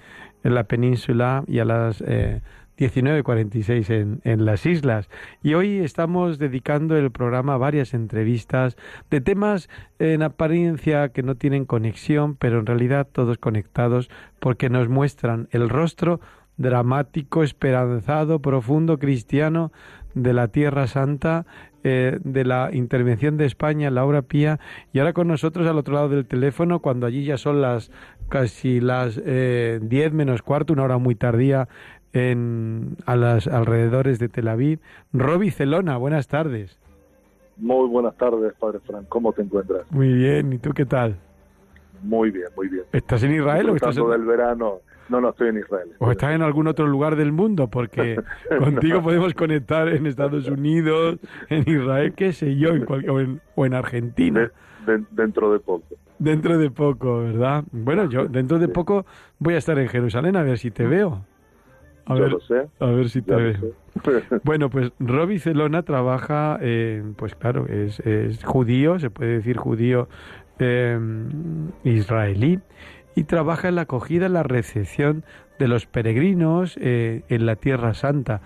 en 0.44 0.54
la 0.54 0.66
península 0.66 1.44
y 1.48 1.58
a 1.58 1.66
las 1.66 2.02
eh, 2.02 2.42
19.46 2.78 3.90
en, 3.90 4.22
en 4.24 4.46
las 4.46 4.68
islas. 4.68 5.10
Y 5.42 5.56
hoy 5.56 5.80
estamos 5.80 6.38
dedicando 6.38 6.96
el 6.96 7.10
programa 7.10 7.56
a 7.56 7.58
varias 7.58 7.96
entrevistas 7.96 8.78
de 9.10 9.20
temas 9.20 9.68
en 9.98 10.22
apariencia 10.22 11.10
que 11.10 11.24
no 11.24 11.36
tienen 11.36 11.66
conexión, 11.66 12.36
pero 12.36 12.60
en 12.60 12.68
realidad 12.68 13.08
todos 13.12 13.40
conectados 13.40 14.10
porque 14.40 14.70
nos 14.70 14.90
muestran 14.90 15.48
el 15.52 15.70
rostro 15.70 16.20
dramático, 16.58 17.44
esperanzado, 17.44 18.42
profundo, 18.42 18.98
cristiano 18.98 19.72
de 20.24 20.34
la 20.34 20.48
Tierra 20.50 20.88
Santa, 20.88 21.46
eh, 21.84 22.20
de 22.24 22.44
la 22.44 22.70
intervención 22.74 23.38
de 23.38 23.46
España 23.46 23.88
en 23.88 23.96
la 23.96 24.06
obra 24.06 24.24
pía, 24.24 24.60
y 24.94 25.00
ahora 25.00 25.14
con 25.14 25.28
nosotros 25.28 25.68
al 25.68 25.78
otro 25.78 25.94
lado 25.94 26.10
del 26.10 26.26
teléfono, 26.26 26.80
cuando 26.80 27.06
allí 27.06 27.24
ya 27.24 27.38
son 27.38 27.62
las 27.62 27.92
casi 28.30 28.80
las 28.80 29.22
eh, 29.24 29.80
10 29.82 30.14
menos 30.14 30.42
cuarto, 30.42 30.74
una 30.74 30.84
hora 30.84 30.98
muy 30.98 31.16
tardía 31.16 31.68
en, 32.14 32.98
a 33.06 33.16
las 33.16 33.48
alrededores 33.48 34.20
de 34.20 34.30
Tel 34.30 34.48
Aviv. 34.48 34.80
Roby 35.14 35.52
Celona, 35.52 35.98
buenas 35.98 36.28
tardes. 36.28 36.80
Muy 37.58 37.88
buenas 37.88 38.16
tardes, 38.18 38.54
Padre 38.60 38.80
Fran. 38.80 39.06
¿Cómo 39.06 39.34
te 39.34 39.42
encuentras? 39.42 39.92
Muy 39.92 40.14
bien, 40.14 40.54
¿y 40.54 40.58
tú 40.58 40.72
qué 40.74 40.86
tal? 40.86 41.16
Muy 42.04 42.32
bien, 42.32 42.48
muy 42.56 42.68
bien. 42.68 42.84
¿Estás 42.92 43.24
en 43.24 43.34
Israel 43.34 43.70
o 43.70 43.76
estás 43.76 43.98
en, 43.98 44.10
del 44.10 44.26
verano. 44.26 44.82
No, 45.10 45.22
no, 45.22 45.30
estoy 45.30 45.50
en 45.50 45.58
Israel. 45.60 45.90
o 46.00 46.12
estás 46.12 46.34
en 46.36 46.42
algún 46.42 46.68
otro 46.68 46.86
lugar 46.88 47.16
del 47.16 47.32
mundo? 47.32 47.70
Porque 47.70 48.20
contigo 48.60 49.02
podemos 49.02 49.34
conectar 49.34 49.88
en 49.88 50.06
Estados 50.06 50.48
Unidos, 50.48 51.18
en 51.50 51.64
Israel, 51.68 52.14
qué 52.16 52.34
sé 52.34 52.56
yo, 52.58 52.70
en 52.70 52.86
cual- 52.86 53.10
o, 53.10 53.20
en, 53.20 53.42
o 53.56 53.66
en 53.66 53.74
Argentina. 53.74 54.52
De- 54.86 54.98
de- 54.98 55.06
dentro 55.12 55.52
de 55.54 55.60
poco. 55.60 55.86
Dentro 56.20 56.58
de 56.58 56.72
poco, 56.72 57.20
¿verdad? 57.20 57.64
Bueno, 57.72 58.10
yo 58.10 58.28
dentro 58.28 58.58
de 58.60 58.68
poco 58.70 59.06
voy 59.40 59.54
a 59.54 59.58
estar 59.60 59.78
en 59.78 59.88
Jerusalén 59.88 60.36
a 60.36 60.44
ver 60.44 60.58
si 60.58 60.72
te 60.72 60.86
veo. 60.88 61.24
A 62.06 62.16
Yo 62.16 62.22
ver, 62.24 62.32
lo 62.32 62.40
sé. 62.40 62.68
a 62.80 62.86
ver 62.88 63.10
si 63.10 63.22
te 63.22 63.36
veo. 63.36 63.54
Bueno, 64.44 64.70
pues 64.70 64.92
Roby 65.00 65.40
Celona 65.40 65.82
trabaja, 65.84 66.58
en, 66.62 67.16
pues 67.16 67.34
claro, 67.36 67.66
es, 67.68 68.00
es 68.02 68.44
judío, 68.44 69.00
se 69.00 69.10
puede 69.10 69.32
decir 69.38 69.58
judío 69.58 70.08
eh, 70.60 70.98
israelí 71.84 72.60
y 73.18 73.24
trabaja 73.24 73.68
en 73.68 73.76
la 73.76 73.82
acogida, 73.82 74.28
en 74.28 74.34
la 74.34 74.44
recepción 74.44 75.24
de 75.58 75.68
los 75.68 75.88
peregrinos 75.88 76.78
eh, 76.80 77.24
en 77.30 77.48
la 77.48 77.56
Tierra 77.56 77.96
Santa. 77.96 78.42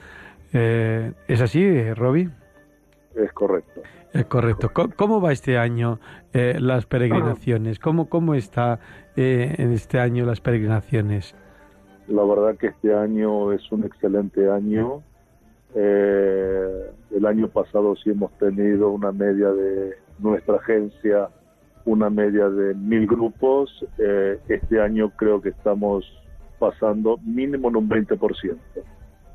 Eh, 0.53 1.11
¿Es 1.27 1.41
así, 1.41 1.61
eh, 1.61 1.93
Roby? 1.93 2.29
Es 3.13 3.33
correcto. 3.33 3.81
Es 4.13 4.25
correcto. 4.27 4.69
¿Cómo, 4.73 4.93
cómo 4.95 5.21
va 5.21 5.33
este 5.33 5.57
año 5.57 5.99
eh, 6.31 6.55
las 6.57 6.85
peregrinaciones? 6.85 7.79
¿Cómo, 7.79 8.07
cómo 8.07 8.33
está 8.33 8.79
en 9.17 9.73
este 9.73 9.99
año 9.99 10.25
las 10.25 10.39
peregrinaciones? 10.39 11.35
La 12.07 12.23
verdad 12.23 12.55
que 12.57 12.67
este 12.67 12.93
año 12.93 13.51
es 13.51 13.69
un 13.73 13.83
excelente 13.83 14.49
año. 14.49 15.03
Eh, 15.75 16.91
el 17.13 17.25
año 17.25 17.49
pasado 17.49 17.97
sí 17.97 18.11
hemos 18.11 18.31
tenido 18.37 18.89
una 18.91 19.11
media 19.11 19.51
de 19.51 19.95
nuestra 20.19 20.55
agencia, 20.55 21.27
una 21.85 22.09
media 22.09 22.49
de 22.49 22.73
mil 22.73 23.07
grupos. 23.07 23.85
Eh, 23.97 24.39
este 24.47 24.81
año 24.81 25.09
creo 25.11 25.41
que 25.41 25.49
estamos 25.49 26.05
pasando 26.59 27.17
mínimo 27.25 27.69
en 27.69 27.75
un 27.77 27.89
20%, 27.89 28.57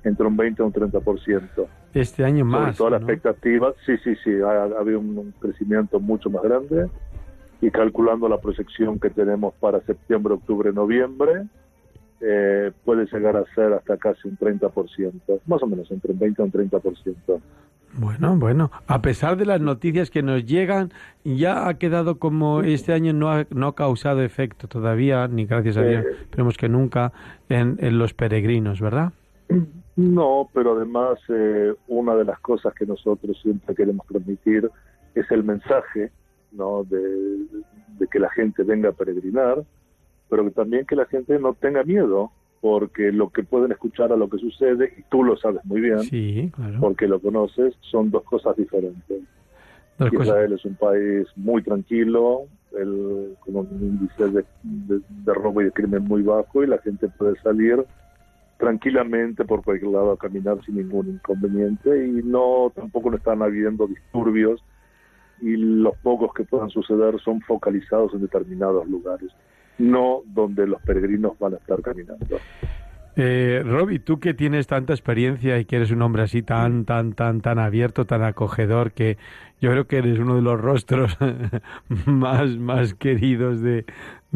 entre 0.05 0.27
un 0.27 0.37
20 0.37 0.63
y 0.63 0.67
un 0.67 0.73
30%. 0.73 1.67
Este 1.95 2.25
año 2.25 2.45
Sobre 2.45 2.67
más. 2.67 2.77
toda 2.77 2.91
la 2.91 2.99
¿no? 2.99 3.07
expectativa, 3.09 3.73
sí, 3.85 3.97
sí, 4.05 4.15
sí, 4.23 4.31
ha, 4.43 4.63
ha 4.65 4.81
habido 4.81 5.01
un, 5.01 5.19
un 5.19 5.33
crecimiento 5.33 5.99
mucho 5.99 6.31
más 6.31 6.43
grande 6.43 6.89
y 7.61 7.71
calculando 7.71 8.29
la 8.29 8.39
proyección 8.39 9.01
que 9.01 9.11
tenemos 9.11 9.55
para 9.55 9.81
septiembre, 9.81 10.35
octubre, 10.35 10.73
noviembre, 10.73 11.47
eh, 12.21 12.71
puede 12.85 13.07
llegar 13.07 13.37
a 13.37 13.45
ser 13.55 13.73
hasta 13.73 13.97
casi 13.97 14.29
un 14.29 14.39
30%, 14.39 15.41
más 15.47 15.63
o 15.63 15.67
menos 15.67 15.91
entre 15.91 16.13
un 16.13 16.19
20 16.19 16.43
y 16.43 16.45
un 16.45 16.53
30%. 16.53 17.41
Bueno, 17.99 18.37
bueno, 18.37 18.71
a 18.87 19.01
pesar 19.01 19.37
de 19.39 19.47
las 19.47 19.61
noticias 19.61 20.11
que 20.11 20.23
nos 20.23 20.45
llegan, 20.45 20.93
ya 21.25 21.67
ha 21.67 21.75
quedado 21.79 22.19
como 22.19 22.61
este 22.63 22.93
año 22.93 23.13
no 23.15 23.31
ha, 23.31 23.47
no 23.51 23.69
ha 23.69 23.75
causado 23.75 24.23
efecto 24.23 24.69
todavía, 24.69 25.27
ni 25.29 25.47
gracias 25.47 25.79
a 25.79 25.83
Dios, 25.83 26.05
Eh. 26.05 26.09
esperemos 26.23 26.59
que 26.59 26.69
nunca, 26.69 27.13
en, 27.49 27.79
en 27.81 27.99
los 27.99 28.13
peregrinos, 28.13 28.81
¿verdad? 28.81 29.13
No, 29.97 30.49
pero 30.53 30.77
además 30.77 31.19
eh, 31.31 31.73
una 31.89 32.15
de 32.17 32.25
las 32.27 32.39
cosas 32.41 32.75
que 32.75 32.85
nosotros 32.85 33.39
siempre 33.41 33.75
queremos 33.75 34.07
transmitir 34.07 34.71
es 35.15 35.31
el 35.31 35.43
mensaje 35.43 36.11
¿no? 36.53 36.85
de, 36.85 36.99
de 37.99 38.07
que 38.11 38.19
la 38.19 38.29
gente 38.31 38.63
venga 38.63 38.91
a 38.91 38.93
peregrinar, 38.93 39.65
pero 40.29 40.45
que 40.45 40.51
también 40.51 40.85
que 40.85 40.97
la 40.97 41.07
gente 41.07 41.39
no 41.39 41.55
tenga 41.55 41.83
miedo, 41.83 42.31
porque 42.61 43.13
lo 43.13 43.31
que 43.31 43.43
pueden 43.43 43.73
escuchar 43.73 44.13
a 44.13 44.17
lo 44.17 44.29
que 44.29 44.39
sucede, 44.39 44.93
y 44.99 45.03
tú 45.11 45.23
lo 45.25 45.37
sabes 45.37 45.65
muy 45.65 45.81
bien, 45.81 46.01
Sí, 46.01 46.51
claro. 46.55 46.79
porque 46.81 47.07
lo 47.07 47.21
conoces, 47.21 47.75
son 47.91 48.11
dos 48.11 48.23
cosas 48.25 48.57
diferentes. 48.57 49.23
Dos 49.99 50.11
cosas. 50.11 50.27
Israel 50.27 50.53
es 50.55 50.65
un 50.65 50.75
país 50.75 51.27
muy 51.37 51.63
tranquilo, 51.63 52.43
el, 52.77 53.35
con 53.41 53.57
un 53.57 53.69
índice 53.81 54.29
de, 54.29 54.45
de- 54.63 55.01
de 55.25 55.35
robo 55.35 55.63
y 55.63 55.67
de 55.67 55.73
crimen 55.73 56.05
muy 56.05 56.23
bajo, 56.23 56.63
y 56.63 56.67
la 56.67 56.79
gente 56.79 57.09
puede 57.09 57.39
salir 57.41 57.85
tranquilamente 58.59 59.45
por 59.45 59.63
cualquier 59.63 59.93
lado 59.93 60.13
a 60.13 60.17
caminar 60.19 60.59
sin 60.65 60.77
ningún 60.77 61.09
inconveniente 61.09 62.07
y 62.07 62.23
no 62.25 62.73
tampoco 62.75 63.11
no 63.11 63.17
están 63.19 63.43
habiendo 63.43 63.87
disturbios 63.87 64.63
y 65.43 65.57
los 65.57 65.95
pocos 65.99 66.33
que 66.33 66.45
puedan 66.45 66.71
suceder 66.71 67.21
son 67.21 67.43
focalizados 67.43 68.15
en 68.15 68.23
determinados 68.23 68.89
lugares, 68.89 69.31
no 69.79 70.23
donde 70.27 70.67
los 70.67 70.81
peregrinos 70.83 71.39
van 71.39 71.55
a 71.55 71.57
estar 71.57 71.81
caminando. 71.83 72.39
Eh, 73.19 73.63
Roby, 73.65 73.99
tú 73.99 74.21
que 74.21 74.35
tienes 74.35 74.67
tanta 74.67 74.93
experiencia 74.93 75.59
y 75.59 75.65
que 75.65 75.77
eres 75.77 75.91
un 75.91 76.03
hombre 76.03 76.23
así 76.23 76.43
tan, 76.43 76.85
tan, 76.85 77.15
tan, 77.15 77.41
tan 77.41 77.59
abierto, 77.59 78.05
tan 78.05 78.23
acogedor, 78.23 78.93
que 78.93 79.17
yo 79.59 79.71
creo 79.71 79.87
que 79.87 79.97
eres 79.97 80.19
uno 80.19 80.37
de 80.37 80.43
los 80.43 80.61
rostros 80.61 81.17
más, 82.07 82.59
más 82.59 82.93
queridos 82.93 83.63
de, 83.63 83.87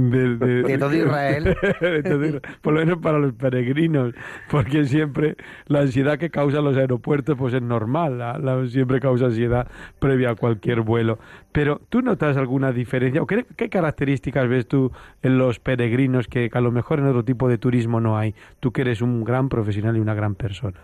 de, 0.08 0.62
De 0.62 0.78
todo 0.78 0.94
Israel. 0.94 1.44
de 1.80 2.02
todo 2.02 2.24
Israel. 2.24 2.42
Por 2.62 2.72
lo 2.74 2.80
menos 2.80 2.98
para 2.98 3.18
los 3.18 3.32
peregrinos, 3.34 4.14
porque 4.50 4.84
siempre 4.84 5.36
la 5.66 5.80
ansiedad 5.80 6.18
que 6.18 6.30
causan 6.30 6.64
los 6.64 6.76
aeropuertos 6.76 7.36
pues 7.36 7.52
es 7.54 7.62
normal, 7.62 8.18
la- 8.18 8.38
la- 8.38 8.66
siempre 8.66 9.00
causa 9.00 9.26
ansiedad 9.26 9.66
previa 9.98 10.30
a 10.30 10.34
cualquier 10.36 10.80
vuelo. 10.80 11.18
Pero 11.52 11.80
¿tú 11.88 12.00
notas 12.02 12.36
alguna 12.36 12.72
diferencia 12.72 13.20
o 13.20 13.26
qué, 13.26 13.44
qué 13.56 13.68
características 13.68 14.48
ves 14.48 14.66
tú 14.66 14.92
en 15.22 15.36
los 15.38 15.58
peregrinos 15.58 16.28
que 16.28 16.48
a 16.52 16.60
lo 16.60 16.70
mejor 16.70 17.00
en 17.00 17.06
otro 17.06 17.24
tipo 17.24 17.48
de 17.48 17.58
turismo 17.58 18.00
no 18.00 18.16
hay? 18.16 18.34
Tú 18.60 18.70
que 18.72 18.82
eres 18.82 19.02
un 19.02 19.24
gran 19.24 19.48
profesional 19.48 19.96
y 19.96 20.00
una 20.00 20.14
gran 20.14 20.34
persona. 20.36 20.78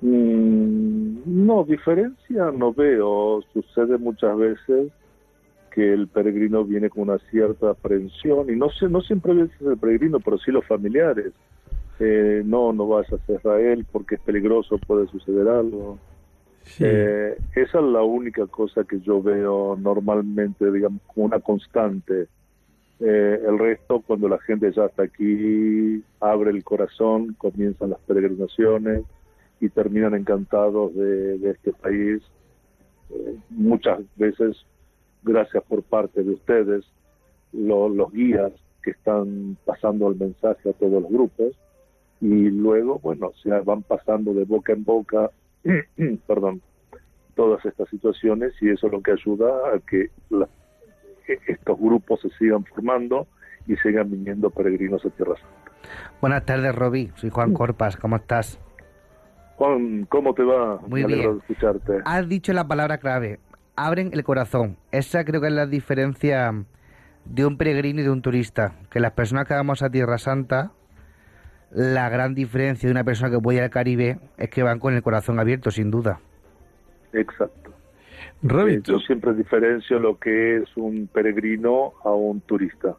Mm, 0.00 1.18
no, 1.46 1.64
diferencia 1.64 2.50
no 2.56 2.72
veo. 2.72 3.42
Sucede 3.52 3.98
muchas 3.98 4.36
veces 4.38 4.92
que 5.70 5.92
el 5.92 6.08
peregrino 6.08 6.64
viene 6.64 6.90
con 6.90 7.04
una 7.04 7.18
cierta 7.30 7.70
aprensión 7.70 8.50
y 8.50 8.56
no 8.56 8.70
sé, 8.70 8.88
no 8.88 9.00
siempre 9.00 9.32
es 9.42 9.50
el 9.60 9.78
peregrino, 9.78 10.20
pero 10.20 10.38
sí 10.38 10.50
los 10.50 10.66
familiares. 10.66 11.32
Eh, 12.00 12.42
no, 12.44 12.72
no 12.72 12.86
vayas 12.86 13.12
a 13.12 13.32
Israel 13.32 13.84
porque 13.90 14.16
es 14.16 14.20
peligroso, 14.20 14.78
puede 14.78 15.06
suceder 15.08 15.48
algo. 15.48 15.98
Sí. 16.62 16.84
Eh, 16.86 17.36
esa 17.56 17.78
es 17.78 17.84
la 17.84 18.02
única 18.02 18.46
cosa 18.46 18.84
que 18.84 19.00
yo 19.00 19.22
veo 19.22 19.76
normalmente, 19.80 20.70
digamos, 20.70 21.00
como 21.06 21.26
una 21.26 21.40
constante. 21.40 22.28
Eh, 23.00 23.40
el 23.46 23.58
resto, 23.58 24.02
cuando 24.06 24.28
la 24.28 24.38
gente 24.38 24.72
ya 24.72 24.86
está 24.86 25.04
aquí, 25.04 26.02
abre 26.20 26.50
el 26.50 26.64
corazón, 26.64 27.34
comienzan 27.38 27.90
las 27.90 28.00
peregrinaciones 28.00 29.02
y 29.60 29.68
terminan 29.68 30.14
encantados 30.14 30.94
de, 30.94 31.38
de 31.38 31.50
este 31.50 31.72
país. 31.72 32.22
Eh, 33.10 33.36
muchas 33.50 34.00
veces, 34.16 34.56
gracias 35.22 35.62
por 35.64 35.82
parte 35.82 36.22
de 36.22 36.32
ustedes, 36.32 36.84
lo- 37.52 37.88
los 37.88 38.12
guías 38.12 38.52
que 38.82 38.90
están 38.92 39.56
pasando 39.64 40.08
el 40.08 40.16
mensaje 40.16 40.70
a 40.70 40.72
todos 40.72 41.02
los 41.02 41.10
grupos 41.10 41.52
y 42.20 42.50
luego, 42.50 42.98
bueno, 42.98 43.32
se 43.42 43.50
van 43.50 43.82
pasando 43.82 44.32
de 44.34 44.44
boca 44.44 44.72
en 44.72 44.84
boca, 44.84 45.30
perdón, 46.26 46.60
todas 47.34 47.64
estas 47.64 47.88
situaciones 47.88 48.52
y 48.60 48.70
eso 48.70 48.86
es 48.88 48.92
lo 48.92 49.00
que 49.02 49.12
ayuda 49.12 49.48
a 49.74 49.78
que 49.80 50.10
la- 50.30 50.48
e- 51.28 51.38
estos 51.46 51.78
grupos 51.78 52.20
se 52.20 52.30
sigan 52.30 52.64
formando 52.64 53.26
y 53.66 53.76
sigan 53.76 54.10
viniendo 54.10 54.50
peregrinos 54.50 55.04
a 55.04 55.10
Tierra 55.10 55.34
Santa. 55.34 55.72
Buenas 56.20 56.44
tardes, 56.44 56.74
Roby. 56.74 57.12
Soy 57.16 57.30
Juan 57.30 57.52
Corpas. 57.52 57.96
¿Cómo 57.96 58.16
estás? 58.16 58.58
Juan, 59.56 60.06
¿cómo 60.08 60.34
te 60.34 60.42
va? 60.42 60.78
Muy 60.86 61.02
Me 61.02 61.06
bien. 61.14 61.32
de 61.32 61.38
escucharte. 61.38 61.98
Has 62.04 62.28
dicho 62.28 62.52
la 62.52 62.66
palabra 62.66 62.98
clave. 62.98 63.38
Abren 63.80 64.10
el 64.12 64.24
corazón. 64.24 64.76
Esa 64.90 65.24
creo 65.24 65.40
que 65.40 65.46
es 65.46 65.52
la 65.52 65.66
diferencia 65.66 66.52
de 67.24 67.46
un 67.46 67.56
peregrino 67.56 68.00
y 68.00 68.02
de 68.02 68.10
un 68.10 68.22
turista. 68.22 68.74
Que 68.90 68.98
las 68.98 69.12
personas 69.12 69.46
que 69.46 69.54
vamos 69.54 69.82
a 69.84 69.90
Tierra 69.90 70.18
Santa, 70.18 70.72
la 71.70 72.08
gran 72.08 72.34
diferencia 72.34 72.88
de 72.88 72.90
una 72.90 73.04
persona 73.04 73.30
que 73.30 73.36
voy 73.36 73.58
al 73.58 73.70
Caribe 73.70 74.18
es 74.36 74.50
que 74.50 74.64
van 74.64 74.80
con 74.80 74.94
el 74.94 75.02
corazón 75.02 75.38
abierto, 75.38 75.70
sin 75.70 75.92
duda. 75.92 76.18
Exacto. 77.12 77.72
Eh, 78.42 78.80
yo 78.82 78.98
siempre 78.98 79.32
diferencio 79.34 80.00
lo 80.00 80.18
que 80.18 80.56
es 80.56 80.76
un 80.76 81.06
peregrino 81.06 81.92
a 82.02 82.10
un 82.10 82.40
turista. 82.40 82.96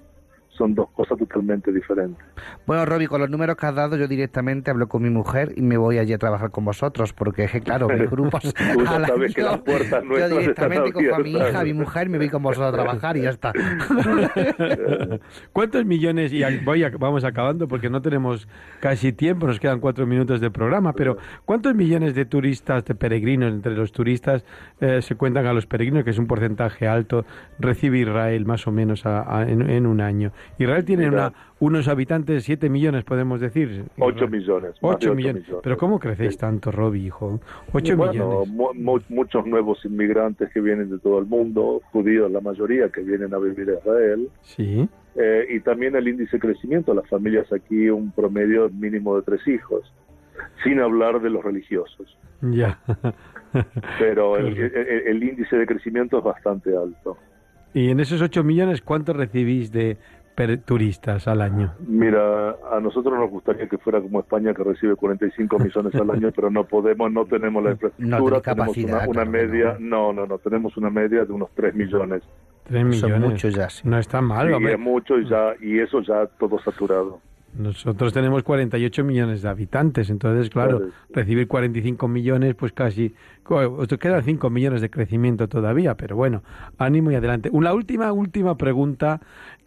Son 0.60 0.76
dos 0.76 0.89
cosas 0.91 1.18
totalmente 1.18 1.72
diferentes. 1.72 2.22
Bueno, 2.68 2.86
Roby, 2.86 3.07
con 3.07 3.22
los 3.22 3.30
números 3.30 3.55
que 3.55 3.66
has 3.66 3.74
dado, 3.74 3.95
yo 3.95 4.07
directamente 4.10 4.70
hablo 4.70 4.89
con 4.89 5.01
mi 5.01 5.10
mujer 5.10 5.53
y 5.55 5.62
me 5.62 5.78
voy 5.78 5.97
allí 5.99 6.12
a 6.12 6.18
trabajar 6.18 6.51
con 6.51 6.66
vosotros, 6.66 7.14
porque 7.14 7.45
es 7.45 7.51
que, 7.51 7.62
claro, 7.62 7.88
mis 7.88 8.10
grupos. 8.12 8.41
Tú 8.43 8.51
ya 8.84 8.95
al 8.97 9.05
sabes 9.07 9.34
que 9.34 9.41
año, 9.41 9.51
las 9.51 9.62
puertas 9.62 10.03
Yo 10.03 10.30
directamente 10.30 10.89
están 10.89 11.03
cojo 11.05 11.16
a 11.16 11.20
mi 11.20 11.32
hija, 11.32 11.60
a 11.62 11.64
mi 11.64 11.74
mujer, 11.74 12.07
y 12.07 12.10
me 12.10 12.18
voy 12.18 12.30
con 12.30 12.43
vosotros 12.43 12.70
a 12.70 12.74
trabajar 12.74 13.16
y 13.16 13.22
ya 13.22 13.30
está. 13.30 13.53
¿Cuántos 15.53 15.86
millones, 15.86 16.34
y 16.34 16.43
a- 16.43 16.49
voy 16.64 16.84
a- 16.84 16.89
vamos 16.89 17.24
acabando 17.24 17.68
porque 17.68 17.89
no 17.89 18.01
tenemos 18.01 18.47
casi 18.82 19.14
tiempo, 19.14 19.47
nos 19.47 19.60
quedan 19.60 19.80
cuatro 19.80 20.05
minutos 20.05 20.41
de 20.41 20.51
programa, 20.51 20.93
pero 20.93 21.18
¿cuántos 21.45 21.74
millones 21.76 22.16
de 22.16 22.26
turistas, 22.26 22.84
de 22.86 22.95
peregrinos, 22.95 23.53
entre 23.53 23.76
los 23.76 23.91
turistas 23.91 24.43
eh, 24.82 25.01
se 25.01 25.16
cuentan 25.16 25.45
a 25.45 25.53
los 25.53 25.66
peregrinos, 25.66 26.03
que 26.03 26.10
es 26.12 26.18
un 26.20 26.28
porcentaje 26.28 26.88
alto, 26.88 27.26
recibe 27.60 27.99
Israel 27.99 28.45
más 28.45 28.68
o 28.68 28.72
menos 28.72 29.05
a- 29.05 29.39
a- 29.39 29.43
en, 29.49 29.70
en 29.70 29.86
un 29.86 30.01
año? 30.01 30.32
Israel 30.58 30.84
tiene 30.84 31.08
una, 31.08 31.32
unos 31.60 31.88
habitantes, 31.88 32.43
siete 32.43 32.70
millones 32.70 33.04
podemos 33.04 33.39
decir. 33.39 33.86
Ocho 33.97 34.26
Israel. 34.26 34.32
millones. 34.32 34.72
más 34.72 34.82
de 34.82 34.88
Ocho 34.88 34.95
ocho 34.97 35.16
millones. 35.16 35.43
Pero 35.64 35.78
¿cómo 35.78 36.00
crecéis 36.00 36.38
tanto, 36.38 36.72
Roby, 36.72 37.06
hijo? 37.06 37.39
Ocho 37.72 37.95
bueno, 37.95 38.12
millones. 38.14 38.50
mu- 38.50 38.74
mu- 38.74 39.00
muchos 39.10 39.45
nuevos 39.45 39.84
inmigrantes 39.86 40.50
que 40.54 40.60
vienen 40.62 40.89
de 40.89 41.00
todo 41.00 41.20
el 41.20 41.26
mundo, 41.26 41.82
judíos 41.91 42.30
la 42.32 42.41
mayoría 42.41 42.89
que 42.89 43.02
vienen 43.02 43.34
a 43.34 43.38
vivir 43.38 43.70
a 43.70 43.74
Israel, 43.80 44.30
Sí. 44.41 44.89
eh, 45.16 45.45
y 45.50 45.60
también 45.62 45.95
el 45.95 46.08
índice 46.08 46.38
de 46.38 46.39
crecimiento, 46.41 46.93
las 46.93 47.08
familias 47.08 47.52
aquí 47.54 47.89
un 47.89 48.12
promedio 48.12 48.70
mínimo 48.70 49.16
de 49.16 49.22
tres 49.24 49.47
hijos, 49.47 49.82
sin 50.64 50.80
hablar 50.80 51.22
de 51.22 51.30
los 51.30 51.43
religiosos. 51.43 52.18
Ya. 52.41 52.80
Pero 53.97 54.38
el, 54.38 54.58
el- 54.58 55.08
el 55.08 55.24
índice 55.24 55.56
de 55.58 55.66
crecimiento 55.66 56.18
es 56.20 56.24
bastante 56.24 56.76
alto. 56.76 57.18
y 57.74 57.89
en 57.89 58.00
esos 58.00 58.22
ocho 58.22 58.43
millones, 58.43 58.82
¿cuántos 58.82 59.16
recibís 59.16 59.72
de 59.72 59.97
turistas 60.48 61.28
al 61.28 61.42
año? 61.42 61.74
Mira, 61.88 62.56
a 62.72 62.80
nosotros 62.80 63.14
nos 63.18 63.30
gustaría 63.30 63.68
que 63.68 63.78
fuera 63.78 64.02
como 64.02 64.20
España, 64.20 64.54
que 64.54 64.64
recibe 64.64 64.96
45 64.96 65.60
millones 65.60 65.96
al 65.96 66.10
año, 66.12 66.32
pero 66.36 66.50
no 66.50 66.64
podemos, 66.66 67.12
no 67.12 67.26
tenemos 67.26 67.64
la 67.64 67.72
infraestructura, 67.72 68.18
No 68.20 68.26
tenemos 68.26 68.42
capacidad, 68.44 69.08
una, 69.08 69.08
una 69.08 69.12
claro 69.14 69.32
media, 69.32 69.78
no, 69.80 70.14
no, 70.14 70.26
no, 70.26 70.38
tenemos 70.40 70.76
una 70.78 70.90
media 70.90 71.26
de 71.26 71.34
unos 71.34 71.50
3 71.56 71.76
millones 71.76 72.24
Tres 72.66 72.86
millones. 72.86 73.20
Son 73.20 73.30
muchos 73.32 73.56
ya, 73.56 73.70
sí. 73.70 73.82
No 73.88 73.98
está 73.98 74.22
mal. 74.22 74.48
Sí, 74.48 74.54
hombre. 74.54 74.74
es 74.74 74.80
mucho 74.80 75.18
y, 75.18 75.28
ya, 75.28 75.54
y 75.60 75.80
eso 75.80 76.02
ya 76.02 76.28
todo 76.38 76.60
saturado. 76.60 77.20
Nosotros 77.58 78.14
tenemos 78.14 78.44
48 78.44 79.04
millones 79.04 79.42
de 79.42 79.50
habitantes, 79.50 80.12
entonces, 80.12 80.52
claro, 80.52 80.78
Claro. 80.78 80.92
recibir 81.10 81.48
45 81.48 82.08
millones, 82.08 82.54
pues 82.56 82.72
casi. 82.74 83.16
Os 83.46 83.88
quedan 83.88 84.24
5 84.24 84.50
millones 84.52 84.82
de 84.82 84.92
crecimiento 84.92 85.48
todavía, 85.48 85.96
pero 85.96 86.16
bueno, 86.16 86.44
ánimo 86.78 87.10
y 87.10 87.16
adelante. 87.16 87.50
Una 87.52 87.74
última, 87.74 88.12
última 88.12 88.56
pregunta. 88.56 89.20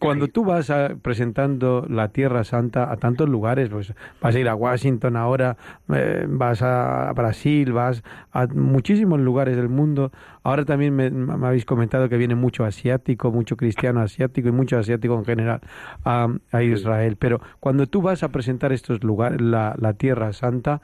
Cuando 0.02 0.28
tú 0.28 0.44
vas 0.44 0.70
a- 0.70 0.96
presentando 1.00 1.86
la 1.88 2.08
Tierra 2.08 2.44
Santa 2.44 2.90
a 2.90 2.96
tantos 2.96 3.28
lugares, 3.28 3.68
pues 3.68 3.94
vas 4.20 4.34
a 4.34 4.38
ir 4.38 4.48
a 4.48 4.54
Washington 4.54 5.16
ahora, 5.16 5.56
eh, 5.92 6.26
vas 6.28 6.62
a 6.62 7.12
Brasil, 7.14 7.72
vas 7.72 8.02
a 8.32 8.46
muchísimos 8.46 9.20
lugares 9.20 9.56
del 9.56 9.68
mundo. 9.68 10.12
Ahora 10.42 10.64
también 10.64 10.94
me, 10.94 11.10
me 11.10 11.46
habéis 11.46 11.64
comentado 11.64 12.08
que 12.08 12.16
viene 12.16 12.34
mucho 12.34 12.64
asiático, 12.64 13.30
mucho 13.30 13.56
cristiano 13.56 14.00
asiático 14.00 14.48
y 14.48 14.52
mucho 14.52 14.78
asiático 14.78 15.16
en 15.18 15.24
general 15.24 15.60
a, 16.04 16.28
a 16.50 16.62
Israel. 16.62 17.16
Pero 17.16 17.40
cuando 17.60 17.86
tú 17.86 18.02
vas 18.02 18.22
a 18.22 18.28
presentar 18.30 18.72
estos 18.72 19.02
lugares, 19.04 19.40
la, 19.40 19.74
la 19.78 19.94
Tierra 19.94 20.32
Santa, 20.32 20.80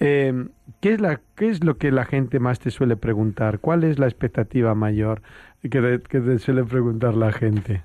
eh, 0.00 0.46
¿qué, 0.80 0.92
es 0.94 1.00
la, 1.00 1.20
¿qué 1.34 1.48
es 1.48 1.64
lo 1.64 1.76
que 1.78 1.90
la 1.90 2.04
gente 2.04 2.38
más 2.40 2.58
te 2.60 2.70
suele 2.70 2.96
preguntar? 2.96 3.58
¿Cuál 3.60 3.84
es 3.84 3.98
la 3.98 4.06
expectativa 4.06 4.74
mayor 4.74 5.22
que 5.62 5.98
te 6.08 6.38
suele 6.38 6.64
preguntar 6.64 7.14
la 7.14 7.32
gente? 7.32 7.82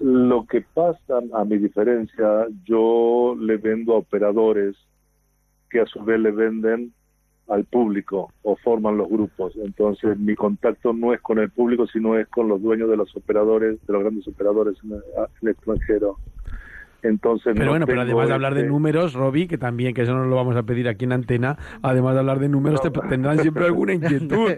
Lo 0.00 0.46
que 0.46 0.60
pasa, 0.60 1.20
a 1.34 1.44
mi 1.44 1.58
diferencia, 1.58 2.46
yo 2.64 3.36
le 3.38 3.56
vendo 3.56 3.94
a 3.94 3.98
operadores 3.98 4.76
que 5.70 5.80
a 5.80 5.86
su 5.86 6.02
vez 6.04 6.20
le 6.20 6.30
venden 6.30 6.92
al 7.48 7.64
público 7.64 8.32
o 8.42 8.56
forman 8.56 8.98
los 8.98 9.08
grupos. 9.08 9.54
Entonces, 9.56 10.18
mi 10.18 10.34
contacto 10.34 10.92
no 10.92 11.14
es 11.14 11.20
con 11.20 11.38
el 11.38 11.50
público, 11.50 11.86
sino 11.86 12.16
es 12.16 12.28
con 12.28 12.48
los 12.48 12.62
dueños 12.62 12.90
de 12.90 12.96
los 12.96 13.14
operadores, 13.16 13.84
de 13.86 13.92
los 13.92 14.02
grandes 14.02 14.28
operadores 14.28 14.76
en 14.84 14.92
el, 14.92 15.48
extranjero. 15.48 16.18
Entonces, 17.02 17.52
Pero 17.54 17.66
no 17.66 17.70
bueno, 17.70 17.86
pero 17.86 18.00
además 18.00 18.26
de 18.28 18.34
hablar 18.34 18.54
de 18.54 18.60
ese- 18.62 18.68
números, 18.68 19.14
Roby, 19.14 19.46
que 19.46 19.56
también, 19.56 19.94
que 19.94 20.02
eso 20.02 20.14
no 20.14 20.24
lo 20.24 20.34
vamos 20.34 20.56
a 20.56 20.64
pedir 20.64 20.88
aquí 20.88 21.04
en 21.04 21.12
antena, 21.12 21.56
además 21.80 22.14
de 22.14 22.20
hablar 22.20 22.40
de 22.40 22.48
números, 22.48 22.82
te 22.82 22.90
tendrán 22.90 23.38
siempre 23.38 23.64
alguna 23.66 23.94
inquietud. 23.94 24.50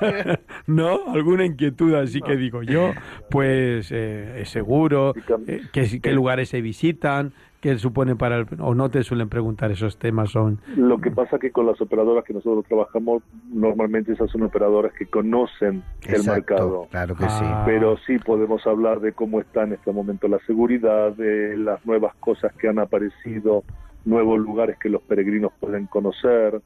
¿No? 0.66 1.12
Alguna 1.12 1.44
inquietud, 1.44 1.94
así 1.94 2.20
que 2.22 2.36
digo 2.36 2.62
yo, 2.62 2.92
pues 3.30 3.90
eh, 3.92 4.40
es 4.40 4.48
seguro, 4.48 5.14
eh, 5.46 5.62
qué, 5.72 6.00
qué 6.00 6.12
lugares 6.12 6.48
se 6.48 6.60
visitan, 6.62 7.32
qué 7.62 7.78
supone 7.78 8.16
para 8.16 8.36
el... 8.38 8.46
o 8.58 8.74
no 8.74 8.90
te 8.90 9.02
suelen 9.04 9.28
preguntar 9.30 9.70
esos 9.70 9.96
temas, 9.96 10.30
son... 10.30 10.58
Lo 10.76 10.98
que 11.00 11.10
pasa 11.12 11.38
que 11.38 11.52
con 11.52 11.64
las 11.64 11.80
operadoras 11.80 12.24
que 12.24 12.34
nosotros 12.34 12.66
trabajamos, 12.66 13.22
normalmente 13.50 14.12
esas 14.12 14.30
son 14.30 14.42
operadoras 14.42 14.92
que 14.98 15.06
conocen 15.06 15.82
el 16.06 16.24
mercado. 16.24 16.88
claro 16.90 17.14
que 17.14 17.24
sí. 17.28 17.44
Ah. 17.44 17.62
Pero 17.64 17.96
sí 17.98 18.18
podemos 18.18 18.66
hablar 18.66 19.00
de 19.00 19.12
cómo 19.12 19.40
está 19.40 19.62
en 19.62 19.74
este 19.74 19.92
momento 19.92 20.26
la 20.28 20.40
seguridad, 20.40 21.12
de 21.12 21.56
las 21.56 21.86
nuevas 21.86 22.14
cosas 22.16 22.52
que 22.54 22.68
han 22.68 22.80
aparecido, 22.80 23.62
nuevos 24.04 24.40
lugares 24.40 24.76
que 24.80 24.88
los 24.88 25.00
peregrinos 25.02 25.52
pueden 25.60 25.86
conocer, 25.86 26.60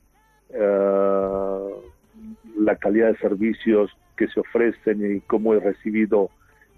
eh, 0.50 1.58
la 2.58 2.76
calidad 2.76 3.08
de 3.08 3.18
servicios 3.18 3.90
que 4.16 4.28
se 4.28 4.40
ofrecen 4.40 5.16
y 5.16 5.20
cómo 5.20 5.52
es 5.52 5.62
recibido 5.62 6.30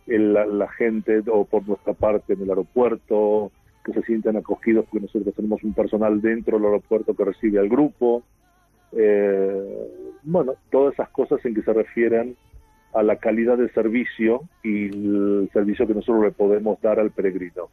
el- 0.09 0.33
la, 0.35 0.45
la 0.45 0.69
gente 0.71 1.23
o 1.31 1.45
por 1.45 1.66
nuestra 1.69 1.93
parte 1.93 2.33
en 2.33 2.43
el 2.43 2.49
aeropuerto, 2.51 3.53
que 3.85 3.93
se 3.93 4.03
sienten 4.03 4.37
acogidos 4.37 4.85
porque 4.87 5.07
nosotros 5.07 5.35
tenemos 5.35 5.62
un 5.62 5.72
personal 5.72 6.20
dentro 6.20 6.59
del 6.59 6.66
aeropuerto 6.66 7.14
que 7.14 7.24
recibe 7.24 7.59
al 7.59 7.68
grupo. 7.68 8.22
Eh, 8.93 9.89
bueno, 10.22 10.55
todas 10.70 10.95
esas 10.95 11.09
cosas 11.11 11.45
en 11.45 11.55
que 11.55 11.62
se 11.62 11.72
refieren 11.72 12.37
a 12.95 13.03
la 13.03 13.16
calidad 13.16 13.59
de 13.59 13.68
servicio 13.70 14.43
y 14.62 14.87
el 14.87 15.51
servicio 15.53 15.87
que 15.87 15.95
nosotros 15.95 16.24
le 16.24 16.31
podemos 16.31 16.81
dar 16.81 16.99
al 16.99 17.11
peregrino 17.11 17.68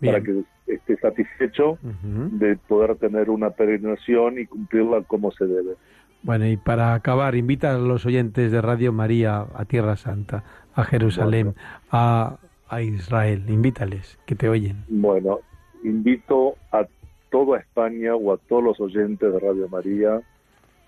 para 0.00 0.20
que 0.20 0.44
esté 0.66 0.96
satisfecho 0.98 1.78
de 1.82 2.56
poder 2.56 2.96
tener 2.96 3.30
una 3.30 3.50
peregrinación 3.50 4.38
y 4.38 4.46
cumplirla 4.46 5.02
como 5.02 5.32
se 5.32 5.46
debe. 5.46 5.74
Bueno, 6.22 6.46
y 6.46 6.56
para 6.56 6.94
acabar, 6.94 7.34
invita 7.34 7.74
a 7.74 7.78
los 7.78 8.04
oyentes 8.06 8.52
de 8.52 8.60
Radio 8.60 8.92
María 8.92 9.46
a 9.54 9.64
Tierra 9.64 9.96
Santa, 9.96 10.44
a 10.74 10.84
Jerusalén, 10.84 11.54
a, 11.90 12.38
a 12.68 12.82
Israel, 12.82 13.44
invítales, 13.48 14.18
que 14.26 14.34
te 14.34 14.48
oyen. 14.48 14.84
Bueno, 14.88 15.40
invito 15.82 16.56
a 16.72 16.86
toda 17.30 17.58
España 17.58 18.14
o 18.14 18.32
a 18.32 18.38
todos 18.38 18.62
los 18.62 18.80
oyentes 18.80 19.32
de 19.32 19.38
Radio 19.38 19.68
María 19.68 20.22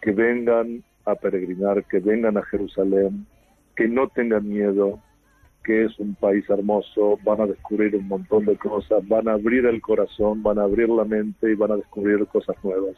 que 0.01 0.13
vengan 0.13 0.83
a 1.05 1.15
peregrinar, 1.15 1.85
que 1.85 1.99
vengan 1.99 2.37
a 2.37 2.43
Jerusalén, 2.43 3.27
que 3.77 3.89
no 3.89 4.09
tengan 4.09 4.49
miedo, 4.49 5.01
que 5.65 5.85
es 5.85 5.99
un 5.99 6.15
país 6.15 6.49
hermoso, 6.49 7.19
van 7.23 7.43
a 7.43 7.47
descubrir 7.47 7.95
un 7.97 8.09
montón 8.09 8.47
de 8.47 8.57
cosas, 8.57 9.07
van 9.07 9.29
a 9.29 9.33
abrir 9.33 9.67
el 9.67 9.81
corazón, 9.81 10.43
van 10.43 10.59
a 10.59 10.63
abrir 10.65 10.89
la 10.89 11.05
mente 11.05 11.51
y 11.51 11.55
van 11.55 11.73
a 11.73 11.77
descubrir 11.77 12.27
cosas 12.27 12.57
nuevas. 12.63 12.97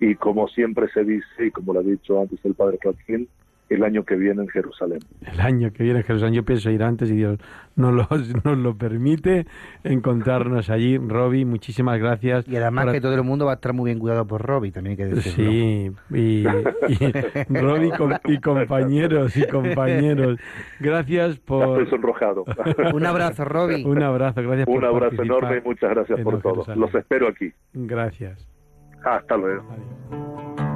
Y 0.00 0.14
como 0.14 0.48
siempre 0.48 0.88
se 0.92 1.04
dice, 1.04 1.46
y 1.46 1.50
como 1.50 1.74
lo 1.74 1.80
ha 1.80 1.82
dicho 1.82 2.20
antes 2.20 2.42
el 2.44 2.54
padre 2.54 2.78
Joaquín, 2.82 3.28
el 3.68 3.82
año 3.84 4.04
que 4.04 4.16
viene 4.16 4.42
en 4.42 4.48
Jerusalén. 4.48 4.98
El 5.32 5.40
año 5.40 5.72
que 5.72 5.82
viene 5.82 6.00
a 6.00 6.02
Jerusalén, 6.02 6.34
yo 6.34 6.44
pienso 6.44 6.70
ir 6.70 6.82
antes 6.82 7.10
y 7.10 7.14
Dios 7.16 7.38
nos 7.74 7.94
lo, 7.94 8.06
nos 8.44 8.58
lo 8.58 8.76
permite, 8.76 9.46
encontrarnos 9.82 10.68
allí. 10.68 10.98
Roby, 10.98 11.46
muchísimas 11.46 11.98
gracias. 11.98 12.46
Y 12.48 12.56
además 12.56 12.84
por- 12.84 12.92
que 12.94 13.00
todo 13.00 13.14
el 13.14 13.22
mundo 13.22 13.46
va 13.46 13.52
a 13.52 13.54
estar 13.54 13.72
muy 13.72 13.86
bien 13.90 13.98
cuidado 13.98 14.26
por 14.26 14.42
Robbie, 14.42 14.72
también 14.72 14.92
hay 14.92 14.96
que 14.98 15.14
decirlo. 15.14 15.50
Sí, 15.50 15.90
y, 16.10 16.46
y 16.46 17.12
Roby 17.60 17.90
com- 17.92 18.12
y 18.26 18.38
compañeros 18.40 19.36
y 19.38 19.46
compañeros, 19.46 20.38
gracias 20.80 21.38
por 21.38 21.80
estoy 21.80 21.86
sonrojado. 21.98 22.44
Un 22.94 23.06
abrazo, 23.06 23.44
Robbie. 23.46 23.84
un 23.86 24.02
abrazo, 24.02 24.42
gracias 24.42 24.68
Un 24.68 24.74
por 24.74 24.84
abrazo 24.84 25.16
participar. 25.16 25.38
enorme 25.44 25.58
y 25.64 25.68
muchas 25.68 25.90
gracias 25.90 26.18
en 26.18 26.24
por 26.24 26.42
todo. 26.42 26.52
Jerusalén. 26.64 26.80
Los 26.80 26.94
espero 26.94 27.28
aquí. 27.28 27.50
Gracias. 27.72 28.46
Hasta 29.04 29.36
luego. 29.36 29.64
Adiós. 29.70 30.71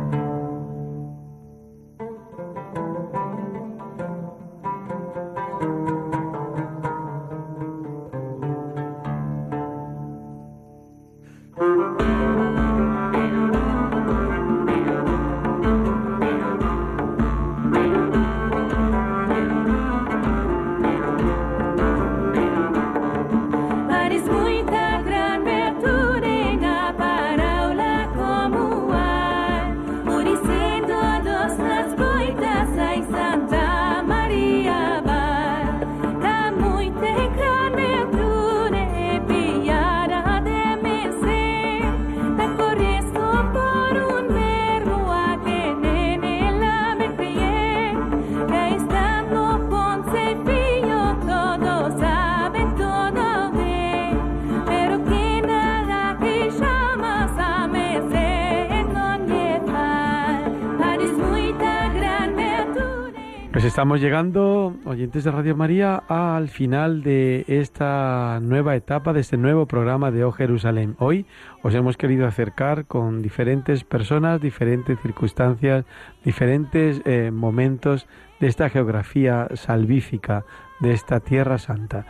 Estamos 63.76 64.00
llegando, 64.00 64.74
oyentes 64.86 65.24
de 65.24 65.30
Radio 65.30 65.54
María, 65.54 65.96
al 66.08 66.48
final 66.48 67.02
de 67.02 67.44
esta 67.46 68.40
nueva 68.40 68.74
etapa, 68.74 69.12
de 69.12 69.20
este 69.20 69.36
nuevo 69.36 69.66
programa 69.66 70.10
de 70.10 70.24
O 70.24 70.32
Jerusalén. 70.32 70.96
Hoy 70.98 71.26
os 71.62 71.74
hemos 71.74 71.98
querido 71.98 72.26
acercar 72.26 72.86
con 72.86 73.20
diferentes 73.20 73.84
personas, 73.84 74.40
diferentes 74.40 74.98
circunstancias, 75.00 75.84
diferentes 76.24 77.02
eh, 77.04 77.30
momentos 77.30 78.06
de 78.40 78.46
esta 78.46 78.70
geografía 78.70 79.48
salvífica, 79.52 80.46
de 80.80 80.92
esta 80.92 81.20
Tierra 81.20 81.58
Santa. 81.58 82.06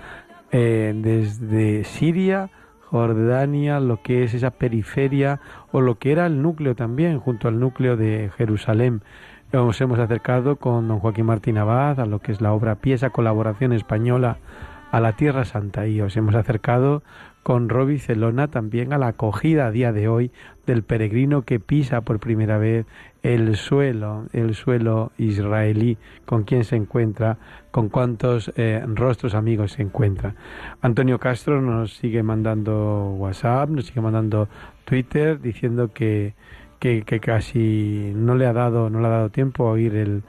Eh, 0.52 0.94
desde 0.94 1.82
Siria, 1.82 2.48
Jordania, 2.82 3.80
lo 3.80 4.02
que 4.02 4.22
es 4.22 4.34
esa 4.34 4.52
periferia 4.52 5.40
o 5.72 5.80
lo 5.80 5.98
que 5.98 6.12
era 6.12 6.26
el 6.26 6.42
núcleo 6.42 6.76
también, 6.76 7.18
junto 7.18 7.48
al 7.48 7.58
núcleo 7.58 7.96
de 7.96 8.30
Jerusalén. 8.36 9.02
Nos 9.52 9.80
hemos 9.80 9.98
acercado 9.98 10.56
con 10.56 10.88
don 10.88 10.98
Joaquín 10.98 11.26
Martín 11.26 11.56
Abad 11.56 12.00
a 12.00 12.06
lo 12.06 12.18
que 12.18 12.32
es 12.32 12.40
la 12.40 12.52
obra 12.52 12.74
Pieza 12.74 13.10
Colaboración 13.10 13.72
Española 13.72 14.38
a 14.90 15.00
la 15.00 15.12
Tierra 15.12 15.44
Santa 15.44 15.86
y 15.86 16.00
os 16.00 16.16
hemos 16.16 16.34
acercado 16.34 17.02
con 17.42 17.68
Roby 17.68 17.98
Celona 18.00 18.48
también 18.48 18.92
a 18.92 18.98
la 18.98 19.06
acogida 19.08 19.66
a 19.66 19.70
día 19.70 19.92
de 19.92 20.08
hoy 20.08 20.32
del 20.66 20.82
peregrino 20.82 21.42
que 21.42 21.60
pisa 21.60 22.00
por 22.00 22.18
primera 22.18 22.58
vez 22.58 22.86
el 23.22 23.56
suelo, 23.56 24.26
el 24.32 24.56
suelo 24.56 25.12
israelí, 25.16 25.96
con 26.24 26.42
quién 26.42 26.64
se 26.64 26.74
encuentra, 26.74 27.38
con 27.70 27.88
cuántos 27.88 28.52
eh, 28.56 28.84
rostros 28.86 29.34
amigos 29.34 29.72
se 29.72 29.82
encuentra. 29.82 30.34
Antonio 30.82 31.20
Castro 31.20 31.62
nos 31.62 31.94
sigue 31.94 32.24
mandando 32.24 33.14
WhatsApp, 33.16 33.70
nos 33.70 33.86
sigue 33.86 34.00
mandando 34.00 34.48
Twitter 34.84 35.40
diciendo 35.40 35.92
que, 35.92 36.34
que, 36.78 37.02
que 37.02 37.20
casi 37.20 38.12
no 38.14 38.34
le 38.34 38.46
ha 38.46 38.52
dado, 38.52 38.90
no 38.90 39.00
le 39.00 39.06
ha 39.06 39.10
dado 39.10 39.30
tiempo 39.30 39.68
a 39.68 39.72
oír 39.72 39.94
el, 39.94 40.22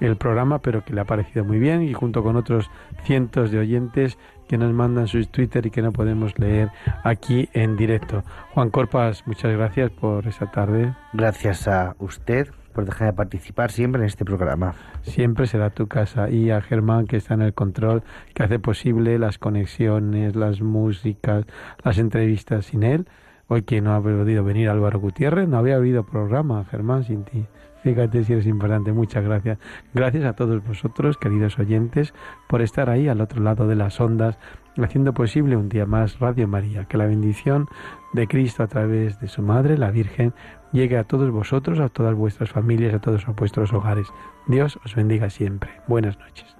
el 0.00 0.16
programa, 0.16 0.60
pero 0.60 0.84
que 0.84 0.92
le 0.92 1.00
ha 1.00 1.04
parecido 1.04 1.44
muy 1.44 1.58
bien 1.58 1.82
y 1.82 1.92
junto 1.92 2.22
con 2.22 2.36
otros 2.36 2.70
cientos 3.04 3.50
de 3.50 3.58
oyentes 3.58 4.18
que 4.48 4.58
nos 4.58 4.72
mandan 4.72 5.08
sus 5.08 5.28
Twitter 5.28 5.66
y 5.66 5.70
que 5.70 5.82
no 5.82 5.92
podemos 5.92 6.38
leer 6.38 6.70
aquí 7.04 7.48
en 7.52 7.76
directo. 7.76 8.22
Juan 8.54 8.70
Corpas, 8.70 9.26
muchas 9.26 9.52
gracias 9.52 9.90
por 9.90 10.26
esta 10.26 10.50
tarde. 10.50 10.94
Gracias 11.12 11.68
a 11.68 11.94
usted 11.98 12.48
por 12.72 12.84
dejar 12.84 13.08
de 13.08 13.12
participar 13.12 13.70
siempre 13.72 14.00
en 14.00 14.06
este 14.06 14.24
programa. 14.24 14.74
Siempre 15.02 15.46
será 15.46 15.70
tu 15.70 15.86
casa. 15.86 16.30
Y 16.30 16.50
a 16.50 16.60
Germán, 16.60 17.06
que 17.06 17.16
está 17.16 17.34
en 17.34 17.42
el 17.42 17.52
control, 17.52 18.02
que 18.34 18.44
hace 18.44 18.58
posible 18.58 19.18
las 19.18 19.36
conexiones, 19.36 20.36
las 20.36 20.60
músicas, 20.60 21.44
las 21.82 21.98
entrevistas 21.98 22.66
sin 22.66 22.84
él. 22.84 23.06
Hoy 23.48 23.62
que 23.62 23.80
no 23.80 23.94
ha 23.94 24.02
podido 24.02 24.44
venir 24.44 24.68
Álvaro 24.68 25.00
Gutiérrez, 25.00 25.48
no 25.48 25.56
había 25.56 25.76
habido 25.76 26.04
programa, 26.04 26.64
Germán, 26.70 27.04
sin 27.04 27.24
ti. 27.24 27.46
Fíjate 27.82 28.22
si 28.24 28.34
eres 28.34 28.46
importante. 28.46 28.92
Muchas 28.92 29.24
gracias. 29.24 29.58
Gracias 29.94 30.24
a 30.24 30.34
todos 30.34 30.62
vosotros, 30.62 31.16
queridos 31.16 31.58
oyentes, 31.58 32.12
por 32.46 32.60
estar 32.60 32.90
ahí 32.90 33.08
al 33.08 33.22
otro 33.22 33.42
lado 33.42 33.66
de 33.66 33.76
las 33.76 34.00
ondas, 34.00 34.38
haciendo 34.76 35.14
posible 35.14 35.56
un 35.56 35.70
día 35.70 35.86
más 35.86 36.18
Radio 36.18 36.46
María. 36.46 36.84
Que 36.84 36.98
la 36.98 37.06
bendición 37.06 37.66
de 38.12 38.26
Cristo 38.26 38.62
a 38.62 38.66
través 38.66 39.18
de 39.20 39.28
su 39.28 39.42
Madre, 39.42 39.78
la 39.78 39.90
Virgen, 39.90 40.34
llegue 40.72 40.98
a 40.98 41.04
todos 41.04 41.30
vosotros, 41.30 41.80
a 41.80 41.88
todas 41.88 42.14
vuestras 42.14 42.50
familias, 42.50 42.92
a 42.92 43.00
todos 43.00 43.24
vuestros 43.34 43.72
hogares. 43.72 44.08
Dios 44.46 44.78
os 44.84 44.94
bendiga 44.94 45.30
siempre. 45.30 45.70
Buenas 45.86 46.18
noches. 46.18 46.54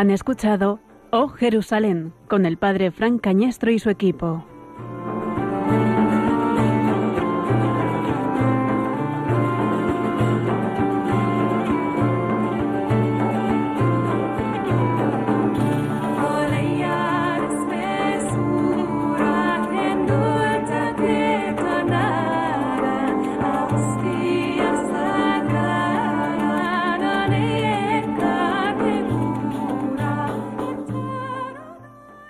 Han 0.00 0.10
escuchado 0.10 0.80
Oh 1.10 1.28
Jerusalén 1.28 2.14
con 2.26 2.46
el 2.46 2.56
padre 2.56 2.90
Frank 2.90 3.20
Cañestro 3.20 3.70
y 3.70 3.78
su 3.78 3.90
equipo. 3.90 4.46